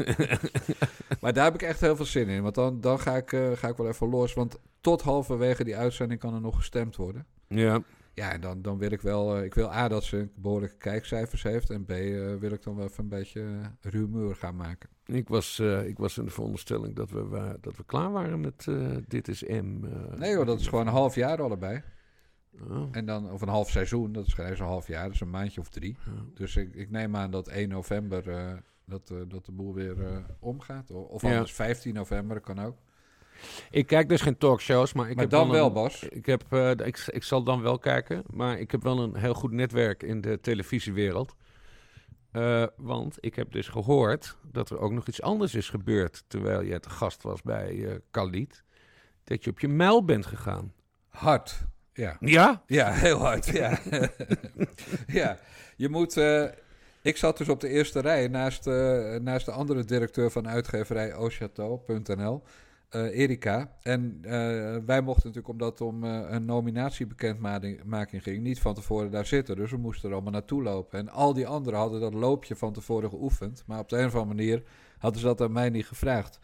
maar 1.20 1.32
daar 1.32 1.44
heb 1.44 1.54
ik 1.54 1.62
echt 1.62 1.80
heel 1.80 1.96
veel 1.96 2.04
zin 2.04 2.28
in. 2.28 2.42
Want 2.42 2.54
dan, 2.54 2.80
dan 2.80 3.00
ga, 3.00 3.16
ik, 3.16 3.32
eh, 3.32 3.52
ga 3.52 3.68
ik 3.68 3.76
wel 3.76 3.88
even 3.88 4.08
los. 4.08 4.34
Want 4.34 4.58
tot 4.80 5.02
halverwege 5.02 5.64
die 5.64 5.76
uitzending 5.76 6.20
kan 6.20 6.34
er 6.34 6.40
nog 6.40 6.56
gestemd 6.56 6.96
worden. 6.96 7.26
Ja. 7.48 7.82
Ja, 8.12 8.32
en 8.32 8.40
dan, 8.40 8.62
dan 8.62 8.78
wil 8.78 8.90
ik 8.90 9.00
wel... 9.00 9.36
eh, 9.36 9.44
ik 9.44 9.54
wil 9.54 9.72
A, 9.72 9.88
dat 9.88 10.04
ze 10.04 10.28
behoorlijke 10.34 10.76
kijkcijfers 10.76 11.42
heeft. 11.42 11.70
En 11.70 11.84
B, 11.84 11.90
eh, 11.90 12.34
wil 12.34 12.50
ik 12.52 12.62
dan 12.62 12.76
wel 12.76 12.84
even 12.86 13.02
een 13.02 13.08
beetje 13.08 13.40
uh, 13.40 13.66
rumoer 13.80 14.34
gaan 14.36 14.56
maken. 14.56 14.88
Ik 15.06 15.28
was, 15.28 15.58
eh, 15.58 15.86
ik 15.86 15.98
was 15.98 16.18
in 16.18 16.24
de 16.24 16.30
veronderstelling 16.30 16.94
dat 16.96 17.10
we, 17.10 17.24
wa- 17.26 17.56
dat 17.60 17.76
we 17.76 17.84
klaar 17.84 18.12
waren 18.12 18.40
met 18.40 18.66
eh, 18.68 18.76
Dit 19.08 19.28
is 19.28 19.42
M. 19.42 19.48
eh. 19.84 20.18
Nee 20.18 20.34
hoor, 20.36 20.44
dat 20.44 20.60
is 20.60 20.66
gewoon 20.68 20.86
een 20.86 20.92
half 20.92 21.14
jaar 21.14 21.42
allebei. 21.42 21.82
Oh. 22.70 22.88
En 22.90 23.06
dan, 23.06 23.30
of 23.32 23.40
een 23.40 23.48
half 23.48 23.70
seizoen, 23.70 24.12
dat 24.12 24.26
is 24.26 24.34
geen 24.34 24.56
half 24.56 24.86
jaar, 24.86 25.04
dat 25.04 25.14
is 25.14 25.20
een 25.20 25.30
maandje 25.30 25.60
of 25.60 25.68
drie. 25.68 25.96
Ja. 26.04 26.12
Dus 26.34 26.56
ik, 26.56 26.74
ik 26.74 26.90
neem 26.90 27.16
aan 27.16 27.30
dat 27.30 27.48
1 27.48 27.68
november 27.68 28.30
eh, 28.30 28.52
dat, 28.84 29.10
eh, 29.10 29.16
dat 29.28 29.44
de 29.44 29.52
boel 29.52 29.74
weer 29.74 30.06
eh, 30.06 30.16
omgaat. 30.38 30.90
Of 30.90 31.22
Ja. 31.22 31.30
anders 31.32 31.52
15 31.52 31.94
november, 31.94 32.40
kan 32.40 32.58
ook. 32.58 32.76
Ik 33.70 33.86
kijk 33.86 34.08
dus 34.08 34.20
geen 34.20 34.38
talkshows, 34.38 34.92
maar 34.92 35.08
ik 35.08 35.14
Maar 35.14 35.22
heb 35.24 35.32
dan 35.32 35.50
wel, 35.50 35.72
Bas. 35.72 36.02
Ik, 36.02 36.26
heb, 36.26 36.52
ik, 36.84 36.98
ik 37.06 37.22
zal 37.22 37.42
dan 37.42 37.62
wel 37.62 37.78
kijken, 37.78 38.22
maar 38.30 38.58
ik 38.58 38.70
heb 38.70 38.82
wel 38.82 38.98
een 39.02 39.16
heel 39.16 39.34
goed 39.34 39.50
netwerk 39.50 40.02
in 40.02 40.20
de 40.20 40.40
televisiewereld. 40.40 41.34
Want 42.76 43.16
ik 43.20 43.34
heb 43.34 43.52
dus 43.52 43.68
gehoord 43.68 44.36
dat 44.52 44.70
er 44.70 44.78
ook 44.78 44.92
nog 44.92 45.06
iets 45.08 45.22
anders 45.22 45.54
is 45.54 45.70
gebeurd 45.70 46.24
terwijl 46.26 46.60
je 46.60 46.80
te 46.80 46.90
gast 46.90 47.22
was 47.22 47.42
bij 47.42 48.00
Khalid. 48.10 48.64
Dat 49.24 49.44
je 49.44 49.50
op 49.50 49.60
je 49.60 49.68
muil 49.68 50.04
bent 50.04 50.26
gegaan. 50.26 50.72
Hard, 51.08 51.64
ja. 51.94 52.16
Ja? 52.20 52.62
Ja, 52.66 52.92
heel 52.92 53.18
hard, 53.18 53.46
ja. 53.46 53.78
ja, 55.20 55.38
je 55.76 55.88
moet... 55.88 56.16
eh, 56.16 56.44
ik 57.02 57.16
zat 57.16 57.38
dus 57.38 57.48
op 57.48 57.60
de 57.60 57.68
eerste 57.68 58.00
rij 58.00 58.28
naast, 58.28 58.66
eh, 58.66 59.14
naast 59.14 59.46
de 59.46 59.52
andere 59.52 59.84
directeur 59.84 60.30
van 60.30 60.48
uitgeverij 60.48 61.16
Ochateau.nl, 61.16 62.42
eh 62.88 63.18
Erika. 63.18 63.76
En 63.82 64.18
wij 64.86 65.00
mochten 65.00 65.26
natuurlijk, 65.26 65.48
omdat 65.48 65.70
het 65.70 65.80
om 65.80 66.04
een 66.04 66.44
nominatiebekendmaking 66.44 68.22
ging, 68.22 68.42
niet 68.42 68.60
van 68.60 68.74
tevoren 68.74 69.10
daar 69.10 69.26
zitten. 69.26 69.56
Dus 69.56 69.70
we 69.70 69.76
moesten 69.76 70.08
er 70.08 70.14
allemaal 70.14 70.32
naartoe 70.32 70.62
lopen. 70.62 70.98
En 70.98 71.08
al 71.08 71.34
die 71.34 71.46
anderen 71.46 71.78
hadden 71.78 72.00
dat 72.00 72.14
loopje 72.14 72.56
van 72.56 72.72
tevoren 72.72 73.10
geoefend. 73.10 73.62
Maar 73.66 73.78
op 73.78 73.88
de 73.88 73.98
een 73.98 74.06
of 74.06 74.14
andere 74.14 74.34
manier 74.34 74.62
hadden 74.98 75.20
ze 75.20 75.26
dat 75.26 75.40
aan 75.40 75.52
mij 75.52 75.70
niet 75.70 75.86
gevraagd. 75.86 76.38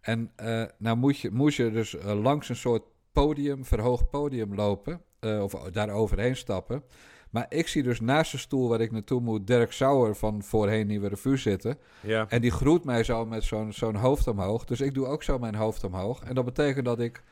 En 0.00 0.30
nou 0.78 0.96
moet 0.96 1.18
je, 1.18 1.30
moest 1.30 1.56
je 1.56 1.70
dus 1.70 1.96
langs 2.02 2.48
een 2.48 2.56
soort 2.56 2.82
podium, 3.12 3.64
verhoogd 3.64 4.10
podium 4.10 4.54
lopen. 4.54 5.00
eh, 5.20 5.42
of 5.42 5.52
daar 5.52 5.90
overheen 5.90 6.36
stappen. 6.36 6.82
Maar 7.30 7.46
ik 7.48 7.68
zie 7.68 7.82
dus 7.82 8.00
naast 8.00 8.32
de 8.32 8.38
stoel 8.38 8.68
waar 8.68 8.80
ik 8.80 8.90
naartoe 8.90 9.20
moet... 9.20 9.46
Dirk 9.46 9.72
Sauer 9.72 10.16
van 10.16 10.42
voorheen 10.42 10.86
Nieuwe 10.86 11.08
Revue 11.08 11.36
zitten. 11.36 11.78
Ja. 12.00 12.26
En 12.28 12.40
die 12.40 12.50
groet 12.50 12.84
mij 12.84 13.02
zo 13.04 13.26
met 13.26 13.42
zo'n 13.44 13.72
zo'n 13.72 13.94
hoofd 13.94 14.26
omhoog. 14.26 14.64
Dus 14.64 14.80
ik 14.80 14.94
doe 14.94 15.06
ook 15.06 15.22
zo 15.22 15.38
mijn 15.38 15.54
hoofd 15.54 15.84
omhoog. 15.84 16.22
En 16.22 16.34
dat 16.34 16.44
betekent 16.44 16.84
dat 16.84 17.00
ik 17.00 17.22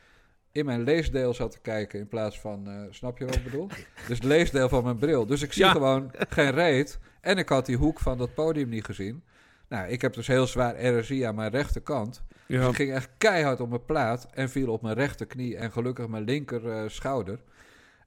in 0.51 0.65
mijn 0.65 0.81
leesdeel 0.83 1.33
zat 1.33 1.51
te 1.51 1.59
kijken... 1.61 1.99
in 1.99 2.07
plaats 2.07 2.39
van... 2.39 2.67
eh, 2.67 2.81
snap 2.89 3.17
je 3.17 3.25
wat 3.25 3.35
ik 3.35 3.43
bedoel? 3.43 3.67
Dus 4.07 4.17
het 4.17 4.23
leesdeel 4.23 4.69
van 4.69 4.83
mijn 4.83 4.97
bril. 4.97 5.25
Dus 5.25 5.41
ik 5.41 5.53
zie 5.53 5.65
Ja. 5.65 5.71
gewoon 5.71 6.11
geen 6.29 6.51
reet. 6.51 6.99
En 7.21 7.37
ik 7.37 7.49
had 7.49 7.65
die 7.65 7.77
hoek 7.77 7.99
van 7.99 8.17
dat 8.17 8.33
podium 8.33 8.69
niet 8.69 8.85
gezien. 8.85 9.23
Nou, 9.69 9.87
ik 9.89 10.01
heb 10.01 10.13
dus 10.13 10.27
heel 10.27 10.47
zwaar 10.47 10.85
RSI 10.85 11.21
aan 11.23 11.35
mijn 11.35 11.51
rechterkant. 11.51 12.23
Dus 12.47 12.59
Ja. 12.61 12.67
ik 12.67 12.75
ging 12.75 12.91
echt 12.91 13.09
keihard 13.17 13.59
op 13.59 13.69
mijn 13.69 13.85
plaat 13.85 14.27
en 14.33 14.49
viel 14.49 14.71
op 14.71 14.81
mijn 14.81 14.95
rechterknie 14.95 15.57
en 15.57 15.71
gelukkig 15.71 16.07
mijn 16.07 16.23
linker 16.23 16.69
eh, 16.71 16.83
schouder. 16.87 17.39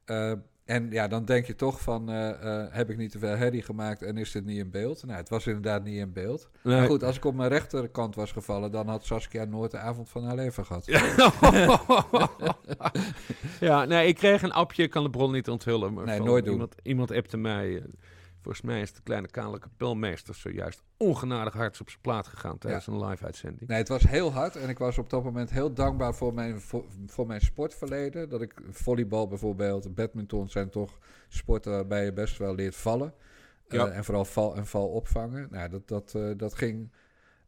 Eh, 0.04 0.32
en 0.64 0.90
ja, 0.90 1.08
dan 1.08 1.24
denk 1.24 1.46
je 1.46 1.54
toch 1.54 1.80
van, 1.80 2.10
eh, 2.10 2.64
heb 2.70 2.90
ik 2.90 2.96
niet 2.96 3.10
te 3.10 3.18
veel 3.18 3.36
herrie 3.36 3.62
gemaakt 3.62 4.02
en 4.02 4.16
is 4.16 4.32
dit 4.32 4.44
niet 4.44 4.58
in 4.58 4.70
beeld? 4.70 5.04
Nou, 5.06 5.18
het 5.18 5.28
was 5.28 5.46
inderdaad 5.46 5.84
niet 5.84 5.96
in 5.96 6.12
beeld. 6.12 6.50
Nee. 6.62 6.76
Maar 6.78 6.86
goed, 6.86 7.02
als 7.02 7.16
ik 7.16 7.24
op 7.24 7.34
mijn 7.34 7.48
rechterkant 7.48 8.14
was 8.14 8.32
gevallen, 8.32 8.70
dan 8.70 8.88
had 8.88 9.04
Saskia 9.04 9.44
nooit 9.44 9.70
de 9.70 9.78
avond 9.78 10.08
van 10.08 10.24
haar 10.24 10.34
leven 10.34 10.64
gehad. 10.66 10.84
ja, 13.60 13.84
nee, 13.92 14.06
ik 14.06 14.14
kreeg 14.16 14.42
een 14.42 14.52
appje, 14.52 14.82
ik 14.82 14.90
kan 14.90 15.02
de 15.02 15.10
bron 15.10 15.32
niet 15.32 15.48
onthullen. 15.48 15.92
Maar 15.92 16.04
Nee, 16.04 16.20
nooit 16.20 16.44
doen. 16.44 16.52
Iemand, 16.52 16.74
iemand 16.82 17.10
appte 17.12 17.36
mij, 17.36 17.82
volgens 18.42 18.64
mij 18.64 18.80
is 18.80 18.92
de 18.92 19.02
kleine 19.02 19.28
kale 19.28 19.58
kapelmeester 19.58 20.34
zojuist 20.34 20.82
ongenadig 20.96 21.54
hard 21.54 21.80
op 21.80 21.88
zijn 21.88 22.00
plaat 22.00 22.26
gegaan 22.26 22.58
tijdens 22.58 22.86
een 22.86 23.04
live 23.04 23.24
uitzending. 23.24 23.68
Nee, 23.68 23.78
het 23.78 23.88
was 23.88 24.02
heel 24.02 24.32
hard 24.32 24.56
en 24.56 24.68
ik 24.68 24.78
was 24.78 24.98
op 24.98 25.10
dat 25.10 25.24
moment 25.24 25.50
heel 25.50 25.72
dankbaar 25.72 26.14
voor 26.14 26.34
mijn, 26.34 26.60
voor, 26.60 26.84
voor 27.06 27.26
mijn 27.26 27.40
sportverleden. 27.40 28.28
Dat 28.28 28.42
ik 28.42 28.54
volleybal 28.70 29.28
bijvoorbeeld, 29.28 29.94
badminton 29.94 30.48
zijn 30.48 30.70
toch 30.70 30.98
sporten 31.28 31.72
waarbij 31.72 32.04
je 32.04 32.12
best 32.12 32.38
wel 32.38 32.54
leert 32.54 32.76
vallen. 32.76 33.14
Eh, 33.68 33.96
en 33.96 34.04
vooral 34.04 34.24
val 34.24 34.56
en 34.56 34.66
val 34.66 34.88
opvangen. 34.88 35.48
Nou, 35.50 35.68
dat, 35.68 35.88
dat, 35.88 36.14
eh, 36.14 36.30
dat 36.36 36.54
ging, 36.54 36.90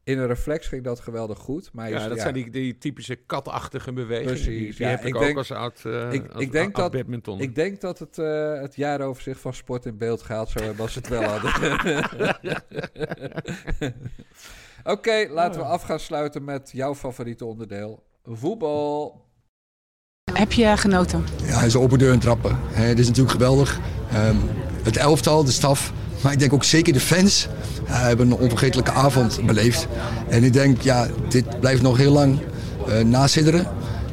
in 0.04 0.18
een 0.18 0.26
reflex 0.26 0.66
ging 0.66 0.84
dat 0.84 1.00
geweldig 1.00 1.38
goed. 1.38 1.70
Maar 1.72 1.90
Ja, 1.90 2.08
dat 2.08 2.20
zijn 2.20 2.34
die, 2.34 2.50
die 2.50 2.78
typische 2.78 3.14
katachtige 3.14 3.92
bewegingen. 3.92 4.32
Precies, 4.32 4.46
Die, 4.46 4.70
die 4.70 4.84
ja, 4.84 4.88
heb 4.88 5.00
ik, 5.00 5.14
ik 5.14 5.16
ook 5.16 5.36
als 5.36 5.50
oud, 5.50 5.80
eh 5.84 6.12
ik, 6.12 6.30
als, 6.32 6.42
ik, 6.42 6.52
denk 6.52 6.76
oud 6.76 6.92
dat, 6.92 7.00
badminton. 7.00 7.40
ik 7.40 7.54
denk 7.54 7.80
dat 7.80 7.98
het, 7.98 8.18
eh, 8.18 8.60
het 8.60 8.76
jaaroverzicht 8.76 9.40
van 9.40 9.54
sport 9.54 9.86
in 9.86 9.96
beeld 9.96 10.22
gehaald 10.22 10.48
zou 10.48 10.64
hebben 10.64 10.82
als 10.82 10.92
ze 10.92 10.98
het 10.98 11.08
wel 11.08 11.22
hadden. 11.22 11.52
Oké, 14.84 15.26
laten 15.30 15.60
we 15.60 15.66
af 15.66 15.82
gaan 15.82 16.00
sluiten 16.00 16.44
met 16.44 16.70
jouw 16.72 16.94
favoriete 16.94 17.44
onderdeel. 17.44 18.02
Voetbal. 18.24 19.20
Heb 20.32 20.52
je 20.52 20.76
genoten? 20.76 21.24
Ja, 21.44 21.56
hij 21.58 21.66
is 21.66 21.76
open 21.76 21.98
deur 21.98 22.12
en 22.12 22.18
trappen. 22.18 22.56
Het 22.60 22.98
is 22.98 23.06
natuurlijk 23.06 23.32
geweldig. 23.32 23.80
Ehm, 24.10 24.36
het 24.82 24.96
elftal, 24.96 25.44
de 25.44 25.50
staf, 25.50 25.92
maar 26.22 26.32
ik 26.32 26.38
denk 26.38 26.52
ook 26.52 26.64
zeker 26.64 26.92
de 26.92 27.00
fans 27.00 27.48
eh, 27.86 28.00
hebben 28.00 28.26
een 28.26 28.38
onvergetelijke 28.38 28.90
avond 28.90 29.46
beleefd. 29.46 29.86
En 30.28 30.44
ik 30.44 30.52
denk, 30.52 30.80
ja, 30.80 31.06
dit 31.28 31.60
blijft 31.60 31.82
nog 31.82 31.96
heel 31.96 32.12
lang 32.12 32.38
eh 32.88 33.04
nasidderen. 33.04 33.66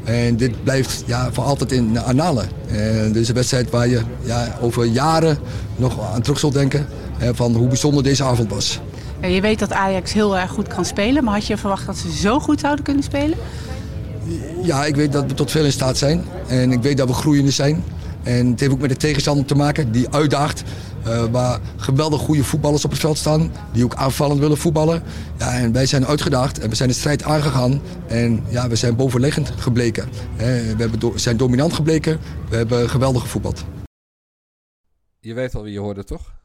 En 0.03 0.37
dit 0.37 0.63
blijft 0.63 1.03
ja, 1.05 1.29
voor 1.31 1.43
altijd 1.43 1.71
in 1.71 1.93
de 1.93 2.01
annalen. 2.01 2.49
En 2.67 3.11
dit 3.11 3.21
is 3.21 3.27
een 3.27 3.35
wedstrijd 3.35 3.69
waar 3.69 3.87
je 3.87 4.01
ja, 4.23 4.57
over 4.61 4.85
jaren 4.85 5.37
nog 5.75 6.13
aan 6.13 6.21
terug 6.21 6.39
zult 6.39 6.53
denken. 6.53 6.87
van 7.33 7.55
hoe 7.55 7.67
bijzonder 7.67 8.03
deze 8.03 8.23
avond 8.23 8.49
was. 8.49 8.79
Ja, 9.21 9.27
je 9.27 9.41
weet 9.41 9.59
dat 9.59 9.71
Ajax 9.71 10.13
heel 10.13 10.37
erg 10.37 10.51
goed 10.51 10.67
kan 10.67 10.85
spelen, 10.85 11.23
maar 11.23 11.33
had 11.33 11.47
je 11.47 11.57
verwacht 11.57 11.85
dat 11.85 11.97
ze 11.97 12.11
zo 12.11 12.39
goed 12.39 12.59
zouden 12.59 12.85
kunnen 12.85 13.03
spelen? 13.03 13.37
Ja, 14.63 14.85
ik 14.85 14.95
weet 14.95 15.11
dat 15.11 15.25
we 15.25 15.33
tot 15.33 15.51
veel 15.51 15.65
in 15.65 15.71
staat 15.71 15.97
zijn. 15.97 16.25
En 16.47 16.71
ik 16.71 16.81
weet 16.81 16.97
dat 16.97 17.07
we 17.07 17.13
groeiende 17.13 17.51
zijn. 17.51 17.83
En 18.23 18.51
het 18.51 18.59
heeft 18.59 18.71
ook 18.71 18.79
met 18.79 18.89
de 18.89 18.95
tegenstander 18.95 19.45
te 19.45 19.55
maken 19.55 19.91
die 19.91 20.07
uitdaagt. 20.09 20.63
Eh, 21.03 21.25
waar 21.25 21.59
geweldig 21.77 22.21
goede 22.21 22.43
voetballers 22.43 22.85
op 22.85 22.91
het 22.91 22.99
veld 22.99 23.17
staan. 23.17 23.51
Die 23.73 23.83
ook 23.83 23.95
aanvallend 23.95 24.39
willen 24.39 24.57
voetballen. 24.57 25.03
Ja, 25.37 25.53
en 25.53 25.71
wij 25.71 25.85
zijn 25.85 26.05
uitgedaagd 26.05 26.59
en 26.59 26.69
we 26.69 26.75
zijn 26.75 26.89
de 26.89 26.95
strijd 26.95 27.23
aangegaan. 27.23 27.81
En 28.07 28.43
ja, 28.49 28.67
we 28.67 28.75
zijn 28.75 28.95
bovenliggend 28.95 29.49
gebleken. 29.49 30.03
Eh, 30.07 30.37
we 30.37 30.75
hebben 30.77 30.99
do- 30.99 31.17
zijn 31.17 31.37
dominant 31.37 31.73
gebleken. 31.73 32.19
We 32.49 32.55
hebben 32.55 32.89
geweldig 32.89 33.21
gevoetbald. 33.21 33.65
Je 35.19 35.33
weet 35.33 35.55
al 35.55 35.63
wie 35.63 35.73
je 35.73 35.79
hoorde, 35.79 36.03
toch? 36.03 36.37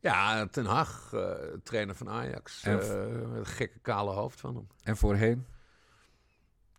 Ja, 0.00 0.46
Ten 0.46 0.64
Hag, 0.64 1.10
eh, 1.14 1.20
trainer 1.62 1.94
van 1.94 2.08
Ajax. 2.08 2.62
En- 2.62 2.80
eh, 2.80 2.88
met 3.28 3.38
een 3.38 3.46
gekke 3.46 3.78
kale 3.82 4.10
hoofd 4.10 4.40
van 4.40 4.54
hem. 4.54 4.66
En 4.82 4.96
voorheen? 4.96 5.44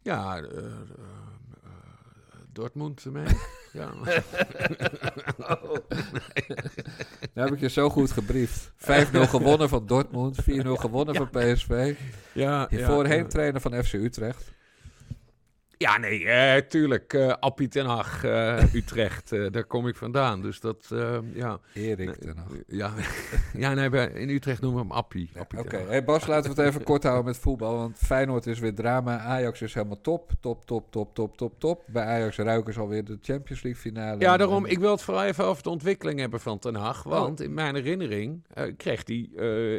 Ja, 0.02 0.42
Dortmund 2.58 3.06
mee. 3.06 3.26
ja. 3.80 3.92
Nou 7.34 7.48
heb 7.48 7.54
ik 7.54 7.60
je 7.60 7.70
zo 7.70 7.90
goed 7.90 8.12
gebriefd. 8.12 8.72
5-0 9.14 9.30
gewonnen 9.30 9.70
van 9.70 9.86
Dortmund, 9.86 10.38
4-0 10.42 10.46
gewonnen 10.68 11.16
van 11.16 11.30
PSV. 11.30 11.96
Ja, 12.34 12.68
voorheen 12.70 13.24
ja. 13.24 13.28
trainer 13.28 13.62
van 13.62 13.84
FC 13.84 13.94
Utrecht. 13.94 14.56
Ja, 15.80 15.98
nee, 15.98 16.26
eh, 16.26 16.62
tuurlijk. 16.68 17.14
eh 17.14 17.34
Appie 17.40 17.68
ten 17.68 17.86
Hag, 17.86 18.24
eh, 18.24 18.74
Utrecht, 18.74 19.30
daar 19.30 19.64
kom 19.64 19.88
ik 19.88 19.96
vandaan. 19.96 20.42
Dus 20.42 20.60
dat, 20.60 20.88
ja. 21.34 21.60
Erik 21.74 22.16
ten 22.16 22.38
Hag. 22.38 22.48
Ja, 22.68 22.94
ja 23.64 23.74
nee, 23.74 23.90
bij- 23.90 24.08
in 24.12 24.30
Utrecht 24.30 24.62
noemen 24.62 24.82
we 24.82 24.88
hem 24.88 24.98
Appie. 24.98 25.30
Appie 25.38 25.60
Oké, 25.60 25.78
hey 25.88 26.04
Bas, 26.04 26.28
laten 26.28 26.56
we 26.56 26.62
het 26.62 26.70
even 26.70 26.84
kort 26.84 27.04
houden 27.04 27.26
met 27.26 27.38
voetbal. 27.38 27.76
Want 27.78 27.98
Feyenoord 27.98 28.46
is 28.48 28.60
weer 28.60 28.74
drama. 28.76 29.18
Ajax 29.20 29.62
is 29.62 29.74
helemaal 29.74 30.02
top. 30.02 30.32
Top, 30.40 30.66
top, 30.66 30.92
top, 30.92 31.14
top, 31.16 31.38
top, 31.38 31.60
top. 31.60 31.84
Bij 31.88 32.04
Ajax 32.06 32.38
ruiken 32.38 32.74
ze 32.74 32.80
alweer 32.80 33.04
de 33.06 33.18
Champions 33.22 33.62
League 33.64 33.82
finale. 33.82 34.20
Ja, 34.20 34.38
daarom, 34.38 34.66
ik 34.66 34.80
wil 34.80 34.92
het 34.92 35.02
vooral 35.02 35.24
even 35.24 35.44
over 35.46 35.64
de 35.64 35.70
ontwikkeling 35.70 36.20
hebben 36.20 36.40
van 36.40 36.60
Ten 36.60 36.76
Hag. 36.76 37.04
Want 37.04 37.40
Oh. 37.40 37.46
in 37.46 37.54
mijn 37.54 37.76
herinnering 37.76 38.44
kreeg 38.78 39.02
hij 39.06 39.30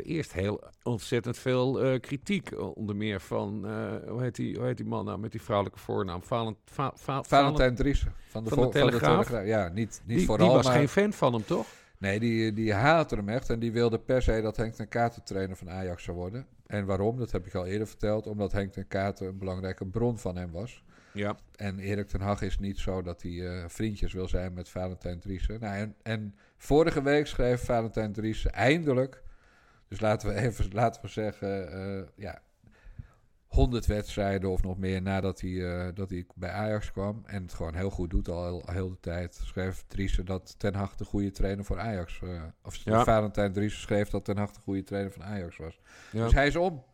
eerst 0.05 0.33
heel 0.33 0.61
ontzettend 0.89 1.39
veel 1.39 1.81
eh, 1.83 2.01
kritiek. 2.01 2.51
eh, 2.51 2.77
Onder 2.77 2.97
meer 2.97 3.21
van, 3.21 3.67
eh, 3.67 4.09
hoe, 4.11 4.23
heet 4.23 4.35
die, 4.37 4.57
hoe 4.57 4.65
heet 4.67 4.77
die 4.77 4.87
man 4.87 5.05
nou 5.05 5.19
met 5.19 5.31
die 5.33 5.43
vrouwelijke 5.43 5.79
voornaam? 5.81 6.23
Valent, 6.23 6.57
va, 6.65 6.93
va- 6.95 7.23
Valentijn 7.23 7.75
Driessen 7.75 8.13
van 8.29 8.45
de, 8.45 8.49
van 8.51 8.59
de 8.59 8.65
vo- 8.65 8.71
Telegraaf. 8.71 9.45
Ja, 9.45 9.69
niet, 9.69 10.03
niet 10.05 10.17
die, 10.19 10.27
vooral, 10.27 10.47
die 10.47 10.57
was 10.57 10.67
maar... 10.67 10.75
geen 10.75 10.89
fan 10.89 11.13
van 11.13 11.33
hem, 11.33 11.45
toch? 11.45 11.67
Nee, 11.99 12.21
die, 12.21 12.53
die 12.53 12.73
haatte 12.73 13.15
hem 13.15 13.29
echt. 13.29 13.51
En 13.51 13.59
die 13.59 13.73
wilde 13.73 13.99
per 13.99 14.23
se 14.23 14.41
dat 14.41 14.57
Henk 14.57 14.75
ten 14.75 14.89
Katen 14.89 15.25
trainer 15.25 15.57
van 15.57 15.71
Ajax 15.71 16.03
zou 16.03 16.17
worden. 16.17 16.47
En 16.67 16.87
waarom? 16.87 17.19
Dat 17.19 17.31
heb 17.31 17.47
ik 17.47 17.55
al 17.55 17.67
eerder 17.67 17.87
verteld. 17.87 18.27
Omdat 18.27 18.53
Henk 18.53 18.73
ten 18.73 18.87
Katen 18.89 19.27
een 19.27 19.39
belangrijke 19.39 19.87
bron 19.87 20.19
van 20.19 20.37
hem 20.37 20.51
was. 20.51 20.83
Ja. 21.13 21.37
En 21.57 21.79
Erik 21.79 22.09
ten 22.09 22.21
Hag 22.21 22.43
is 22.43 22.59
niet 22.59 22.79
zo 22.79 23.03
dat 23.03 23.23
hij 23.23 23.65
vriendjes 23.69 24.13
wil 24.13 24.29
zijn 24.29 24.53
met 24.53 24.69
Valentijn 24.69 25.19
Driessen. 25.21 25.61
Nou, 25.61 25.77
en, 25.77 25.95
en 26.03 26.35
vorige 26.57 27.03
week 27.03 27.27
schreef 27.27 27.65
Valentijn 27.65 28.13
Driessen 28.13 28.53
eindelijk... 28.53 29.23
Dus 29.89 30.01
laten 30.01 30.29
we 30.29 30.35
even 30.47 30.73
laten 30.73 31.03
we 31.03 31.09
zeggen... 31.09 31.73
eh, 31.73 32.07
ja, 32.17 32.43
100 33.49 33.87
wedstrijden 33.87 34.51
of 34.51 34.63
nog 34.63 34.79
meer 34.79 35.03
nadat 35.03 35.41
hij, 35.41 35.87
eh, 35.87 35.95
dat 35.95 36.11
hij 36.11 36.27
bij 36.35 36.51
Ajax 36.51 36.93
kwam. 36.93 37.23
En 37.27 37.43
het 37.43 37.55
gewoon 37.55 37.75
heel 37.75 37.91
goed 37.91 38.11
doet 38.11 38.29
al 38.29 38.45
heel, 38.45 38.63
heel 38.67 38.89
de 38.91 39.01
tijd. 39.01 39.41
Schreef 39.45 39.85
Driessen 39.87 40.25
dat 40.25 40.55
Ten 40.59 40.75
Hag 40.75 40.97
de 40.97 41.05
goede 41.05 41.31
trainer 41.31 41.65
voor 41.65 41.79
Ajax 41.79 42.21
eh 42.23 42.43
Of 42.63 42.77
Ja. 42.77 43.05
Valentijn 43.05 43.53
Driessen 43.53 43.81
schreef 43.81 44.09
dat 44.09 44.25
Ten 44.25 44.37
Hag 44.37 44.53
de 44.53 44.61
goede 44.61 44.83
trainer 44.83 45.13
van 45.13 45.23
Ajax 45.25 45.57
was. 45.57 45.81
Ja. 46.13 46.25
Dus 46.25 46.33
hij 46.33 46.47
is 46.47 46.57
om. 46.57 46.85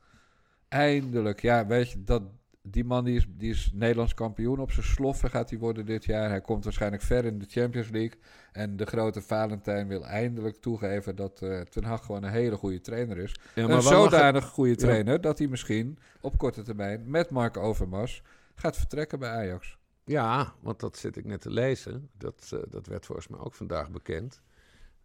Eindelijk. 0.68 1.42
Ja, 1.42 1.66
weet 1.66 1.90
je, 1.90 2.04
dat, 2.04 2.22
die 2.66 2.84
man 2.84 3.04
die 3.04 3.16
is, 3.16 3.26
die 3.28 3.50
is 3.50 3.70
Nederlands 3.74 4.14
kampioen. 4.14 4.58
Op 4.58 4.72
zijn 4.72 4.86
sloffen 4.86 5.30
gaat 5.30 5.50
hij 5.50 5.58
worden 5.58 5.86
dit 5.86 6.04
jaar. 6.04 6.28
Hij 6.28 6.40
komt 6.40 6.64
waarschijnlijk 6.64 7.02
ver 7.02 7.24
in 7.24 7.38
de 7.38 7.46
Champions 7.48 7.88
League. 7.90 8.18
En 8.52 8.76
de 8.76 8.86
grote 8.86 9.22
Valentijn 9.22 9.88
wil 9.88 10.04
eindelijk 10.04 10.56
toegeven 10.56 11.16
dat 11.16 11.42
eh 11.42 11.60
Ten 11.60 11.84
Hag 11.84 12.04
gewoon 12.04 12.22
een 12.22 12.30
hele 12.30 12.56
goede 12.56 12.80
trainer 12.80 13.18
is. 13.18 13.34
Ja, 13.54 13.66
maar 13.66 13.76
een 13.76 13.82
zodanig 13.82 14.44
goede 14.44 14.70
Ja. 14.70 14.76
trainer 14.76 15.20
dat 15.20 15.38
hij 15.38 15.46
misschien 15.48 15.98
op 16.20 16.38
korte 16.38 16.62
termijn 16.62 17.02
met 17.10 17.30
Mark 17.30 17.56
Overmars 17.56 18.22
gaat 18.54 18.76
vertrekken 18.76 19.18
bij 19.18 19.30
Ajax. 19.30 19.78
Ja, 20.04 20.54
want 20.60 20.80
dat 20.80 20.96
zit 20.96 21.16
ik 21.16 21.24
net 21.24 21.40
te 21.40 21.50
lezen. 21.50 22.10
Dat, 22.18 22.50
eh, 22.54 22.58
dat 22.70 22.86
werd 22.86 23.06
volgens 23.06 23.28
mij 23.28 23.40
ook 23.40 23.54
vandaag 23.54 23.90
bekend. 23.90 24.40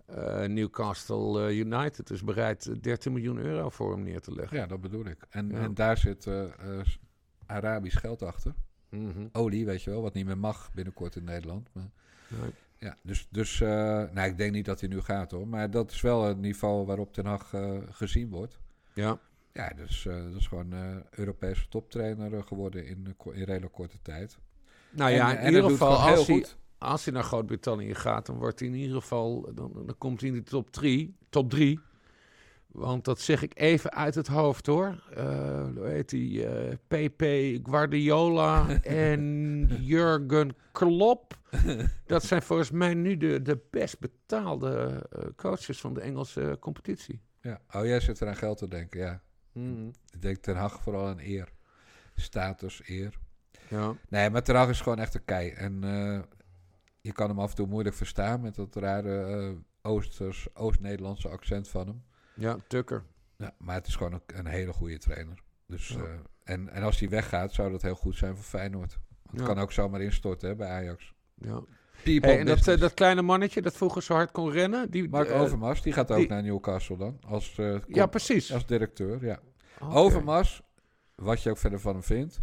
Eh, 0.05 0.43
Newcastle 0.43 1.55
United 1.55 2.10
is 2.10 2.24
bereid 2.24 2.66
eh, 2.68 2.76
13 2.82 3.12
miljoen 3.14 3.38
euro 3.38 3.70
voor 3.70 3.91
hem 3.91 4.03
neer 4.03 4.20
te 4.22 4.32
leggen. 4.32 4.57
Ja, 4.57 4.66
dat 4.66 4.82
bedoel 4.82 5.05
ik. 5.05 5.18
En, 5.30 5.49
Ja. 5.49 5.57
en 5.60 5.74
daar 5.74 5.97
zit 5.97 6.28
Arabisch 7.50 8.00
geld 8.00 8.22
achter. 8.22 8.54
Mhm. 8.89 9.28
Olie, 9.32 9.66
weet 9.66 9.84
je 9.84 9.89
wel, 9.89 10.02
wat 10.02 10.14
niet 10.14 10.26
meer 10.26 10.38
mag 10.38 10.72
binnenkort 10.74 11.16
in 11.16 11.24
Nederland. 11.24 11.70
Maar, 11.74 11.89
Nee. 12.28 12.50
ja, 12.78 12.97
dus, 13.04 13.28
dus 13.30 13.62
eh, 13.62 13.68
nou, 14.12 14.22
ik 14.30 14.38
denk 14.38 14.52
niet 14.52 14.66
dat 14.66 14.80
hij 14.80 14.89
nu 14.89 15.02
gaat 15.02 15.32
hoor. 15.32 15.47
Maar 15.47 15.72
dat 15.72 15.91
is 15.91 16.02
wel 16.02 16.24
het 16.24 16.38
niveau 16.38 16.86
waarop 16.86 17.14
Ten 17.14 17.26
Hag 17.26 17.54
eh, 17.54 17.78
gezien 17.89 18.30
wordt. 18.30 18.60
Ja. 18.93 19.20
Ja, 19.54 19.70
dus 19.76 20.06
eh, 20.06 20.24
dat 20.24 20.36
is 20.36 20.47
gewoon 20.47 20.74
Europese 21.10 21.68
toptrainer 21.70 22.43
geworden 22.43 22.86
in, 22.88 23.16
in 23.34 23.43
redelijk 23.43 23.74
korte 23.74 24.02
tijd. 24.02 24.38
Nou 24.91 25.10
En- 25.10 25.16
ja, 25.16 25.36
en 25.38 25.39
in 25.45 25.54
ieder 25.54 25.70
geval, 25.70 25.95
als 25.97 26.28
hij, 26.28 26.36
goed. 26.36 26.58
als 26.78 27.06
hij 27.06 27.14
naar 27.14 27.24
Groot-Brittannië 27.24 27.95
gaat, 27.95 28.26
dan 28.26 28.36
wordt 28.38 28.60
hij 28.60 28.68
in 28.70 28.76
ieder 28.76 29.02
geval, 29.02 29.52
dan, 29.54 29.72
dan 29.86 29.95
komt 29.97 30.20
hij 30.22 30.30
in 30.30 30.36
de 30.36 30.43
top 30.43 30.72
3. 30.72 31.16
Top 31.30 31.50
3. 31.50 31.80
Want 32.72 33.05
dat 33.05 33.20
zeg 33.20 33.41
ik 33.41 33.59
even 33.59 33.91
uit 33.91 34.15
het 34.15 34.28
hoofd 34.28 34.65
hoor. 34.65 35.03
Eh 35.13 35.63
hoe 35.76 35.88
heet 35.88 36.09
die? 36.09 36.45
eh 36.47 36.74
PP 36.88 37.24
Guardiola 37.70 38.67
en 38.82 39.67
Jurgen 39.80 40.55
Klopp. 40.72 41.38
Dat 42.05 42.24
zijn 42.24 42.41
volgens 42.41 42.72
mij 42.72 42.93
nu 42.93 43.17
de, 43.17 43.41
de 43.41 43.59
best 43.70 43.99
betaalde 43.99 45.05
eh, 45.09 45.26
coaches 45.36 45.80
van 45.80 45.93
de 45.93 46.01
Engelse 46.01 46.57
competitie. 46.59 47.22
Ja. 47.41 47.59
Oh, 47.72 47.86
jij 47.86 47.99
zit 47.99 48.20
er 48.20 48.28
aan 48.28 48.36
geld 48.36 48.57
te 48.57 48.67
denken, 48.67 48.99
ja. 48.99 49.22
Mhm. 49.51 49.88
Ik 49.88 50.22
denk 50.22 50.38
Ten 50.38 50.55
Hag 50.55 50.82
vooral 50.82 51.07
aan 51.07 51.20
eer. 51.20 51.49
Status, 52.15 52.82
eer. 52.86 53.20
Ja. 53.67 53.93
Nee, 54.09 54.30
maar 54.30 54.43
Ten 54.43 54.55
Hag 54.55 54.70
is 54.70 54.82
gewoon 54.82 54.99
echt 54.99 55.13
een 55.15 55.26
kei. 55.26 55.49
En 55.49 55.82
je 57.01 57.11
kan 57.11 57.30
hem 57.30 57.39
af 57.39 57.49
en 57.49 57.55
toe 57.55 57.67
moeilijk 57.67 57.95
verstaan 57.95 58.41
met 58.41 58.55
dat 58.55 58.76
rare 58.76 59.55
Oosters, 59.82 60.47
Oost-Nederlandse 60.53 61.30
accent 61.30 61.67
van 61.67 61.88
hem. 61.88 62.03
Ja, 62.39 62.57
Tukker. 62.67 63.03
Ja, 63.37 63.53
maar 63.57 63.75
het 63.75 63.87
is 63.87 63.95
gewoon 63.95 64.13
een, 64.13 64.21
een 64.37 64.45
hele 64.47 64.73
goede 64.73 64.97
trainer. 64.97 65.37
Dus, 65.67 65.87
Ja. 65.87 65.95
eh, 66.03 66.09
en, 66.43 66.69
en 66.69 66.83
als 66.83 66.99
hij 66.99 67.09
weggaat, 67.09 67.53
zou 67.53 67.71
dat 67.71 67.81
heel 67.81 67.95
goed 67.95 68.15
zijn 68.15 68.35
voor 68.35 68.43
Feyenoord. 68.43 68.93
Want 68.93 69.31
Het 69.31 69.39
Ja. 69.39 69.45
kan 69.53 69.59
ook 69.63 69.71
zomaar 69.71 70.01
instorten 70.01 70.49
hè, 70.49 70.55
bij 70.55 70.67
Ajax. 70.69 71.13
Ja. 71.35 71.61
Hey, 72.03 72.19
en 72.39 72.45
dat, 72.45 72.67
eh, 72.67 72.79
dat 72.79 72.93
kleine 72.93 73.21
mannetje 73.21 73.61
dat 73.61 73.75
vroeger 73.77 74.03
zo 74.03 74.13
hard 74.13 74.31
kon 74.31 74.51
rennen. 74.51 74.91
Die, 74.91 75.09
Mark 75.09 75.29
eh, 75.29 75.41
Overmars, 75.41 75.81
die 75.81 75.93
gaat 75.93 76.11
ook 76.11 76.17
die- 76.17 76.27
naar 76.27 76.43
Newcastle 76.43 76.97
dan. 76.97 77.19
Als, 77.27 77.55
Ja, 77.87 78.05
precies. 78.05 78.53
Als 78.53 78.65
directeur, 78.65 79.25
ja. 79.25 79.39
Overmars, 79.79 80.61
wat 81.15 81.43
je 81.43 81.49
ook 81.49 81.57
verder 81.57 81.79
van 81.79 81.93
hem 81.93 82.03
vindt. 82.03 82.37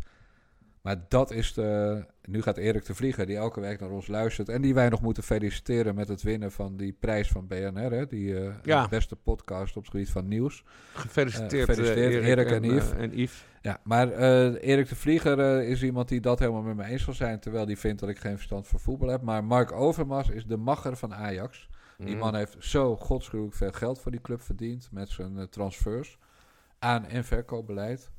Maar 0.87 1.05
dat 1.09 1.31
is 1.31 1.53
de... 1.55 2.05
Nu 2.25 2.43
gaat 2.43 2.57
Erik 2.57 2.85
de 2.85 2.95
Vlieger, 2.95 3.27
die 3.27 3.37
elke 3.37 3.61
week 3.61 3.81
naar 3.81 3.91
ons 3.91 4.07
luistert... 4.07 4.49
en 4.49 4.63
die 4.63 4.75
wij 4.75 4.89
nog 4.89 5.01
moeten 5.03 5.23
feliciteren 5.23 5.95
met 5.95 6.09
het 6.09 6.23
winnen 6.23 6.53
van 6.53 6.77
die 6.77 6.93
prijs 7.01 7.29
van 7.29 7.47
BNR... 7.47 7.91
Hè, 7.93 8.07
die 8.07 8.39
eh, 8.41 8.55
Ja. 8.63 8.89
beste 8.89 9.17
podcast 9.17 9.77
op 9.77 9.83
het 9.83 9.91
gebied 9.91 10.11
van 10.11 10.29
nieuws. 10.29 10.65
Gefeliciteerd, 10.95 11.53
Eh, 11.69 11.75
gefeliciteerd 11.75 12.13
eh, 12.23 12.29
Erik, 12.29 12.39
Erik 12.39 12.51
en, 12.51 12.63
en, 12.65 12.75
Yves. 12.75 12.91
en 12.93 13.19
Yves. 13.19 13.45
Ja, 13.63 13.81
maar 13.85 14.13
Erik 14.55 14.89
de 14.89 14.97
Vlieger 14.97 15.63
is 15.63 15.83
iemand 15.83 16.09
die 16.09 16.21
dat 16.21 16.39
helemaal 16.39 16.63
met 16.63 16.77
me 16.77 16.85
eens 16.85 17.03
zal 17.03 17.15
zijn... 17.15 17.41
terwijl 17.41 17.67
die 17.67 17.79
vindt 17.79 18.01
dat 18.01 18.09
ik 18.09 18.19
geen 18.19 18.35
verstand 18.37 18.67
van 18.67 18.81
voetbal 18.81 19.09
heb. 19.09 19.23
Maar 19.23 19.45
Mark 19.45 19.73
Overmars 19.73 20.29
is 20.29 20.45
de 20.47 20.57
macher 20.57 20.97
van 20.97 21.15
Ajax. 21.15 21.69
Die 21.99 22.09
Mhm. 22.09 22.19
man 22.19 22.35
heeft 22.35 22.57
zo 22.59 22.97
godschuwelijk 22.97 23.55
veel 23.57 23.73
geld 23.73 24.01
voor 24.01 24.11
die 24.11 24.21
club 24.21 24.41
verdiend... 24.43 24.89
met 24.93 25.09
zijn 25.09 25.49
transfers, 25.51 26.19
aan- 26.79 27.07
en 27.07 27.25
verkoopbeleid... 27.25 28.11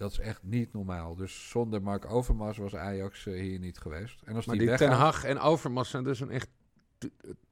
Dat 0.00 0.10
is 0.10 0.18
echt 0.18 0.42
niet 0.42 0.72
normaal. 0.72 1.14
Dus 1.14 1.48
zonder 1.48 1.82
Mark 1.82 2.10
Overmars 2.10 2.58
was 2.58 2.76
Ajax 2.76 3.26
eh, 3.26 3.40
hier 3.40 3.58
niet 3.58 3.78
geweest. 3.78 4.22
En 4.24 4.34
als 4.34 4.46
Maar 4.46 4.56
die, 4.56 4.66
die 4.66 4.76
weggaat, 4.76 4.98
Ten 4.98 5.04
Hag 5.04 5.24
en 5.24 5.38
Overmars 5.38 5.90
zijn 5.90 6.04
dus 6.04 6.20
een 6.20 6.30
echt 6.30 6.48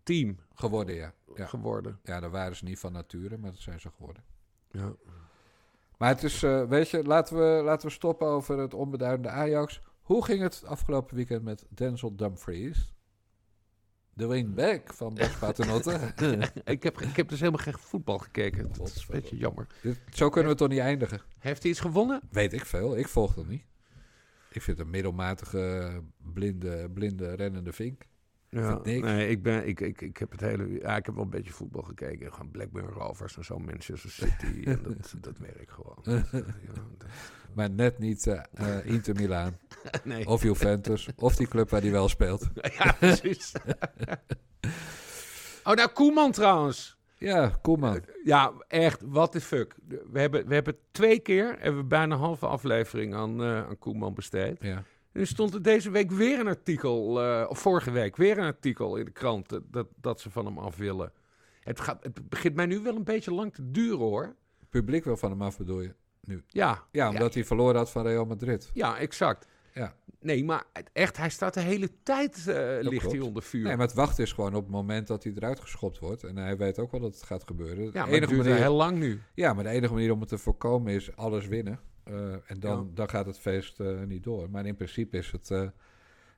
team 0.03 0.37
geworden, 0.55 0.95
ja. 0.95 1.13
ja. 1.35 1.47
geworden. 1.47 1.99
Ja, 2.03 2.21
daar 2.21 2.31
waren 2.31 2.57
ze 2.57 2.65
niet 2.65 2.79
van 2.79 2.93
nature, 2.93 3.39
maar 3.39 3.51
dat 3.51 3.61
zijn 3.61 3.81
ze 3.81 3.91
geworden. 3.97 4.23
Ja. 4.71 4.93
Maar 5.99 6.09
het 6.09 6.23
is, 6.23 6.43
eh, 6.43 6.65
weet 6.65 6.89
je, 6.89 7.05
laten 7.05 7.37
we, 7.37 7.63
laten 7.65 7.89
we 7.89 7.95
stoppen 7.95 8.27
over 8.27 8.59
het 8.59 8.75
onbeduidende 8.75 9.29
Ajax. 9.29 9.83
Hoe 10.03 10.25
ging 10.25 10.43
het 10.43 10.65
afgelopen 10.67 11.17
weekend 11.17 11.43
met 11.43 11.67
Denzel 11.69 12.17
Dumfries? 12.17 12.95
De 14.19 14.27
wingback 14.27 14.93
van 14.95 15.15
Bas 15.15 15.37
Paternotte. 15.39 15.99
ik, 16.65 16.83
heb, 16.83 17.01
ik 17.01 17.17
heb 17.17 17.29
dus 17.29 17.39
helemaal 17.41 17.63
geen 17.63 17.79
voetbal 17.79 18.19
gekeken. 18.19 18.73
Dat 18.73 18.87
is 18.89 18.97
een 18.97 19.05
beetje 19.21 19.37
jammer. 19.37 19.67
Dit- 19.83 19.99
Zo 20.13 20.29
kunnen 20.29 20.53
we 20.53 20.59
toch 20.59 20.69
niet 20.69 20.79
eindigen? 20.79 21.21
Heeft 21.39 21.63
hij 21.63 21.71
iets 21.71 21.81
gewonnen? 21.81 22.21
Weet 22.31 22.53
ik 22.53 22.65
veel. 22.65 22.99
Ik 22.99 23.09
volg 23.09 23.35
dat 23.35 23.47
niet. 23.47 23.63
Ik 24.51 24.63
vind 24.63 24.79
een 24.79 24.91
middelmatige, 24.91 26.03
blinde, 26.33 26.91
blinde 26.95 27.35
rennende 27.35 27.73
vink. 27.73 28.03
Ja, 28.51 28.81
niks. 28.83 29.07
nee, 29.07 29.29
ik, 29.29 29.43
ben, 29.43 29.67
ik, 29.69 29.81
ik, 29.81 30.01
ik 30.01 30.17
heb 30.17 30.31
het 30.31 30.41
hele... 30.41 30.69
Ja, 30.81 30.97
ik 30.97 31.07
heb 31.07 31.15
wel 31.15 31.25
een 31.25 31.31
beetje 31.31 31.53
voetbal 31.53 31.83
gekeken. 31.83 32.33
Gewoon 32.33 32.51
Blackburn 32.51 32.87
Rovers 32.89 33.37
en 33.37 33.45
zo, 33.45 33.59
Manchester 33.59 34.11
City. 34.11 34.63
en 34.71 34.83
dat, 34.83 35.15
dat 35.21 35.39
werk 35.39 35.71
gewoon. 35.71 35.99
Ja, 36.33 36.73
dat- 36.99 37.09
Maar 37.55 37.71
net 37.71 37.99
niet 37.99 38.27
eh, 38.27 38.87
Inter 38.87 39.15
Milaan. 39.15 39.59
Nee. 40.05 40.27
Of 40.27 40.43
Juventus. 40.43 41.09
Of 41.17 41.37
die 41.37 41.49
club 41.49 41.71
waar 41.71 41.81
hij 41.81 41.91
wel 41.91 42.09
speelt. 42.09 42.49
Ja, 42.79 42.93
precies. 42.93 43.53
Oh, 45.65 45.75
nou, 45.75 45.89
Koeman 45.89 46.33
trouwens. 46.33 46.97
Ja, 47.19 47.49
Koeman. 47.63 48.01
Ja, 48.25 48.53
echt, 48.69 49.03
what 49.07 49.33
the 49.33 49.41
fuck. 49.41 49.75
We 50.13 50.21
hebben, 50.21 50.47
we 50.47 50.55
hebben 50.55 50.77
twee 50.91 51.19
keer, 51.19 51.57
hebben 51.59 51.81
we 51.81 51.87
bijna 51.87 52.15
een 52.15 52.21
halve 52.21 52.47
aflevering 52.47 53.15
aan, 53.15 53.43
eh, 53.43 53.57
aan 53.67 53.79
Koeman 53.79 54.15
besteed. 54.15 54.57
Ja. 54.61 54.83
Er 55.13 55.27
stond 55.27 55.55
er 55.55 55.63
deze 55.63 55.91
week 55.91 56.11
weer 56.11 56.39
een 56.41 56.47
artikel, 56.47 57.23
eh, 57.23 57.47
of 57.49 57.59
vorige 57.59 57.91
week, 57.91 58.17
weer 58.17 58.39
een 58.39 58.45
artikel 58.45 58.97
in 58.97 59.05
de 59.05 59.11
krant 59.11 59.49
dat- 59.49 59.63
dat, 59.73 59.87
dat 60.01 60.21
ze 60.21 60.31
van 60.31 60.45
hem 60.47 60.59
af 60.59 60.77
willen. 60.77 61.13
Het, 61.61 61.81
gaat, 61.81 62.03
het 62.05 62.29
begint 62.29 62.55
mij 62.55 62.67
nu 62.67 62.81
wel 62.81 62.97
een 62.97 63.05
beetje 63.05 63.35
lang 63.35 63.55
te 63.55 63.71
duren 63.71 63.99
hoor. 63.99 64.23
Het 64.59 64.69
publiek 64.69 65.05
wil 65.05 65.17
van 65.17 65.31
hem 65.31 65.43
af, 65.43 65.59
bedoel 65.59 65.81
je? 65.81 65.95
Nu. 66.21 66.43
Ja. 66.47 66.83
Ja, 66.91 67.09
omdat 67.09 67.35
hij 67.35 67.45
verloren 67.45 67.77
had 67.77 67.91
van 67.91 68.03
Real 68.07 68.25
Madrid. 68.25 68.71
Ja, 68.75 68.99
exact. 68.99 69.47
Ja. 69.75 69.95
Nee, 70.21 70.45
maar 70.45 70.65
echt, 70.93 71.17
hij 71.17 71.29
staat 71.31 71.55
de 71.55 71.61
hele 71.61 71.91
tijd, 72.03 72.37
eh, 72.49 72.75
Dat 72.83 72.93
ligt 72.93 73.11
hij 73.11 73.21
onder 73.21 73.43
vuur. 73.43 73.63
Nee, 73.63 73.77
maar 73.77 73.87
het 73.87 73.95
wachten 73.97 74.25
is 74.25 74.33
gewoon 74.33 74.55
op 74.55 74.63
het 74.63 74.73
moment 74.73 75.07
dat 75.07 75.25
hij 75.25 75.33
eruit 75.37 75.61
geschopt 75.61 75.99
wordt. 75.99 76.25
En 76.25 76.37
hij 76.37 76.57
weet 76.57 76.79
ook 76.79 76.91
wel 76.91 77.01
dat 77.01 77.15
het 77.15 77.23
gaat 77.23 77.45
gebeuren. 77.47 77.85
Ja, 77.85 77.91
De 78.05 78.11
maar 78.11 78.21
het 78.21 78.29
duurt 78.29 78.47
heel 78.47 78.75
lang 78.75 78.99
nu. 78.99 79.21
Ja, 79.35 79.53
maar 79.53 79.65
de 79.65 79.71
enige 79.71 79.93
manier 79.93 80.13
om 80.13 80.21
het 80.21 80.29
te 80.29 80.39
voorkomen 80.39 80.93
is 80.93 81.17
alles 81.17 81.47
winnen. 81.47 81.81
Eh, 82.05 82.33
en 82.33 82.61
dan, 82.61 82.85
Ja. 82.87 82.95
dan 82.95 83.09
gaat 83.09 83.27
het 83.27 83.39
feest 83.39 83.81
eh, 83.81 84.03
niet 84.03 84.23
door. 84.25 84.51
Maar 84.51 84.67
in 84.67 84.77
principe 84.77 85.17
is 85.17 85.31
het 85.31 85.51
eh, 85.51 85.69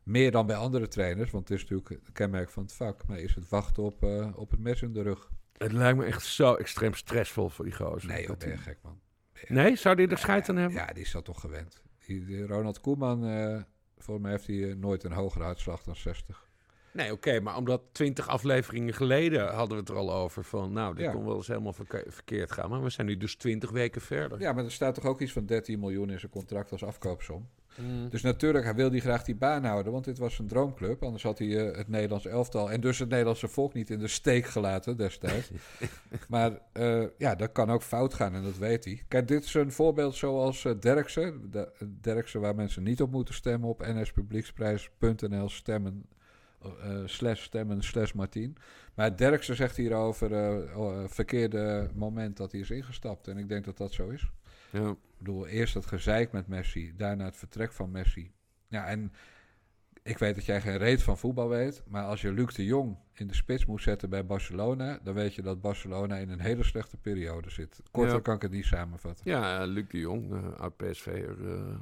meer 0.02 0.30
dan 0.30 0.46
bij 0.46 0.56
andere 0.56 0.88
trainers. 0.88 1.30
Want 1.30 1.48
het 1.48 1.58
is 1.58 1.62
natuurlijk 1.68 1.88
het 2.04 2.12
kenmerk 2.12 2.50
van 2.50 2.62
het 2.62 2.72
vak. 2.72 3.06
Maar 3.06 3.18
is 3.18 3.34
het 3.34 3.48
wachten 3.48 3.82
op, 3.82 4.02
eh, 4.02 4.28
op 4.34 4.50
het 4.50 4.60
mes 4.60 4.82
in 4.82 4.92
de 4.92 5.02
rug. 5.02 5.30
Het 5.56 5.72
lijkt 5.72 5.98
me 5.98 6.04
echt 6.04 6.24
zo 6.24 6.54
extreem 6.54 6.94
stressvol 6.94 7.48
voor 7.48 7.64
die 7.64 7.74
gozer. 7.74 8.08
Nee, 8.08 8.18
joh, 8.20 8.28
Dat 8.28 8.38
ben 8.38 8.48
je 8.48 8.56
gek, 8.56 8.78
man. 8.82 9.00
Nee, 9.48 9.76
zou 9.76 9.96
die 9.96 10.08
er 10.08 10.18
scheid 10.18 10.48
aan 10.48 10.56
hebben? 10.56 10.78
Ja, 10.78 10.86
die 10.86 11.02
is 11.02 11.10
dat 11.10 11.24
toch 11.24 11.40
gewend. 11.40 11.82
Ronald 12.46 12.80
Koeman, 12.80 13.24
eh, 13.26 13.60
volgens 13.98 14.22
mij 14.26 14.30
heeft 14.30 14.46
hij 14.46 14.70
eh, 14.70 14.76
nooit 14.76 15.04
een 15.04 15.12
hogere 15.12 15.44
uitslag 15.44 15.82
dan 15.82 15.96
60. 15.96 16.48
Nee, 16.92 17.12
oké, 17.12 17.40
maar 17.40 17.56
omdat 17.56 17.82
twintig 17.92 18.28
afleveringen 18.28 18.94
geleden 18.94 19.48
hadden 19.54 19.74
we 19.76 19.80
het 19.82 19.88
er 19.88 19.96
al 19.96 20.12
over 20.12 20.44
van, 20.44 20.72
nou, 20.72 20.94
dit 20.94 21.04
Ja. 21.04 21.12
kon 21.12 21.24
wel 21.24 21.36
eens 21.36 21.46
helemaal 21.46 21.72
verke- 21.72 22.04
verkeerd 22.08 22.52
gaan. 22.52 22.70
Maar 22.70 22.82
we 22.82 22.90
zijn 22.90 23.06
nu 23.06 23.16
dus 23.16 23.34
twintig 23.36 23.70
weken 23.70 24.00
verder. 24.00 24.40
Ja, 24.40 24.52
maar 24.52 24.64
er 24.64 24.72
staat 24.72 24.94
toch 24.94 25.04
ook 25.04 25.20
iets 25.20 25.32
van 25.32 25.46
13 25.46 25.78
miljoen 25.80 26.10
in 26.10 26.18
zijn 26.18 26.32
contract 26.32 26.72
als 26.72 26.84
afkoopsom. 26.84 27.48
Mm. 27.82 28.08
Dus 28.08 28.22
natuurlijk 28.22 28.74
wil 28.74 28.90
hij 28.90 29.00
graag 29.00 29.24
die 29.24 29.34
baan 29.34 29.64
houden, 29.64 29.92
want 29.92 30.04
dit 30.04 30.18
was 30.18 30.38
een 30.38 30.46
droomclub. 30.46 31.02
Anders 31.02 31.22
had 31.22 31.38
hij 31.38 31.68
eh, 31.68 31.76
het 31.76 31.88
Nederlands 31.88 32.26
elftal 32.26 32.70
en 32.70 32.80
dus 32.80 32.98
het 32.98 33.08
Nederlandse 33.08 33.48
volk 33.48 33.74
niet 33.74 33.90
in 33.90 33.98
de 33.98 34.08
steek 34.08 34.46
gelaten 34.46 34.96
destijds. 34.96 35.50
maar 36.28 36.58
eh, 36.72 37.02
ja, 37.18 37.34
dat 37.34 37.52
kan 37.52 37.70
ook 37.70 37.82
fout 37.82 38.14
gaan 38.14 38.34
en 38.34 38.42
dat 38.42 38.58
weet 38.58 38.84
hij. 38.84 39.02
Kijk, 39.08 39.28
dit 39.28 39.44
is 39.44 39.54
een 39.54 39.72
voorbeeld 39.72 40.14
zoals 40.14 40.64
eh 40.64 40.72
Derksen. 40.80 41.50
De, 41.50 41.72
Derksen 42.00 42.40
waar 42.40 42.54
mensen 42.54 42.82
niet 42.82 43.02
op 43.02 43.10
moeten 43.10 43.34
stemmen 43.34 43.68
op 43.68 43.86
nspublieksprijs.nl 43.86 45.48
stemmen. 45.48 46.04
eh, 46.60 46.96
slash 47.04 47.42
stemmen 47.42 47.82
slash 47.82 48.12
Martien. 48.12 48.56
Maar 48.94 49.16
Derksen 49.16 49.56
zegt 49.56 49.76
hierover 49.76 50.32
eh, 50.32 51.04
verkeerde 51.06 51.90
moment 51.94 52.36
dat 52.36 52.52
hij 52.52 52.60
is 52.60 52.70
ingestapt. 52.70 53.28
En 53.28 53.38
ik 53.38 53.48
denk 53.48 53.64
dat 53.64 53.76
dat 53.76 53.92
zo 53.92 54.08
is. 54.08 54.30
Ja. 54.72 54.90
Ik 54.90 54.96
bedoel, 55.18 55.46
eerst 55.46 55.74
het 55.74 55.86
gezeik 55.86 56.32
met 56.32 56.46
Messi, 56.46 56.94
daarna 56.96 57.24
het 57.24 57.36
vertrek 57.36 57.72
van 57.72 57.90
Messi. 57.90 58.32
Ja, 58.68 58.86
en 58.86 59.12
ik 60.02 60.18
weet 60.18 60.34
dat 60.34 60.44
jij 60.44 60.60
geen 60.60 60.76
reet 60.76 61.02
van 61.02 61.18
voetbal 61.18 61.48
weet, 61.48 61.82
maar 61.86 62.04
als 62.04 62.20
je 62.20 62.32
Luc 62.32 62.54
de 62.54 62.64
Jong 62.64 62.96
in 63.12 63.26
de 63.26 63.34
spits 63.34 63.66
moet 63.66 63.82
zetten 63.82 64.10
bij 64.10 64.26
Barcelona, 64.26 64.98
dan 65.02 65.14
weet 65.14 65.34
je 65.34 65.42
dat 65.42 65.60
Barcelona 65.60 66.16
in 66.16 66.28
een 66.30 66.40
hele 66.40 66.64
slechte 66.64 66.96
periode 66.96 67.50
zit. 67.50 67.82
Korter 67.90 68.14
Ja. 68.14 68.20
kan 68.20 68.34
ik 68.34 68.42
het 68.42 68.50
niet 68.50 68.64
samenvatten. 68.64 69.30
Ja, 69.30 69.64
Luc 69.64 69.88
de 69.88 69.98
Jong, 69.98 70.32
uh, 70.32 70.52
oud 70.52 70.76
PSV'er. 70.76 71.38
Uh, 71.38 71.78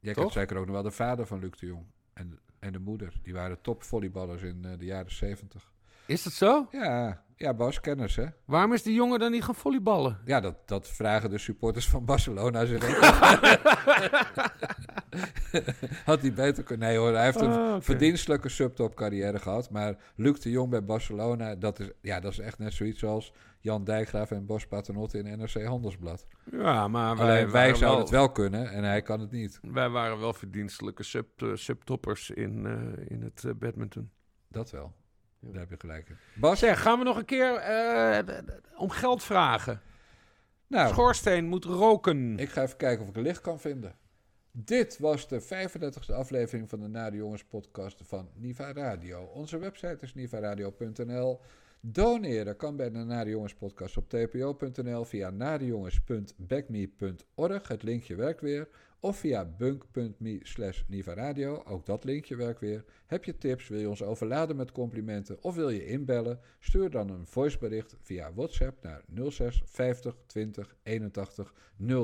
Jij 0.00 0.14
kent 0.14 0.32
zeker 0.32 0.56
ook 0.56 0.64
nog 0.66 0.74
wel 0.74 0.82
de 0.82 0.90
vader 0.90 1.26
van 1.26 1.38
Luc 1.38 1.50
de 1.58 1.66
Jong 1.66 1.84
en, 2.12 2.38
en 2.58 2.72
de 2.72 2.78
moeder. 2.78 3.12
Die 3.22 3.32
waren 3.32 3.60
topvolleyballers 3.60 4.42
in 4.42 4.62
uh, 4.66 4.78
de 4.78 4.84
jaren 4.84 5.12
zeventig. 5.12 5.72
Is 6.08 6.22
dat 6.22 6.32
zo? 6.32 6.66
Ja, 6.70 7.22
ja, 7.36 7.54
Bas, 7.54 7.80
kennis 7.80 8.16
hè. 8.16 8.24
Waarom 8.44 8.72
is 8.72 8.82
die 8.82 8.94
jongen 8.94 9.18
dan 9.18 9.30
niet 9.30 9.44
gaan 9.44 9.54
volleyballen? 9.54 10.18
Ja, 10.24 10.40
dat, 10.40 10.68
dat 10.68 10.88
vragen 10.88 11.30
de 11.30 11.38
supporters 11.38 11.88
van 11.88 12.04
Barcelona 12.04 12.64
zich 12.64 12.88
ook. 12.88 13.04
Had 16.04 16.20
hij 16.20 16.32
beter 16.32 16.62
kunnen... 16.64 16.88
Nee 16.88 16.98
hoor, 16.98 17.12
hij 17.12 17.24
heeft 17.24 17.40
een 17.40 17.50
Ah, 17.50 17.72
oké. 17.74 17.82
verdienstelijke 17.82 18.48
subtop 18.48 18.94
carrière 18.94 19.38
gehad. 19.38 19.70
Maar 19.70 19.96
Luc 20.16 20.40
de 20.40 20.50
Jong 20.50 20.70
bij 20.70 20.84
Barcelona, 20.84 21.54
dat 21.54 21.80
is, 21.80 21.90
ja, 22.02 22.20
dat 22.20 22.32
is 22.32 22.38
echt 22.38 22.58
net 22.58 22.72
zoiets 22.72 23.04
als 23.04 23.32
Jan 23.60 23.84
Dijkgraaf 23.84 24.30
en 24.30 24.46
Bos 24.46 24.66
Paternotte 24.66 25.18
in 25.18 25.38
NRC 25.38 25.64
Handelsblad. 25.64 26.26
Ja, 26.50 26.88
maar 26.88 27.16
wij, 27.16 27.26
Alleen 27.26 27.50
wij 27.50 27.68
zouden 27.74 27.88
wel- 27.88 27.98
het 27.98 28.10
wel 28.10 28.32
kunnen 28.32 28.70
en 28.70 28.84
hij 28.84 29.02
kan 29.02 29.20
het 29.20 29.30
niet. 29.30 29.58
Wij 29.62 29.88
waren 29.88 30.18
wel 30.20 30.32
verdienstelijke 30.32 31.02
sub, 31.02 31.42
eh, 31.42 31.48
subtoppers 31.54 32.30
in, 32.30 32.66
eh, 32.66 33.06
in 33.08 33.22
het 33.22 33.44
eh, 33.44 33.52
badminton. 33.58 34.10
Dat 34.48 34.70
wel. 34.70 34.94
Daar 35.40 35.60
heb 35.60 35.70
je 35.70 35.76
gelijk 35.78 36.08
in. 36.08 36.16
Bas? 36.34 36.58
Zeg, 36.58 36.82
gaan 36.82 36.98
we 36.98 37.04
nog 37.04 37.16
een 37.16 37.24
keer 37.24 37.54
eh, 37.54 38.38
om 38.76 38.90
geld 38.90 39.22
vragen? 39.22 39.80
Nou, 40.66 40.88
Schoorsteen 40.88 41.44
moet 41.44 41.64
roken. 41.64 42.38
Ik 42.38 42.48
ga 42.48 42.62
even 42.62 42.76
kijken 42.76 43.02
of 43.02 43.10
ik 43.10 43.16
een 43.16 43.22
licht 43.22 43.40
kan 43.40 43.60
vinden. 43.60 43.94
Dit 44.50 44.98
was 44.98 45.28
de 45.28 45.42
35e 45.42 46.14
aflevering 46.14 46.68
van 46.68 46.80
de 46.80 46.88
Nare 46.88 47.16
Jongens 47.16 47.44
podcast 47.44 48.00
van 48.04 48.28
Niva 48.34 48.72
Radio. 48.72 49.22
Onze 49.22 49.58
website 49.58 49.98
is 50.00 50.14
nivaradio.nl. 50.14 51.40
Doneren 51.80 52.56
kan 52.56 52.76
bij 52.76 52.90
de 52.90 52.98
Nare 52.98 53.30
Jongens 53.30 53.54
podcast 53.54 53.96
op 53.96 54.08
tpo.nl 54.08 55.04
via 55.04 55.30
narejongens.backme.org. 55.30 57.68
Het 57.68 57.82
linkje 57.82 58.14
werkt 58.14 58.40
weer. 58.40 58.68
Of 59.00 59.18
via 59.18 59.44
bunk.me 59.44 60.38
slash 60.42 60.82
nivaradio. 60.86 61.62
Ook 61.64 61.86
dat 61.86 62.04
linkje 62.04 62.36
werkt 62.36 62.60
weer. 62.60 62.84
Heb 63.06 63.24
je 63.24 63.38
tips, 63.38 63.68
wil 63.68 63.78
je 63.78 63.88
ons 63.88 64.02
overladen 64.02 64.56
met 64.56 64.72
complimenten 64.72 65.42
of 65.42 65.54
wil 65.54 65.68
je 65.68 65.86
inbellen? 65.86 66.40
Stuur 66.58 66.90
dan 66.90 67.10
een 67.10 67.26
voicebericht 67.26 67.96
via 68.02 68.32
WhatsApp 68.34 68.82
naar 68.82 69.02
06 69.30 69.62
50 69.64 70.16
20 70.26 70.76
81 70.82 71.54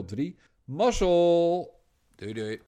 03. 0.06 0.36
Mazzel! 0.64 1.80
Doei 2.14 2.32
doei. 2.32 2.60